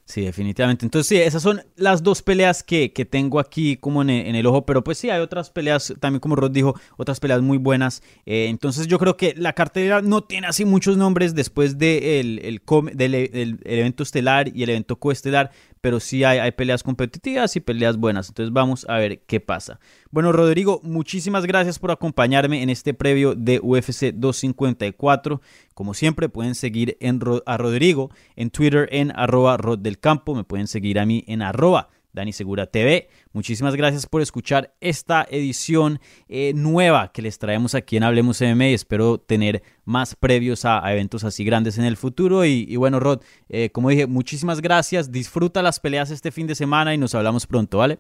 Sí, 0.08 0.22
definitivamente. 0.22 0.86
Entonces, 0.86 1.08
sí, 1.08 1.18
esas 1.18 1.42
son 1.42 1.64
las 1.76 2.04
dos 2.04 2.22
peleas 2.22 2.62
que, 2.62 2.90
tengo 3.10 3.40
aquí 3.40 3.76
como 3.78 4.04
en 4.04 4.10
el, 4.10 4.46
ojo, 4.46 4.64
pero 4.64 4.84
pues 4.84 5.00
sí, 5.00 5.10
hay 5.10 5.20
otras 5.20 5.50
peleas, 5.50 5.96
también 6.00 6.20
como 6.20 6.36
Rod 6.36 6.52
dijo, 6.52 6.76
otras 6.96 7.20
peleas 7.20 7.42
muy 7.42 7.58
buenas. 7.58 8.04
Eh, 8.28 8.46
entonces, 8.50 8.86
yo 8.86 9.00
creo 9.00 9.18
que 9.18 9.34
la 9.36 9.54
cartelera 9.54 10.04
no 10.04 10.24
tiene 10.24 10.46
así 10.46 10.64
muchos 10.64 10.96
nombres 10.96 11.34
después 11.34 11.80
de 11.80 12.20
el, 12.20 12.40
el, 12.44 12.62
del, 12.94 13.60
evento 13.66 14.04
estelar 14.04 14.56
y 14.56 14.62
el 14.62 14.70
evento 14.70 14.98
coestelar, 14.98 15.50
pero 15.86 16.00
sí 16.00 16.24
hay, 16.24 16.52
peleas 16.54 16.82
competitivas 16.82 17.56
y 17.56 17.60
peleas 17.60 17.96
buenas. 17.96 18.30
Entonces, 18.30 18.52
vamos 18.52 18.88
a 18.90 18.98
ver 18.98 19.20
qué 19.28 19.40
pasa. 19.40 19.80
Bueno, 20.10 20.32
Rodrigo, 20.32 20.82
muchísimas 20.82 21.46
gracias 21.46 21.78
por 21.78 21.92
acompañarme 21.92 22.64
en 22.64 22.72
este 22.72 22.96
previo 22.96 23.36
de 23.36 23.60
UFC 23.62 24.12
254. 24.12 25.42
Como 25.76 25.94
siempre, 25.94 26.28
pueden 26.28 26.56
seguir 26.56 26.98
en, 27.02 27.22
a 27.46 27.58
Rodrigo 27.58 28.10
en 28.36 28.50
Twitter 28.50 28.90
en 28.92 29.12
arroba 29.16 29.58
Rod 29.58 29.78
del 29.78 30.00
Campo. 30.00 30.34
Me 30.34 30.44
pueden 30.44 30.66
seguir 30.66 30.98
a 30.98 31.06
mí 31.06 31.24
en 31.28 31.44
arroba 31.44 31.90
Dani 32.16 32.34
Segura 32.34 32.66
TV. 32.66 33.10
Muchísimas 33.34 33.76
gracias 33.76 34.08
por 34.08 34.22
escuchar 34.22 34.74
esta 34.80 35.28
edición 35.30 36.00
eh, 36.28 36.54
nueva 36.56 37.12
que 37.12 37.22
les 37.22 37.38
traemos 37.38 37.76
aquí 37.76 37.98
en 37.98 38.04
Hablemos 38.04 38.42
MMA. 38.42 38.68
Espero 38.68 39.20
tener 39.20 39.62
más 39.84 40.16
previos 40.16 40.66
a, 40.66 40.82
eventos 40.92 41.24
así 41.24 41.44
grandes 41.44 41.78
en 41.78 41.86
el 41.86 41.98
futuro. 41.98 42.46
Y, 42.46 42.76
bueno, 42.78 43.00
Rod, 43.00 43.22
eh, 43.50 43.70
como 43.70 43.90
dije, 43.90 44.08
muchísimas 44.08 44.62
gracias. 44.62 45.12
Disfruta 45.12 45.62
las 45.62 45.80
peleas 45.80 46.10
este 46.10 46.32
fin 46.32 46.48
de 46.48 46.56
semana 46.56 46.94
y 46.94 46.98
nos 46.98 47.14
hablamos 47.14 47.46
pronto, 47.46 47.78
¿vale? 47.78 48.00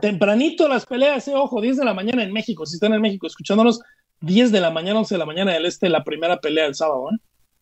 Tempranito 0.00 0.66
las 0.66 0.86
peleas, 0.86 1.28
eh, 1.28 1.34
ojo, 1.34 1.60
10 1.60 1.76
de 1.76 1.84
la 1.84 1.94
mañana 1.94 2.22
en 2.22 2.32
México. 2.32 2.66
Si 2.66 2.74
están 2.74 2.94
en 2.94 3.02
México 3.02 3.26
escuchándonos, 3.26 3.80
10 4.22 4.52
de 4.52 4.60
la 4.60 4.70
mañana, 4.70 5.00
11 5.00 5.14
de 5.14 5.18
la 5.18 5.26
mañana 5.26 5.52
del 5.52 5.66
este, 5.66 5.88
la 5.88 6.02
primera 6.02 6.40
pelea 6.40 6.64
del 6.64 6.74
sábado. 6.74 7.08
¿eh? 7.12 7.18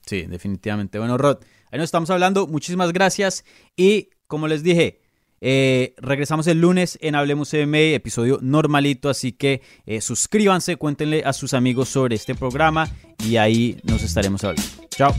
Sí, 0.06 0.22
definitivamente. 0.22 0.98
Bueno, 0.98 1.18
Rod, 1.18 1.38
ahí 1.70 1.78
nos 1.78 1.86
estamos 1.86 2.10
hablando. 2.10 2.46
Muchísimas 2.46 2.92
gracias. 2.92 3.44
Y 3.76 4.10
como 4.26 4.46
les 4.46 4.62
dije, 4.62 5.00
eh, 5.40 5.94
regresamos 5.98 6.46
el 6.46 6.60
lunes 6.60 6.98
en 7.00 7.14
Hablemos 7.14 7.52
MMA, 7.52 7.94
episodio 7.94 8.38
normalito. 8.42 9.08
Así 9.08 9.32
que 9.32 9.62
eh, 9.86 10.00
suscríbanse, 10.00 10.76
cuéntenle 10.76 11.22
a 11.24 11.32
sus 11.32 11.54
amigos 11.54 11.88
sobre 11.88 12.16
este 12.16 12.34
programa 12.34 12.88
y 13.24 13.36
ahí 13.36 13.80
nos 13.84 14.02
estaremos 14.02 14.44
hablando. 14.44 14.70
Chao. 14.90 15.14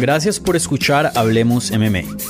Gracias 0.00 0.40
por 0.40 0.56
escuchar 0.56 1.12
Hablemos 1.14 1.70
MMA. 1.70 2.29